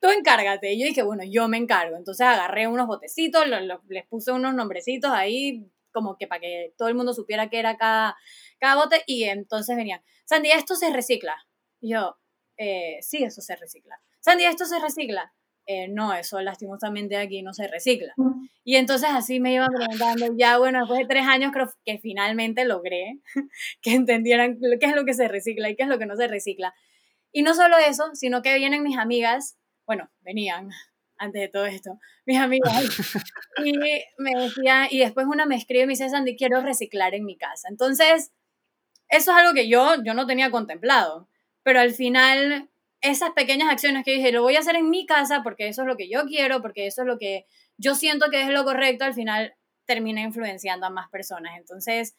tú 0.00 0.08
encárgate. 0.08 0.72
Y 0.72 0.80
yo 0.80 0.86
dije, 0.86 1.02
bueno, 1.02 1.22
yo 1.24 1.48
me 1.48 1.58
encargo. 1.58 1.96
Entonces 1.96 2.26
agarré 2.26 2.66
unos 2.66 2.86
botecitos, 2.86 3.44
les 3.88 4.06
puse 4.06 4.32
unos 4.32 4.54
nombrecitos 4.54 5.10
ahí, 5.10 5.70
como 5.92 6.16
que 6.16 6.26
para 6.26 6.40
que 6.40 6.72
todo 6.78 6.88
el 6.88 6.94
mundo 6.94 7.12
supiera 7.12 7.50
qué 7.50 7.58
era 7.58 7.76
cada, 7.76 8.16
cada 8.58 8.76
bote. 8.76 9.02
Y 9.06 9.24
entonces 9.24 9.76
venían, 9.76 10.02
Sandy, 10.24 10.50
esto 10.50 10.74
se 10.74 10.90
recicla. 10.90 11.36
Y 11.80 11.92
yo, 11.92 12.16
eh, 12.56 12.98
sí, 13.00 13.22
eso 13.22 13.40
se 13.40 13.56
recicla. 13.56 14.00
Sandy, 14.20 14.44
esto 14.44 14.64
se 14.64 14.78
recicla. 14.78 15.32
Eh, 15.70 15.86
no, 15.86 16.14
eso 16.14 16.40
lastimosamente 16.40 17.18
aquí 17.18 17.42
no 17.42 17.52
se 17.52 17.68
recicla. 17.68 18.14
Y 18.64 18.76
entonces 18.76 19.10
así 19.12 19.38
me 19.38 19.52
iban 19.52 19.68
preguntando, 19.68 20.34
ya 20.34 20.56
bueno, 20.56 20.78
después 20.78 21.00
de 21.00 21.06
tres 21.06 21.26
años 21.26 21.52
creo 21.52 21.70
que 21.84 21.98
finalmente 21.98 22.64
logré 22.64 23.20
que 23.82 23.92
entendieran 23.92 24.58
qué 24.80 24.86
es 24.86 24.94
lo 24.94 25.04
que 25.04 25.12
se 25.12 25.28
recicla 25.28 25.68
y 25.68 25.76
qué 25.76 25.82
es 25.82 25.88
lo 25.90 25.98
que 25.98 26.06
no 26.06 26.16
se 26.16 26.26
recicla. 26.26 26.74
Y 27.32 27.42
no 27.42 27.54
solo 27.54 27.76
eso, 27.76 28.14
sino 28.14 28.40
que 28.40 28.54
vienen 28.56 28.82
mis 28.82 28.96
amigas, 28.96 29.58
bueno, 29.86 30.10
venían 30.22 30.70
antes 31.18 31.42
de 31.42 31.48
todo 31.48 31.66
esto, 31.66 31.98
mis 32.24 32.38
amigas, 32.38 32.72
y 33.64 33.72
me 33.72 34.40
decía, 34.40 34.88
y 34.90 35.00
después 35.00 35.26
una 35.26 35.44
me 35.44 35.56
escribe 35.56 35.84
y 35.84 35.86
me 35.86 35.92
dice, 35.92 36.08
Sandy, 36.08 36.36
quiero 36.36 36.62
reciclar 36.62 37.14
en 37.14 37.26
mi 37.26 37.36
casa. 37.36 37.68
Entonces, 37.68 38.32
eso 39.08 39.32
es 39.32 39.38
algo 39.38 39.54
que 39.54 39.68
yo, 39.68 40.02
yo 40.04 40.14
no 40.14 40.26
tenía 40.26 40.50
contemplado, 40.50 41.28
pero 41.62 41.80
al 41.80 41.92
final, 41.92 42.68
esas 43.00 43.30
pequeñas 43.30 43.70
acciones 43.70 44.04
que 44.04 44.12
dije, 44.12 44.32
lo 44.32 44.42
voy 44.42 44.56
a 44.56 44.60
hacer 44.60 44.76
en 44.76 44.90
mi 44.90 45.06
casa 45.06 45.42
porque 45.42 45.68
eso 45.68 45.82
es 45.82 45.88
lo 45.88 45.96
que 45.96 46.08
yo 46.08 46.24
quiero, 46.26 46.62
porque 46.62 46.86
eso 46.86 47.02
es 47.02 47.08
lo 47.08 47.18
que 47.18 47.46
yo 47.76 47.94
siento 47.94 48.30
que 48.30 48.42
es 48.42 48.48
lo 48.48 48.64
correcto, 48.64 49.04
al 49.04 49.14
final 49.14 49.54
termina 49.86 50.20
influenciando 50.20 50.86
a 50.86 50.90
más 50.90 51.08
personas. 51.08 51.56
Entonces, 51.56 52.16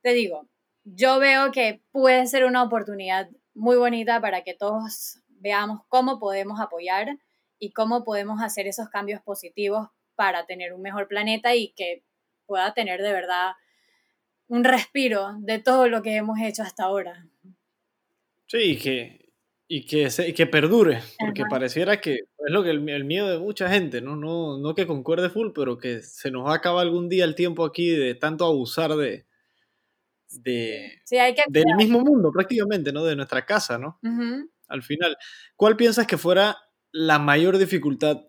te 0.00 0.12
digo, 0.14 0.48
yo 0.84 1.18
veo 1.18 1.52
que 1.52 1.82
puede 1.90 2.26
ser 2.26 2.44
una 2.44 2.62
oportunidad 2.62 3.28
muy 3.54 3.76
bonita 3.76 4.20
para 4.20 4.42
que 4.42 4.54
todos 4.54 5.20
veamos 5.28 5.80
cómo 5.88 6.18
podemos 6.18 6.60
apoyar 6.60 7.18
y 7.58 7.72
cómo 7.72 8.04
podemos 8.04 8.42
hacer 8.42 8.66
esos 8.66 8.88
cambios 8.88 9.20
positivos 9.22 9.88
para 10.14 10.46
tener 10.46 10.72
un 10.72 10.82
mejor 10.82 11.08
planeta 11.08 11.54
y 11.54 11.72
que 11.72 12.04
pueda 12.46 12.74
tener 12.74 13.02
de 13.02 13.12
verdad 13.12 13.52
un 14.52 14.64
respiro 14.64 15.38
de 15.38 15.60
todo 15.60 15.88
lo 15.88 16.02
que 16.02 16.14
hemos 16.14 16.38
hecho 16.38 16.62
hasta 16.62 16.84
ahora. 16.84 17.26
Sí, 18.46 18.58
y 18.58 18.76
que, 18.78 19.32
y 19.66 19.86
que, 19.86 20.10
se, 20.10 20.34
que 20.34 20.46
perdure, 20.46 21.00
porque 21.18 21.44
pareciera 21.48 22.02
que 22.02 22.12
es 22.12 22.52
lo 22.52 22.62
que 22.62 22.68
el, 22.68 22.86
el, 22.86 23.04
miedo 23.04 23.30
de 23.30 23.38
mucha 23.38 23.70
gente, 23.70 24.02
¿no? 24.02 24.14
¿no? 24.14 24.58
No 24.58 24.74
que 24.74 24.86
concuerde 24.86 25.30
full, 25.30 25.52
pero 25.54 25.78
que 25.78 26.02
se 26.02 26.30
nos 26.30 26.46
va 26.46 26.52
a 26.52 26.56
acabar 26.56 26.82
algún 26.82 27.08
día 27.08 27.24
el 27.24 27.34
tiempo 27.34 27.64
aquí 27.64 27.88
de 27.92 28.14
tanto 28.14 28.44
abusar 28.44 28.94
de, 28.94 29.24
de, 30.28 31.00
del 31.48 31.74
mismo 31.78 32.00
mundo 32.00 32.30
prácticamente, 32.30 32.92
¿no? 32.92 33.04
De 33.04 33.16
nuestra 33.16 33.46
casa, 33.46 33.78
¿no? 33.78 34.00
Al 34.68 34.82
final, 34.82 35.16
¿cuál 35.56 35.78
piensas 35.78 36.06
que 36.06 36.18
fuera 36.18 36.58
la 36.90 37.18
mayor 37.18 37.56
dificultad 37.56 38.20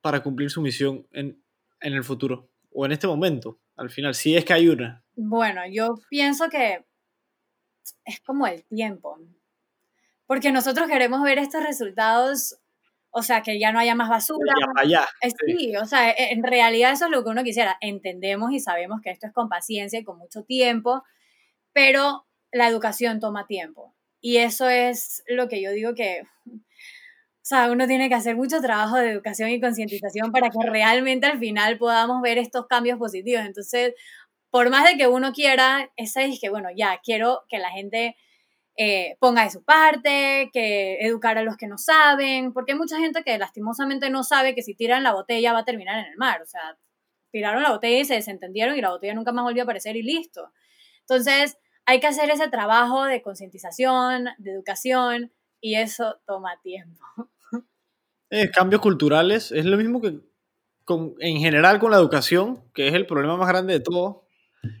para 0.00 0.22
cumplir 0.22 0.48
su 0.48 0.62
misión 0.62 1.06
en, 1.12 1.44
en 1.82 1.92
el 1.92 2.04
futuro? 2.04 2.50
O 2.72 2.86
en 2.86 2.92
este 2.92 3.06
momento, 3.06 3.60
al 3.76 3.90
final, 3.90 4.14
si 4.14 4.34
es 4.34 4.46
que 4.46 4.54
hay 4.54 4.68
una. 4.68 5.04
Bueno, 5.20 5.62
yo 5.68 5.96
pienso 6.08 6.48
que 6.48 6.84
es 8.04 8.20
como 8.20 8.46
el 8.46 8.64
tiempo. 8.66 9.18
Porque 10.26 10.52
nosotros 10.52 10.86
queremos 10.86 11.22
ver 11.22 11.38
estos 11.38 11.64
resultados, 11.64 12.60
o 13.10 13.24
sea, 13.24 13.42
que 13.42 13.58
ya 13.58 13.72
no 13.72 13.80
haya 13.80 13.96
más 13.96 14.08
basura. 14.08 14.54
Ya 14.86 15.08
sí, 15.44 15.76
o 15.76 15.86
sea, 15.86 16.10
e, 16.10 16.32
en 16.32 16.44
realidad 16.44 16.92
eso 16.92 17.06
es 17.06 17.10
lo 17.10 17.24
que 17.24 17.30
uno 17.30 17.42
quisiera. 17.42 17.76
Entendemos 17.80 18.52
y 18.52 18.60
sabemos 18.60 19.00
que 19.02 19.10
esto 19.10 19.26
es 19.26 19.32
con 19.32 19.48
paciencia 19.48 19.98
y 19.98 20.04
con 20.04 20.18
mucho 20.18 20.44
tiempo, 20.44 21.02
pero 21.72 22.24
la 22.52 22.68
educación 22.68 23.18
toma 23.18 23.48
tiempo. 23.48 23.96
Y 24.20 24.36
eso 24.36 24.68
es 24.68 25.24
lo 25.26 25.48
que 25.48 25.60
yo 25.60 25.72
digo 25.72 25.96
que, 25.96 26.22
o 26.46 26.60
sea, 27.42 27.72
uno 27.72 27.88
tiene 27.88 28.08
que 28.08 28.14
hacer 28.14 28.36
mucho 28.36 28.60
trabajo 28.60 28.98
de 28.98 29.10
educación 29.10 29.50
y 29.50 29.60
concientización 29.60 30.30
para 30.30 30.48
que 30.50 30.64
realmente 30.70 31.26
al 31.26 31.40
final 31.40 31.76
podamos 31.76 32.22
ver 32.22 32.38
estos 32.38 32.68
cambios 32.68 32.98
positivos. 32.98 33.44
Entonces, 33.44 33.94
por 34.50 34.70
más 34.70 34.84
de 34.84 34.96
que 34.96 35.06
uno 35.06 35.32
quiera, 35.32 35.90
ese 35.96 36.24
es 36.24 36.40
que, 36.40 36.48
bueno, 36.48 36.68
ya, 36.74 37.00
quiero 37.02 37.44
que 37.48 37.58
la 37.58 37.70
gente 37.70 38.16
eh, 38.76 39.16
ponga 39.20 39.44
de 39.44 39.50
su 39.50 39.64
parte, 39.64 40.50
que 40.52 40.98
educar 41.00 41.36
a 41.36 41.42
los 41.42 41.56
que 41.56 41.66
no 41.66 41.78
saben, 41.78 42.52
porque 42.52 42.72
hay 42.72 42.78
mucha 42.78 42.98
gente 42.98 43.22
que 43.22 43.36
lastimosamente 43.38 44.10
no 44.10 44.22
sabe 44.22 44.54
que 44.54 44.62
si 44.62 44.74
tiran 44.74 45.02
la 45.02 45.12
botella 45.12 45.52
va 45.52 45.60
a 45.60 45.64
terminar 45.64 45.98
en 45.98 46.12
el 46.12 46.16
mar. 46.16 46.40
O 46.42 46.46
sea, 46.46 46.78
tiraron 47.30 47.62
la 47.62 47.72
botella 47.72 48.00
y 48.00 48.04
se 48.04 48.14
desentendieron 48.14 48.76
y 48.76 48.80
la 48.80 48.90
botella 48.90 49.14
nunca 49.14 49.32
más 49.32 49.44
volvió 49.44 49.62
a 49.62 49.64
aparecer 49.64 49.96
y 49.96 50.02
listo. 50.02 50.52
Entonces, 51.00 51.58
hay 51.86 52.00
que 52.00 52.06
hacer 52.06 52.30
ese 52.30 52.48
trabajo 52.48 53.04
de 53.04 53.22
concientización, 53.22 54.26
de 54.38 54.52
educación, 54.52 55.32
y 55.60 55.76
eso 55.76 56.20
toma 56.26 56.60
tiempo. 56.62 57.02
Eh, 58.30 58.50
cambios 58.50 58.82
culturales, 58.82 59.52
es 59.52 59.64
lo 59.64 59.78
mismo 59.78 60.02
que 60.02 60.20
con, 60.84 61.14
en 61.18 61.38
general 61.38 61.78
con 61.78 61.90
la 61.90 61.96
educación, 61.96 62.62
que 62.74 62.88
es 62.88 62.92
el 62.94 63.06
problema 63.06 63.38
más 63.38 63.48
grande 63.48 63.72
de 63.72 63.80
todo, 63.80 64.27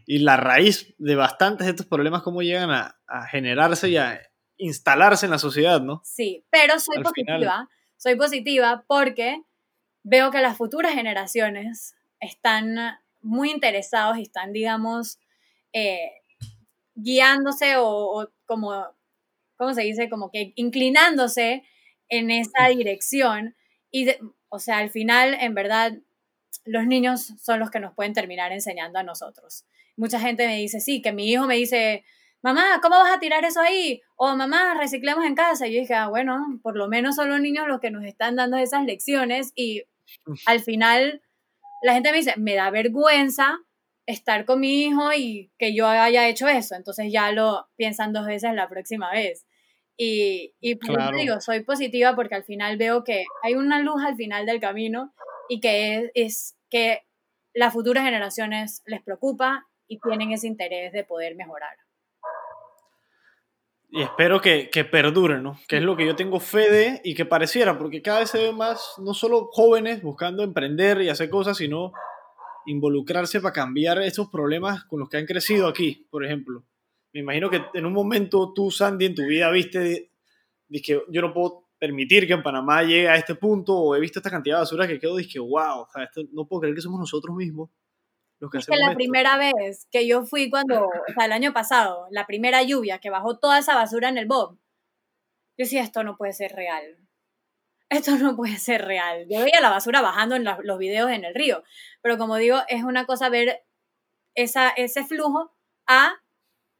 y 0.06 0.18
la 0.18 0.36
raíz 0.36 0.94
de 0.98 1.14
bastantes 1.14 1.66
de 1.66 1.72
estos 1.72 1.86
problemas, 1.86 2.22
cómo 2.22 2.42
llegan 2.42 2.70
a, 2.70 2.94
generarse 3.30 3.88
y 3.88 3.96
a 3.96 4.20
instalarse 4.56 5.26
en 5.26 5.32
la 5.32 5.38
sociedad, 5.38 5.80
¿no? 5.80 6.02
Sí, 6.04 6.44
pero 6.50 6.78
soy 6.80 7.02
positiva, 7.02 7.68
soy 7.96 8.16
positiva 8.16 8.84
porque 8.86 9.42
veo 10.02 10.30
que 10.30 10.40
las 10.40 10.56
futuras 10.56 10.94
generaciones 10.94 11.94
están 12.20 12.98
muy 13.20 13.50
interesados 13.50 14.18
y 14.18 14.22
están, 14.22 14.52
digamos, 14.52 15.18
eh, 15.72 16.12
guiándose 16.94 17.74
o, 17.76 18.30
como, 18.46 18.84
¿cómo 19.56 19.74
se 19.74 19.82
dice? 19.82 20.08
Como 20.08 20.30
que 20.30 20.52
inclinándose 20.56 21.64
en 22.08 22.30
esa 22.30 22.68
dirección. 22.68 23.54
Y, 23.90 24.08
o 24.48 24.58
sea, 24.58 24.78
al 24.78 24.90
final, 24.90 25.34
en 25.40 25.54
verdad, 25.54 25.92
los 26.64 26.86
niños 26.86 27.32
son 27.40 27.60
los 27.60 27.70
que 27.70 27.80
nos 27.80 27.94
pueden 27.94 28.12
terminar 28.12 28.52
enseñando 28.52 28.98
a 28.98 29.02
nosotros. 29.02 29.64
Mucha 29.98 30.18
gente 30.18 30.46
me 30.46 30.56
dice, 30.56 30.80
sí, 30.80 31.02
que 31.02 31.12
mi 31.12 31.30
hijo 31.30 31.46
me 31.46 31.56
dice, 31.56 32.04
mamá, 32.42 32.80
¿cómo 32.80 32.96
vas 32.96 33.14
a 33.14 33.20
tirar 33.20 33.44
eso 33.44 33.60
ahí? 33.60 34.00
O 34.16 34.34
mamá, 34.34 34.74
reciclemos 34.78 35.24
en 35.26 35.34
casa. 35.34 35.66
Y 35.66 35.74
yo 35.74 35.80
dije, 35.80 35.94
ah, 35.94 36.08
bueno, 36.08 36.38
por 36.62 36.76
lo 36.76 36.88
menos 36.88 37.16
son 37.16 37.28
los 37.28 37.40
niños 37.40 37.66
los 37.68 37.80
que 37.80 37.90
nos 37.90 38.04
están 38.04 38.36
dando 38.36 38.56
esas 38.56 38.84
lecciones 38.84 39.52
y 39.54 39.82
al 40.46 40.60
final 40.60 41.20
la 41.82 41.94
gente 41.94 42.10
me 42.10 42.18
dice, 42.18 42.34
me 42.36 42.54
da 42.54 42.70
vergüenza 42.70 43.58
estar 44.06 44.46
con 44.46 44.60
mi 44.60 44.84
hijo 44.84 45.12
y 45.12 45.52
que 45.58 45.74
yo 45.74 45.86
haya 45.86 46.28
hecho 46.28 46.48
eso. 46.48 46.74
Entonces 46.74 47.12
ya 47.12 47.30
lo 47.30 47.68
piensan 47.76 48.12
dos 48.12 48.24
veces 48.24 48.54
la 48.54 48.68
próxima 48.68 49.12
vez. 49.12 49.46
Y, 49.96 50.54
y 50.60 50.76
por 50.76 51.14
digo, 51.14 51.40
soy 51.40 51.64
positiva 51.64 52.14
porque 52.14 52.36
al 52.36 52.44
final 52.44 52.78
veo 52.78 53.02
que 53.02 53.24
hay 53.42 53.54
una 53.54 53.80
luz 53.80 54.02
al 54.04 54.14
final 54.14 54.46
del 54.46 54.60
camino 54.60 55.12
y 55.48 55.60
que 55.60 56.10
es, 56.14 56.56
que 56.70 57.02
las 57.52 57.72
futuras 57.72 58.04
generaciones 58.04 58.82
les 58.86 59.02
preocupa 59.02 59.66
y 59.88 59.98
tienen 59.98 60.32
ese 60.32 60.46
interés 60.46 60.92
de 60.92 61.02
poder 61.02 61.34
mejorar. 61.34 61.76
Y 63.90 64.02
espero 64.02 64.40
que, 64.40 64.68
que 64.68 64.84
perdure, 64.84 65.40
¿no? 65.40 65.58
Que 65.66 65.78
es 65.78 65.82
lo 65.82 65.96
que 65.96 66.04
yo 66.04 66.14
tengo 66.14 66.40
fe 66.40 66.70
de 66.70 67.00
y 67.04 67.14
que 67.14 67.24
pareciera, 67.24 67.78
porque 67.78 68.02
cada 68.02 68.20
vez 68.20 68.30
se 68.30 68.38
ve 68.38 68.52
más, 68.52 68.94
no 68.98 69.14
solo 69.14 69.48
jóvenes 69.50 70.02
buscando 70.02 70.42
emprender 70.42 71.00
y 71.00 71.08
hacer 71.08 71.30
cosas, 71.30 71.56
sino 71.56 71.92
involucrarse 72.66 73.40
para 73.40 73.54
cambiar 73.54 74.02
esos 74.02 74.28
problemas 74.28 74.84
con 74.84 75.00
los 75.00 75.08
que 75.08 75.16
han 75.16 75.24
crecido 75.24 75.66
aquí, 75.66 76.06
por 76.10 76.22
ejemplo. 76.22 76.64
Me 77.14 77.20
imagino 77.20 77.48
que 77.48 77.62
en 77.72 77.86
un 77.86 77.94
momento 77.94 78.52
tú, 78.52 78.70
Sandy, 78.70 79.06
en 79.06 79.14
tu 79.14 79.22
vida 79.22 79.50
viste, 79.50 80.12
que 80.70 81.02
yo 81.08 81.22
no 81.22 81.32
puedo 81.32 81.68
permitir 81.78 82.26
que 82.26 82.34
en 82.34 82.42
Panamá 82.42 82.82
llegue 82.82 83.08
a 83.08 83.16
este 83.16 83.36
punto, 83.36 83.74
o 83.74 83.96
he 83.96 84.00
visto 84.00 84.18
esta 84.18 84.30
cantidad 84.30 84.56
de 84.56 84.60
basura 84.60 84.86
que 84.86 84.98
quedo, 84.98 85.16
dije, 85.16 85.38
wow, 85.38 85.80
o 85.80 85.88
sea, 85.90 86.04
esto, 86.04 86.20
no 86.32 86.46
puedo 86.46 86.60
creer 86.60 86.74
que 86.74 86.82
somos 86.82 87.00
nosotros 87.00 87.34
mismos 87.34 87.70
que 88.50 88.58
es 88.58 88.66
que 88.66 88.76
la 88.76 88.94
primera 88.94 89.36
vez 89.36 89.86
que 89.90 90.06
yo 90.06 90.24
fui 90.24 90.48
cuando, 90.48 90.84
o 90.86 91.12
sea, 91.14 91.26
el 91.26 91.32
año 91.32 91.52
pasado, 91.52 92.06
la 92.10 92.26
primera 92.26 92.62
lluvia 92.62 92.98
que 92.98 93.10
bajó 93.10 93.38
toda 93.38 93.58
esa 93.58 93.74
basura 93.74 94.08
en 94.08 94.18
el 94.18 94.26
Bob, 94.26 94.58
yo 95.56 95.64
decía, 95.64 95.82
esto 95.82 96.04
no 96.04 96.16
puede 96.16 96.32
ser 96.32 96.52
real. 96.52 96.98
Esto 97.90 98.16
no 98.16 98.36
puede 98.36 98.58
ser 98.58 98.84
real. 98.84 99.26
Yo 99.28 99.40
veía 99.40 99.60
la 99.60 99.70
basura 99.70 100.02
bajando 100.02 100.36
en 100.36 100.44
los 100.44 100.78
videos 100.78 101.10
en 101.10 101.24
el 101.24 101.34
río, 101.34 101.64
pero 102.02 102.16
como 102.18 102.36
digo, 102.36 102.58
es 102.68 102.84
una 102.84 103.06
cosa 103.06 103.28
ver 103.28 103.64
esa, 104.34 104.68
ese 104.70 105.04
flujo 105.04 105.52
a 105.86 106.14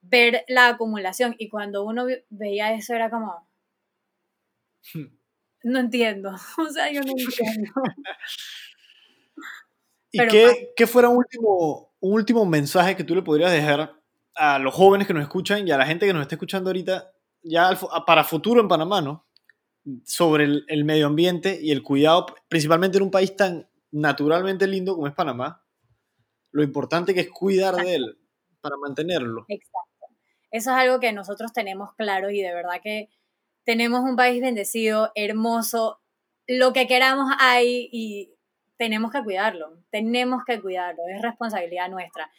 ver 0.00 0.44
la 0.48 0.68
acumulación. 0.68 1.34
Y 1.38 1.48
cuando 1.48 1.84
uno 1.84 2.06
veía 2.28 2.72
eso 2.74 2.94
era 2.94 3.10
como, 3.10 3.48
no 5.64 5.78
entiendo. 5.78 6.30
O 6.58 6.70
sea, 6.70 6.90
yo 6.92 7.00
no 7.00 7.12
entiendo. 7.16 7.72
¿Y 10.24 10.28
qué, 10.28 10.72
qué, 10.76 10.86
fuera 10.86 11.08
un 11.08 11.16
último, 11.16 11.94
un 12.00 12.12
último 12.12 12.44
mensaje 12.44 12.96
que 12.96 13.04
tú 13.04 13.14
le 13.14 13.22
podrías 13.22 13.52
dejar 13.52 13.94
a 14.34 14.58
los 14.58 14.74
jóvenes 14.74 15.06
que 15.06 15.14
nos 15.14 15.22
escuchan 15.22 15.66
y 15.66 15.70
a 15.70 15.78
la 15.78 15.86
gente 15.86 16.06
que 16.06 16.12
nos 16.12 16.22
está 16.22 16.34
escuchando 16.34 16.70
ahorita, 16.70 17.12
ya 17.42 17.78
para 18.06 18.24
futuro 18.24 18.60
en 18.60 18.68
Panamá, 18.68 19.00
¿no? 19.00 19.26
Sobre 20.04 20.44
el, 20.44 20.64
el 20.68 20.84
medio 20.84 21.06
ambiente 21.06 21.58
y 21.60 21.72
el 21.72 21.82
cuidado, 21.82 22.26
principalmente 22.48 22.98
en 22.98 23.04
un 23.04 23.10
país 23.10 23.34
tan 23.36 23.68
naturalmente 23.90 24.66
lindo 24.66 24.94
como 24.94 25.06
es 25.06 25.14
Panamá, 25.14 25.64
lo 26.52 26.62
importante 26.62 27.14
que 27.14 27.20
es 27.20 27.30
cuidar 27.30 27.74
de 27.76 27.94
él 27.94 28.18
para 28.60 28.76
mantenerlo. 28.76 29.44
Exacto. 29.48 29.88
Eso 30.50 30.70
es 30.70 30.76
algo 30.76 31.00
que 31.00 31.12
nosotros 31.12 31.52
tenemos 31.52 31.94
claro 31.94 32.30
y 32.30 32.40
de 32.40 32.54
verdad 32.54 32.80
que 32.82 33.10
tenemos 33.64 34.00
un 34.00 34.16
país 34.16 34.40
bendecido, 34.40 35.12
hermoso, 35.14 36.00
lo 36.46 36.72
que 36.72 36.86
queramos 36.86 37.30
hay 37.38 37.88
y 37.92 38.34
tenemos 38.78 39.10
que 39.12 39.22
cuidarlo, 39.22 39.82
tenemos 39.90 40.44
que 40.46 40.60
cuidarlo, 40.60 41.02
es 41.14 41.20
responsabilidad 41.20 41.90
nuestra. 41.90 42.30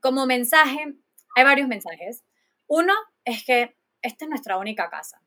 Como 0.00 0.26
mensaje, 0.26 0.94
hay 1.36 1.44
varios 1.44 1.68
mensajes. 1.68 2.24
Uno 2.66 2.92
es 3.24 3.44
que 3.44 3.76
esta 4.00 4.24
es 4.24 4.28
nuestra 4.28 4.58
única 4.58 4.90
casa. 4.90 5.22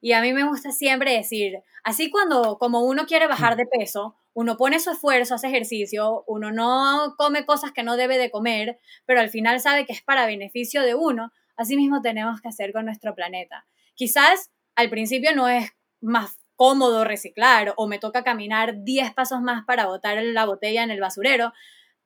Y 0.00 0.12
a 0.12 0.20
mí 0.20 0.32
me 0.32 0.44
gusta 0.44 0.72
siempre 0.72 1.12
decir, 1.12 1.62
así 1.84 2.10
cuando 2.10 2.58
como 2.58 2.80
uno 2.80 3.06
quiere 3.06 3.26
bajar 3.26 3.56
de 3.56 3.66
peso, 3.66 4.16
uno 4.34 4.56
pone 4.56 4.80
su 4.80 4.90
esfuerzo, 4.90 5.34
hace 5.34 5.48
ejercicio, 5.48 6.24
uno 6.26 6.52
no 6.52 7.14
come 7.16 7.46
cosas 7.46 7.72
que 7.72 7.82
no 7.82 7.96
debe 7.96 8.18
de 8.18 8.30
comer, 8.30 8.78
pero 9.06 9.20
al 9.20 9.30
final 9.30 9.60
sabe 9.60 9.86
que 9.86 9.92
es 9.92 10.02
para 10.02 10.26
beneficio 10.26 10.82
de 10.82 10.94
uno, 10.94 11.32
así 11.56 11.76
mismo 11.76 12.02
tenemos 12.02 12.40
que 12.40 12.48
hacer 12.48 12.72
con 12.72 12.84
nuestro 12.84 13.14
planeta. 13.14 13.66
Quizás 13.94 14.50
al 14.74 14.90
principio 14.90 15.34
no 15.34 15.48
es 15.48 15.72
más 16.00 16.45
cómodo 16.56 17.04
reciclar 17.04 17.74
o 17.76 17.86
me 17.86 17.98
toca 17.98 18.24
caminar 18.24 18.82
10 18.82 19.14
pasos 19.14 19.40
más 19.40 19.64
para 19.64 19.86
botar 19.86 20.22
la 20.22 20.46
botella 20.46 20.82
en 20.82 20.90
el 20.90 21.00
basurero, 21.00 21.52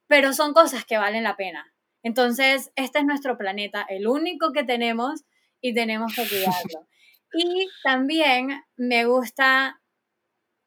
pero 0.07 0.33
son 0.33 0.53
cosas 0.53 0.85
que 0.85 0.99
valen 0.99 1.25
la 1.25 1.37
pena. 1.37 1.73
Entonces, 2.03 2.73
este 2.77 2.99
es 2.99 3.05
nuestro 3.05 3.39
planeta, 3.39 3.87
el 3.89 4.07
único 4.07 4.53
que 4.53 4.65
tenemos 4.65 5.25
y 5.61 5.75
tenemos 5.75 6.15
que 6.15 6.29
cuidarlo. 6.29 6.87
Y 7.33 7.69
también 7.85 8.65
me 8.77 9.05
gusta 9.05 9.81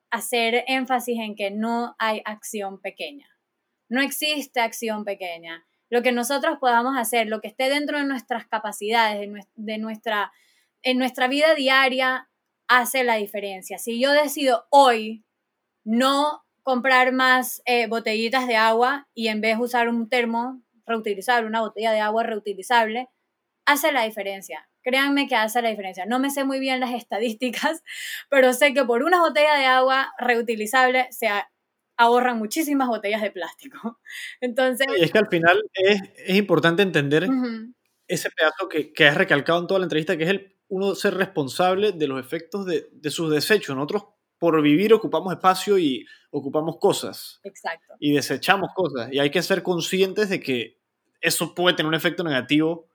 hacer 0.09 0.63
énfasis 0.67 1.19
en 1.19 1.35
que 1.35 1.51
no 1.51 1.93
hay 1.99 2.21
acción 2.23 2.79
pequeña. 2.79 3.27
No 3.89 4.01
existe 4.01 4.61
acción 4.61 5.03
pequeña. 5.03 5.65
Lo 5.89 6.01
que 6.03 6.13
nosotros 6.13 6.59
podamos 6.61 6.97
hacer, 6.97 7.27
lo 7.27 7.41
que 7.41 7.49
esté 7.49 7.67
dentro 7.67 7.97
de 7.97 8.05
nuestras 8.05 8.47
capacidades, 8.47 9.29
de 9.55 9.77
nuestra, 9.77 10.31
en 10.83 10.97
nuestra 10.99 11.27
vida 11.27 11.53
diaria, 11.53 12.29
hace 12.73 13.03
la 13.03 13.15
diferencia. 13.15 13.77
Si 13.77 14.01
yo 14.01 14.11
decido 14.11 14.65
hoy 14.71 15.23
no 15.83 16.43
comprar 16.63 17.11
más 17.11 17.61
eh, 17.65 17.85
botellitas 17.87 18.47
de 18.47 18.55
agua 18.55 19.07
y 19.13 19.27
en 19.27 19.41
vez 19.41 19.57
usar 19.59 19.89
un 19.89 20.09
termo 20.09 20.63
reutilizable, 20.87 21.47
una 21.47 21.61
botella 21.61 21.91
de 21.91 21.99
agua 21.99 22.23
reutilizable, 22.23 23.09
hace 23.65 23.91
la 23.91 24.03
diferencia. 24.05 24.67
Créanme 24.81 25.27
que 25.27 25.35
hace 25.35 25.61
la 25.61 25.69
diferencia. 25.69 26.07
No 26.07 26.19
me 26.19 26.31
sé 26.31 26.45
muy 26.45 26.59
bien 26.59 26.79
las 26.79 26.93
estadísticas, 26.95 27.83
pero 28.29 28.53
sé 28.53 28.73
que 28.73 28.83
por 28.85 29.03
una 29.03 29.19
botella 29.19 29.55
de 29.55 29.65
agua 29.65 30.11
reutilizable 30.17 31.07
se 31.11 31.29
ahorran 31.95 32.39
muchísimas 32.39 32.87
botellas 32.87 33.21
de 33.21 33.29
plástico. 33.29 33.99
Entonces... 34.41 34.87
Y 34.97 35.03
es 35.03 35.11
que 35.11 35.19
al 35.19 35.27
final 35.27 35.61
es, 35.73 36.01
importante 36.35 36.81
entender 36.81 37.27
ese 38.07 38.31
pedazo 38.31 38.67
que, 38.67 38.91
que 38.93 39.05
has 39.05 39.15
recalcado 39.15 39.59
en 39.59 39.67
toda 39.67 39.79
la 39.79 39.85
entrevista, 39.85 40.17
que 40.17 40.23
es 40.23 40.29
el 40.31 40.53
uno 40.73 40.95
ser 40.95 41.13
responsable 41.13 41.91
de 41.91 42.07
los 42.07 42.19
efectos 42.19 42.65
de, 42.65 42.89
de 42.91 43.09
sus 43.11 43.31
desechos. 43.31 43.75
Nosotros 43.75 44.05
por 44.39 44.61
vivir 44.61 44.93
ocupamos 44.93 45.31
espacio 45.31 45.77
y 45.77 46.05
ocupamos 46.31 46.77
cosas. 46.77 47.39
Exacto. 47.43 47.93
Y 47.99 48.13
desechamos 48.13 48.71
cosas. 48.75 49.11
Y 49.11 49.19
hay 49.19 49.29
que 49.29 49.41
ser 49.41 49.63
conscientes 49.63 50.29
de 50.29 50.39
que 50.39 50.81
eso 51.21 51.55
puede 51.55 51.75
tener 51.75 51.87
un 51.87 51.95
efecto 51.95 52.23
negativo 52.23 52.89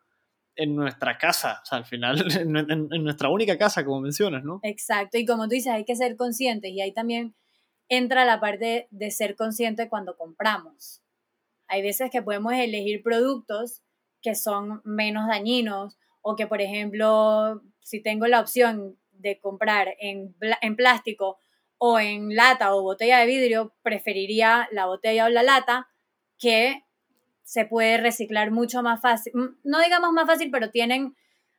en 0.57 0.75
nuestra 0.75 1.17
casa, 1.17 1.61
o 1.63 1.65
sea, 1.65 1.79
al 1.79 1.85
final, 1.85 2.19
en, 2.41 3.05
nuestra 3.05 3.31
única 3.31 3.57
casa, 3.57 3.85
como 3.85 4.01
mencionas, 4.01 4.43
¿no? 4.43 4.59
Exacto, 4.65 5.17
y 5.17 5.25
como 5.25 5.45
tú 5.45 5.51
dices, 5.51 5.73
hay 5.73 5.85
que 5.85 5.95
ser 5.95 6.17
conscientes 6.17 6.73
y 6.73 6.81
ahí 6.81 6.93
también 6.93 7.35
entra 7.89 8.25
la 8.25 8.41
parte 8.41 8.89
de 8.91 9.11
ser 9.13 9.37
consciente 9.37 9.89
cuando 9.89 10.17
compramos. 10.17 11.01
Hay 11.69 11.81
veces 11.81 12.11
que 12.11 12.23
podemos 12.23 12.53
elegir 12.55 13.03
productos 13.03 13.83
que 14.21 14.35
son 14.35 14.83
menos 14.85 15.29
dañinos 15.29 15.97
o 16.31 16.37
que, 16.37 16.47
por 16.47 16.61
ejemplo, 16.61 17.63
si 17.81 18.03
tengo 18.03 18.27
la 18.27 18.41
opción 18.41 18.99
de 19.13 19.41
comprar 19.41 19.95
en, 19.99 20.37
en 20.61 20.77
plástico 20.77 21.39
o 21.79 21.99
en 21.99 22.37
lata 22.37 22.75
o 22.75 22.83
botella 22.83 23.19
de 23.21 23.25
vidrio, 23.25 23.75
preferiría 23.81 24.69
la 24.71 24.85
botella 24.85 25.25
o 25.25 25.31
la 25.31 25.43
lata 25.43 25.89
que 26.39 26.85
se 27.45 27.65
puede 27.65 27.97
reciclar 27.97 28.51
mucho 28.51 28.83
más 28.83 29.01
fácil, 29.01 29.33
no 29.65 29.81
digamos 29.81 30.13
más 30.13 30.27
fácil, 30.27 30.51
pero 30.51 30.71
tienen 30.71 31.17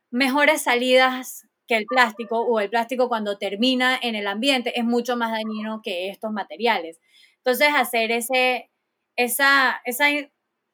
mejores 0.08 0.62
salidas 0.62 1.48
que 1.66 1.74
el 1.76 1.84
plástico 1.86 2.40
o 2.40 2.60
el 2.60 2.70
plástico 2.70 3.08
cuando 3.08 3.38
termina 3.38 3.98
en 4.00 4.14
el 4.14 4.28
ambiente 4.28 4.78
es 4.78 4.84
mucho 4.84 5.16
más 5.16 5.32
dañino 5.32 5.80
que 5.82 6.10
estos 6.10 6.30
materiales. 6.30 7.00
Entonces, 7.38 7.70
hacer 7.74 8.12
ese, 8.12 8.70
esa, 9.16 9.80
esa 9.84 10.06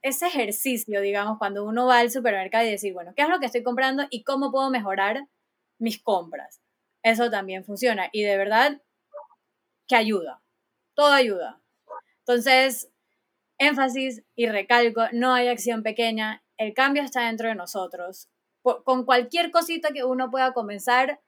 ese 0.03 0.27
ejercicio, 0.27 1.01
digamos, 1.01 1.39
cuando 1.39 1.65
uno 1.65 1.87
va 1.87 1.99
al 1.99 2.11
supermercado 2.11 2.67
y 2.67 2.71
decir, 2.71 2.93
bueno, 2.93 3.13
¿qué 3.17 3.23
es 3.23 3.29
lo 3.29 3.41
que 3.41 3.47
estoy 3.47 3.63
comprando 3.63 4.05
y 4.11 4.23
cómo 4.23 4.53
puedo 4.53 4.71
mejorar 4.71 5.27
mis 5.79 6.03
compras? 6.03 6.61
Eso 7.03 7.31
también 7.31 7.65
funciona 7.65 8.09
y 8.13 8.23
de 8.23 8.37
verdad 8.37 8.83
que 9.87 9.97
ayuda, 9.97 10.43
todo 10.95 11.13
ayuda. 11.13 11.61
Entonces, 12.21 12.91
énfasis 13.59 14.23
y 14.35 14.49
recalco, 14.49 15.05
no 15.13 15.33
hay 15.33 15.49
acción 15.49 15.83
pequeña, 15.83 16.43
el 16.57 16.75
cambio 16.75 17.03
está 17.03 17.27
dentro 17.27 17.49
de 17.49 17.55
nosotros. 17.55 18.29
con 18.63 19.05
cualquier 19.05 19.53
cosita 19.53 19.93
que 19.93 20.03
uno 20.03 20.29
pueda 20.29 20.53
comenzar, 20.53 21.21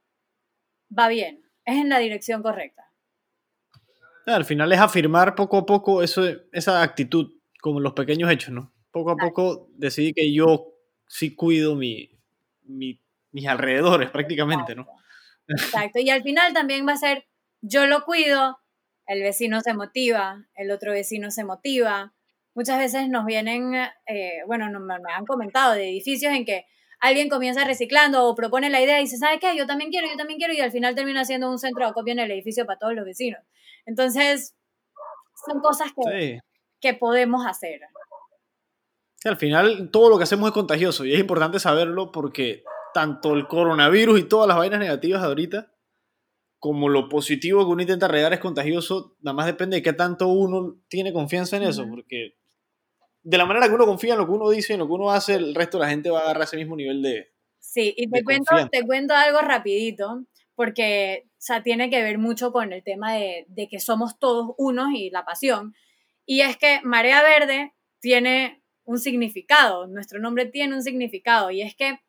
va 0.96 1.06
bien, 1.06 1.44
es 1.64 1.76
en 1.76 1.88
la 1.88 2.00
dirección 2.00 2.42
correcta. 2.42 2.92
Al 4.26 4.44
final 4.44 4.72
es 4.72 4.80
afirmar 4.80 5.34
poco 5.34 5.58
a 5.58 5.66
poco 5.66 6.02
eso, 6.02 6.22
esa 6.52 6.82
actitud 6.82 7.37
como 7.60 7.80
los 7.80 7.92
pequeños 7.92 8.30
hechos, 8.30 8.52
¿no? 8.52 8.72
Poco 8.90 9.10
a 9.10 9.16
poco 9.16 9.68
decidí 9.74 10.12
que 10.12 10.32
yo 10.32 10.72
sí 11.06 11.34
cuido 11.34 11.74
mi, 11.74 12.10
mis 12.62 13.46
alrededores 13.46 14.10
prácticamente, 14.10 14.74
¿no? 14.74 14.86
Exacto, 15.48 15.98
y 15.98 16.10
al 16.10 16.22
final 16.22 16.52
también 16.52 16.86
va 16.86 16.92
a 16.92 16.96
ser, 16.96 17.26
yo 17.62 17.86
lo 17.86 18.04
cuido, 18.04 18.58
el 19.06 19.22
vecino 19.22 19.60
se 19.60 19.72
motiva, 19.72 20.46
el 20.54 20.70
otro 20.70 20.92
vecino 20.92 21.30
se 21.30 21.44
motiva. 21.44 22.14
Muchas 22.54 22.78
veces 22.78 23.08
nos 23.08 23.24
vienen, 23.24 23.74
eh, 23.74 24.40
bueno, 24.46 24.68
me 24.80 24.94
han 25.12 25.24
comentado 25.24 25.74
de 25.74 25.88
edificios 25.88 26.34
en 26.34 26.44
que 26.44 26.66
alguien 27.00 27.28
comienza 27.28 27.64
reciclando 27.64 28.26
o 28.26 28.34
propone 28.34 28.68
la 28.68 28.82
idea 28.82 28.98
y 28.98 29.04
dice, 29.04 29.16
¿sabe 29.16 29.38
qué? 29.38 29.56
Yo 29.56 29.66
también 29.66 29.90
quiero, 29.90 30.08
yo 30.08 30.16
también 30.16 30.38
quiero, 30.38 30.52
y 30.52 30.60
al 30.60 30.72
final 30.72 30.94
termina 30.94 31.24
siendo 31.24 31.50
un 31.50 31.58
centro 31.58 31.84
de 31.84 31.90
acopio 31.90 32.12
en 32.12 32.18
el 32.18 32.30
edificio 32.30 32.66
para 32.66 32.78
todos 32.78 32.94
los 32.94 33.04
vecinos. 33.04 33.40
Entonces, 33.86 34.54
son 35.46 35.60
cosas 35.60 35.92
que, 35.94 36.40
que 36.80 36.94
podemos 36.94 37.46
hacer. 37.46 37.80
al 39.24 39.36
final 39.36 39.90
todo 39.90 40.10
lo 40.10 40.18
que 40.18 40.24
hacemos 40.24 40.48
es 40.48 40.54
contagioso 40.54 41.04
y 41.04 41.14
es 41.14 41.20
importante 41.20 41.58
saberlo 41.58 42.12
porque 42.12 42.62
tanto 42.94 43.34
el 43.34 43.46
coronavirus 43.46 44.20
y 44.20 44.24
todas 44.24 44.48
las 44.48 44.56
vainas 44.56 44.80
negativas 44.80 45.20
de 45.22 45.28
ahorita, 45.28 45.72
como 46.58 46.88
lo 46.88 47.08
positivo 47.08 47.64
que 47.64 47.72
uno 47.72 47.82
intenta 47.82 48.08
regar 48.08 48.32
es 48.32 48.40
contagioso, 48.40 49.16
nada 49.20 49.34
más 49.34 49.46
depende 49.46 49.76
de 49.76 49.82
qué 49.82 49.92
tanto 49.92 50.28
uno 50.28 50.80
tiene 50.88 51.12
confianza 51.12 51.56
en 51.56 51.64
eso, 51.64 51.86
porque 51.88 52.36
de 53.22 53.38
la 53.38 53.46
manera 53.46 53.68
que 53.68 53.74
uno 53.74 53.86
confía 53.86 54.14
en 54.14 54.18
lo 54.20 54.26
que 54.26 54.32
uno 54.32 54.50
dice, 54.50 54.72
en 54.72 54.80
lo 54.80 54.86
que 54.86 54.94
uno 54.94 55.10
hace, 55.10 55.34
el 55.34 55.54
resto 55.54 55.78
de 55.78 55.84
la 55.84 55.90
gente 55.90 56.10
va 56.10 56.20
a 56.20 56.22
agarrar 56.22 56.44
ese 56.44 56.56
mismo 56.56 56.76
nivel 56.76 57.02
de... 57.02 57.28
Sí, 57.60 57.92
y 57.96 58.08
te, 58.08 58.24
cuento, 58.24 58.54
te 58.70 58.86
cuento 58.86 59.14
algo 59.14 59.40
rapidito, 59.40 60.24
porque 60.54 61.24
o 61.26 61.40
sea, 61.40 61.62
tiene 61.62 61.90
que 61.90 62.02
ver 62.02 62.18
mucho 62.18 62.50
con 62.52 62.72
el 62.72 62.82
tema 62.82 63.12
de, 63.14 63.44
de 63.48 63.68
que 63.68 63.78
somos 63.78 64.18
todos 64.18 64.54
unos 64.58 64.88
y 64.94 65.10
la 65.10 65.24
pasión. 65.24 65.74
Y 66.30 66.42
es 66.42 66.58
que 66.58 66.82
Marea 66.84 67.22
Verde 67.22 67.72
tiene 68.00 68.62
un 68.84 68.98
significado, 68.98 69.86
nuestro 69.86 70.20
nombre 70.20 70.44
tiene 70.44 70.74
un 70.74 70.82
significado, 70.82 71.50
y 71.50 71.62
es 71.62 71.74
que 71.74 72.00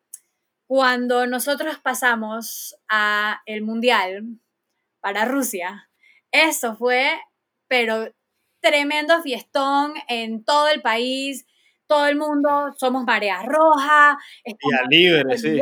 cuando 0.66 1.26
nosotros 1.26 1.78
pasamos 1.78 2.76
a 2.90 3.40
el 3.46 3.62
mundial 3.62 4.24
para 5.00 5.24
Rusia, 5.24 5.88
eso 6.32 6.76
fue, 6.76 7.18
pero 7.66 8.14
tremendo 8.60 9.22
fiestón 9.22 9.94
en 10.06 10.44
todo 10.44 10.68
el 10.68 10.82
país, 10.82 11.46
todo 11.86 12.06
el 12.06 12.16
mundo, 12.16 12.74
somos 12.76 13.04
marea 13.04 13.42
roja. 13.42 14.18
Día 14.44 14.82
libre, 14.90 15.38
sí. 15.38 15.58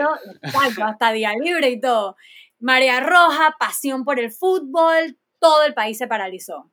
hasta 0.82 1.12
día 1.12 1.32
libre 1.40 1.70
y 1.70 1.80
todo. 1.80 2.16
Marea 2.58 2.98
roja, 2.98 3.54
pasión 3.56 4.04
por 4.04 4.18
el 4.18 4.32
fútbol, 4.32 5.16
todo 5.38 5.62
el 5.62 5.74
país 5.74 5.96
se 5.96 6.08
paralizó. 6.08 6.72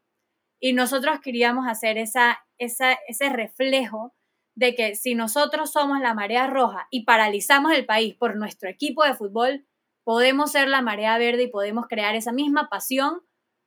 Y 0.60 0.74
nosotros 0.74 1.20
queríamos 1.22 1.68
hacer 1.68 1.98
esa, 1.98 2.46
esa, 2.58 2.98
ese 3.08 3.30
reflejo 3.30 4.14
de 4.56 4.74
que 4.74 4.96
si 4.96 5.16
nosotros 5.16 5.72
somos 5.72 6.00
la 6.00 6.14
marea 6.14 6.48
roja 6.48 6.88
y 6.90 7.04
paralizamos 7.04 7.74
el 7.74 7.86
país 7.86 8.16
por 8.16 8.36
nuestro 8.38 8.70
equipo 8.70 9.04
de 9.04 9.14
fútbol, 9.14 9.66
podemos 10.06 10.52
ser 10.52 10.70
la 10.70 10.82
marea 10.82 11.18
verde 11.18 11.44
y 11.44 11.48
podemos 11.48 11.88
crear 11.88 12.16
esa 12.16 12.32
misma 12.32 12.70
pasión 12.70 13.22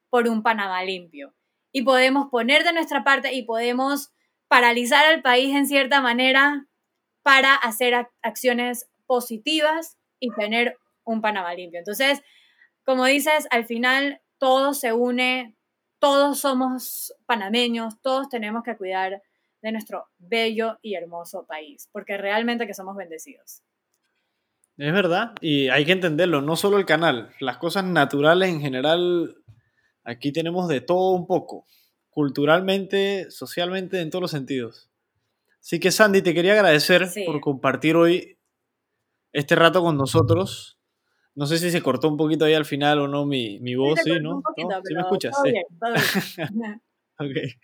por 0.09 0.29
un 0.29 0.43
Panamá 0.43 0.83
limpio. 0.85 1.35
Y 1.73 1.83
podemos 1.83 2.29
poner 2.31 2.65
de 2.65 2.73
nuestra 2.73 3.05
parte 3.05 3.35
y 3.35 3.43
podemos 3.43 4.13
paralizar 4.49 5.05
al 5.05 5.21
país 5.21 5.55
en 5.55 5.67
cierta 5.67 6.01
manera 6.01 6.67
para 7.23 7.55
hacer 7.55 8.09
acciones 8.23 8.89
positivas 9.07 9.99
y 10.19 10.31
tener 10.31 10.79
un 11.05 11.21
Panamá 11.21 11.53
limpio. 11.55 11.81
Entonces, 11.81 12.23
como 12.85 13.05
dices, 13.05 13.47
al 13.51 13.67
final 13.67 14.23
todo 14.39 14.73
se 14.73 14.95
une, 14.95 15.58
todos 15.99 16.41
somos 16.41 17.15
panameños, 17.27 18.01
todos 18.01 18.29
tenemos 18.29 18.63
que 18.63 18.77
cuidar 18.77 19.23
de 19.63 19.73
nuestro 19.73 20.07
bello 20.19 20.79
y 20.83 20.95
hermoso 20.95 21.45
país, 21.47 21.89
porque 21.93 22.17
realmente 22.17 22.67
que 22.67 22.75
somos 22.75 22.97
bendecidos. 22.97 23.63
Es 24.77 24.93
verdad, 24.93 25.33
y 25.41 25.69
hay 25.69 25.85
que 25.85 25.93
entenderlo, 25.93 26.41
no 26.41 26.55
solo 26.55 26.79
el 26.79 26.87
canal, 26.87 27.35
las 27.41 27.59
cosas 27.59 27.85
naturales 27.85 28.49
en 28.49 28.61
general, 28.61 29.37
aquí 30.05 30.31
tenemos 30.31 30.69
de 30.69 30.81
todo 30.81 31.11
un 31.11 31.27
poco, 31.27 31.67
culturalmente, 32.11 33.29
socialmente, 33.31 34.01
en 34.01 34.11
todos 34.11 34.23
los 34.23 34.31
sentidos. 34.31 34.89
Así 35.61 35.81
que 35.81 35.91
Sandy, 35.91 36.23
te 36.23 36.33
quería 36.33 36.53
agradecer 36.53 37.09
por 37.27 37.41
compartir 37.41 37.97
hoy 37.97 38.39
este 39.33 39.57
rato 39.57 39.83
con 39.83 39.97
nosotros. 39.97 40.78
No 41.39 41.47
sé 41.47 41.59
si 41.59 41.71
se 41.71 41.83
cortó 41.83 42.09
un 42.09 42.17
poquito 42.17 42.45
ahí 42.45 42.55
al 42.55 42.65
final 42.65 42.99
o 43.01 43.09
no 43.09 43.25
mi, 43.25 43.61
mi 43.61 43.75
voz, 43.77 44.01
sí, 44.03 44.11
¿no? 44.21 44.43
¿Sí 44.57 44.95
me 44.95 45.01
escuchas? 45.01 45.37
sí. 45.45 45.55
ok 47.19 47.59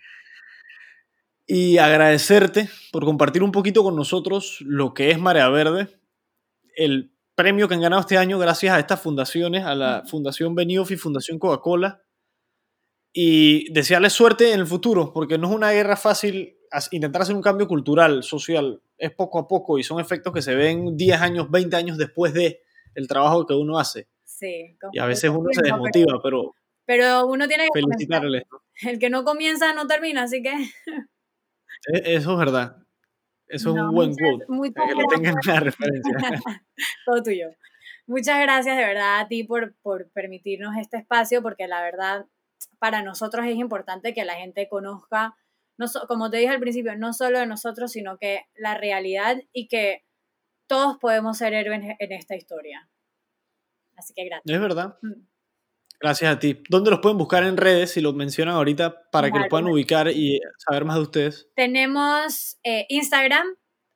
y 1.46 1.78
agradecerte 1.78 2.68
por 2.90 3.04
compartir 3.04 3.42
un 3.42 3.52
poquito 3.52 3.82
con 3.82 3.96
nosotros 3.96 4.58
lo 4.60 4.94
que 4.94 5.10
es 5.10 5.18
Marea 5.18 5.48
Verde, 5.48 5.88
el 6.76 7.12
premio 7.34 7.68
que 7.68 7.74
han 7.74 7.80
ganado 7.80 8.00
este 8.00 8.16
año 8.16 8.38
gracias 8.38 8.74
a 8.74 8.78
estas 8.78 9.00
fundaciones, 9.00 9.64
a 9.64 9.74
la 9.74 10.04
Fundación 10.06 10.54
Benioff 10.54 10.90
y 10.90 10.96
Fundación 10.96 11.38
Coca-Cola, 11.38 12.02
y 13.12 13.72
desearles 13.72 14.12
suerte 14.12 14.52
en 14.52 14.60
el 14.60 14.66
futuro, 14.66 15.12
porque 15.12 15.38
no 15.38 15.50
es 15.50 15.54
una 15.54 15.70
guerra 15.70 15.96
fácil 15.96 16.56
intentar 16.90 17.22
hacer 17.22 17.36
un 17.36 17.42
cambio 17.42 17.68
cultural, 17.68 18.22
social, 18.24 18.80
es 18.98 19.12
poco 19.12 19.38
a 19.38 19.46
poco 19.46 19.78
y 19.78 19.84
son 19.84 20.00
efectos 20.00 20.32
que 20.32 20.42
se 20.42 20.54
ven 20.54 20.96
10 20.96 21.20
años, 21.20 21.50
20 21.50 21.76
años 21.76 21.98
después 21.98 22.32
de 22.32 22.62
el 22.94 23.08
trabajo 23.08 23.46
que 23.46 23.54
uno 23.54 23.78
hace. 23.78 24.08
Sí. 24.24 24.76
Y 24.92 24.98
a 24.98 25.06
veces 25.06 25.30
uno 25.30 25.48
se 25.52 25.62
desmotiva, 25.62 26.20
pero... 26.22 26.54
Pero 26.86 27.26
uno 27.26 27.48
tiene 27.48 27.64
que... 27.72 27.80
Felicitarles. 27.80 28.44
El 28.82 28.98
que 28.98 29.10
no 29.10 29.24
comienza 29.24 29.72
no 29.72 29.86
termina, 29.86 30.24
así 30.24 30.42
que... 30.42 30.52
E, 31.92 32.14
eso 32.14 32.32
es 32.32 32.38
verdad. 32.38 32.76
Eso 33.46 33.70
es 33.70 33.76
un 33.76 33.92
buen 33.92 34.14
quote. 34.14 34.46
que 34.46 34.94
lo 34.94 35.06
tengan 35.08 35.34
en 35.34 35.54
la 35.54 35.60
referencia. 35.60 36.12
Todo 37.06 37.22
tuyo. 37.22 37.50
Muchas 38.06 38.40
gracias 38.40 38.76
de 38.76 38.84
verdad 38.84 39.20
a 39.20 39.28
ti 39.28 39.44
por, 39.44 39.74
por 39.82 40.10
permitirnos 40.10 40.76
este 40.76 40.98
espacio, 40.98 41.42
porque 41.42 41.68
la 41.68 41.82
verdad 41.82 42.26
para 42.78 43.02
nosotros 43.02 43.46
es 43.46 43.56
importante 43.56 44.14
que 44.14 44.24
la 44.24 44.34
gente 44.34 44.68
conozca, 44.68 45.34
no 45.78 45.86
como 46.06 46.30
te 46.30 46.38
dije 46.38 46.50
al 46.50 46.60
principio, 46.60 46.96
no 46.96 47.12
solo 47.12 47.38
de 47.38 47.46
nosotros, 47.46 47.92
sino 47.92 48.18
que 48.18 48.42
la 48.54 48.74
realidad 48.74 49.38
y 49.52 49.68
que 49.68 50.03
todos 50.66 50.98
podemos 50.98 51.38
ser 51.38 51.54
héroes 51.54 51.82
en 51.98 52.12
esta 52.12 52.36
historia. 52.36 52.88
Así 53.96 54.12
que 54.14 54.24
gracias. 54.24 54.54
Es 54.54 54.60
verdad. 54.60 54.98
Mm. 55.02 55.26
Gracias 56.00 56.36
a 56.36 56.38
ti. 56.38 56.62
¿Dónde 56.68 56.90
los 56.90 57.00
pueden 57.00 57.16
buscar 57.16 57.44
en 57.44 57.56
redes 57.56 57.92
si 57.92 58.00
los 58.00 58.14
mencionan 58.14 58.56
ahorita 58.56 59.08
para 59.10 59.30
que 59.30 59.38
los 59.38 59.48
puedan 59.48 59.68
ubicar 59.68 60.08
y 60.08 60.40
saber 60.58 60.84
más 60.84 60.96
de 60.96 61.02
ustedes? 61.02 61.48
Tenemos 61.54 62.58
eh, 62.62 62.84
Instagram, 62.90 63.46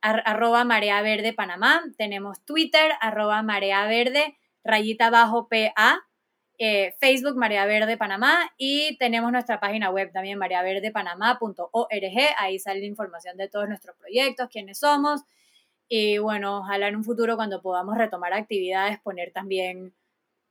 arroba 0.00 0.64
Marea 0.64 1.02
Verde 1.02 1.32
Panamá. 1.34 1.82
Tenemos 1.98 2.42
Twitter, 2.44 2.92
arroba 3.00 3.42
Marea 3.42 3.86
Verde, 3.86 4.38
rayita 4.64 5.10
bajo 5.10 5.48
PA. 5.48 6.00
Eh, 6.60 6.96
Facebook 6.98 7.36
Marea 7.36 7.66
Verde 7.66 7.96
Panamá 7.96 8.50
y 8.56 8.96
tenemos 8.98 9.30
nuestra 9.30 9.60
página 9.60 9.90
web 9.90 10.10
también 10.10 10.38
mareaverdepanamá.org. 10.38 12.34
Ahí 12.36 12.58
sale 12.58 12.80
la 12.80 12.86
información 12.86 13.36
de 13.36 13.48
todos 13.48 13.68
nuestros 13.68 13.94
proyectos, 13.96 14.48
quiénes 14.50 14.80
somos 14.80 15.22
y 15.88 16.18
bueno, 16.18 16.58
ojalá 16.58 16.88
en 16.88 16.96
un 16.96 17.04
futuro 17.04 17.36
cuando 17.36 17.62
podamos 17.62 17.96
retomar 17.96 18.32
actividades 18.32 19.00
poner 19.00 19.32
también 19.32 19.94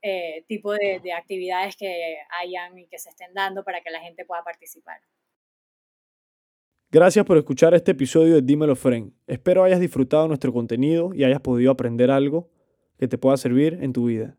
eh, 0.02 0.44
tipo 0.46 0.72
de, 0.72 1.00
de, 1.02 1.12
actividades 1.12 1.76
que 1.76 2.16
hayan 2.40 2.78
y 2.78 2.86
que 2.86 2.98
se 2.98 3.10
estén 3.10 3.34
dando 3.34 3.64
para 3.64 3.80
que 3.80 3.90
la 3.90 4.00
gente 4.00 4.24
pueda 4.24 4.42
participar. 4.42 5.00
Gracias 6.90 7.26
por 7.26 7.36
escuchar 7.36 7.74
este 7.74 7.90
episodio 7.90 8.36
de 8.36 8.42
Dímelo 8.42 8.74
Friend. 8.74 9.12
Espero 9.26 9.62
hayas 9.62 9.80
disfrutado 9.80 10.26
nuestro 10.26 10.54
contenido 10.54 11.12
y 11.12 11.24
hayas 11.24 11.40
podido 11.40 11.70
aprender 11.70 12.10
algo 12.10 12.48
que 12.98 13.08
te 13.08 13.18
pueda 13.18 13.36
servir 13.36 13.78
en 13.82 13.92
tu 13.92 14.06
vida. 14.06 14.37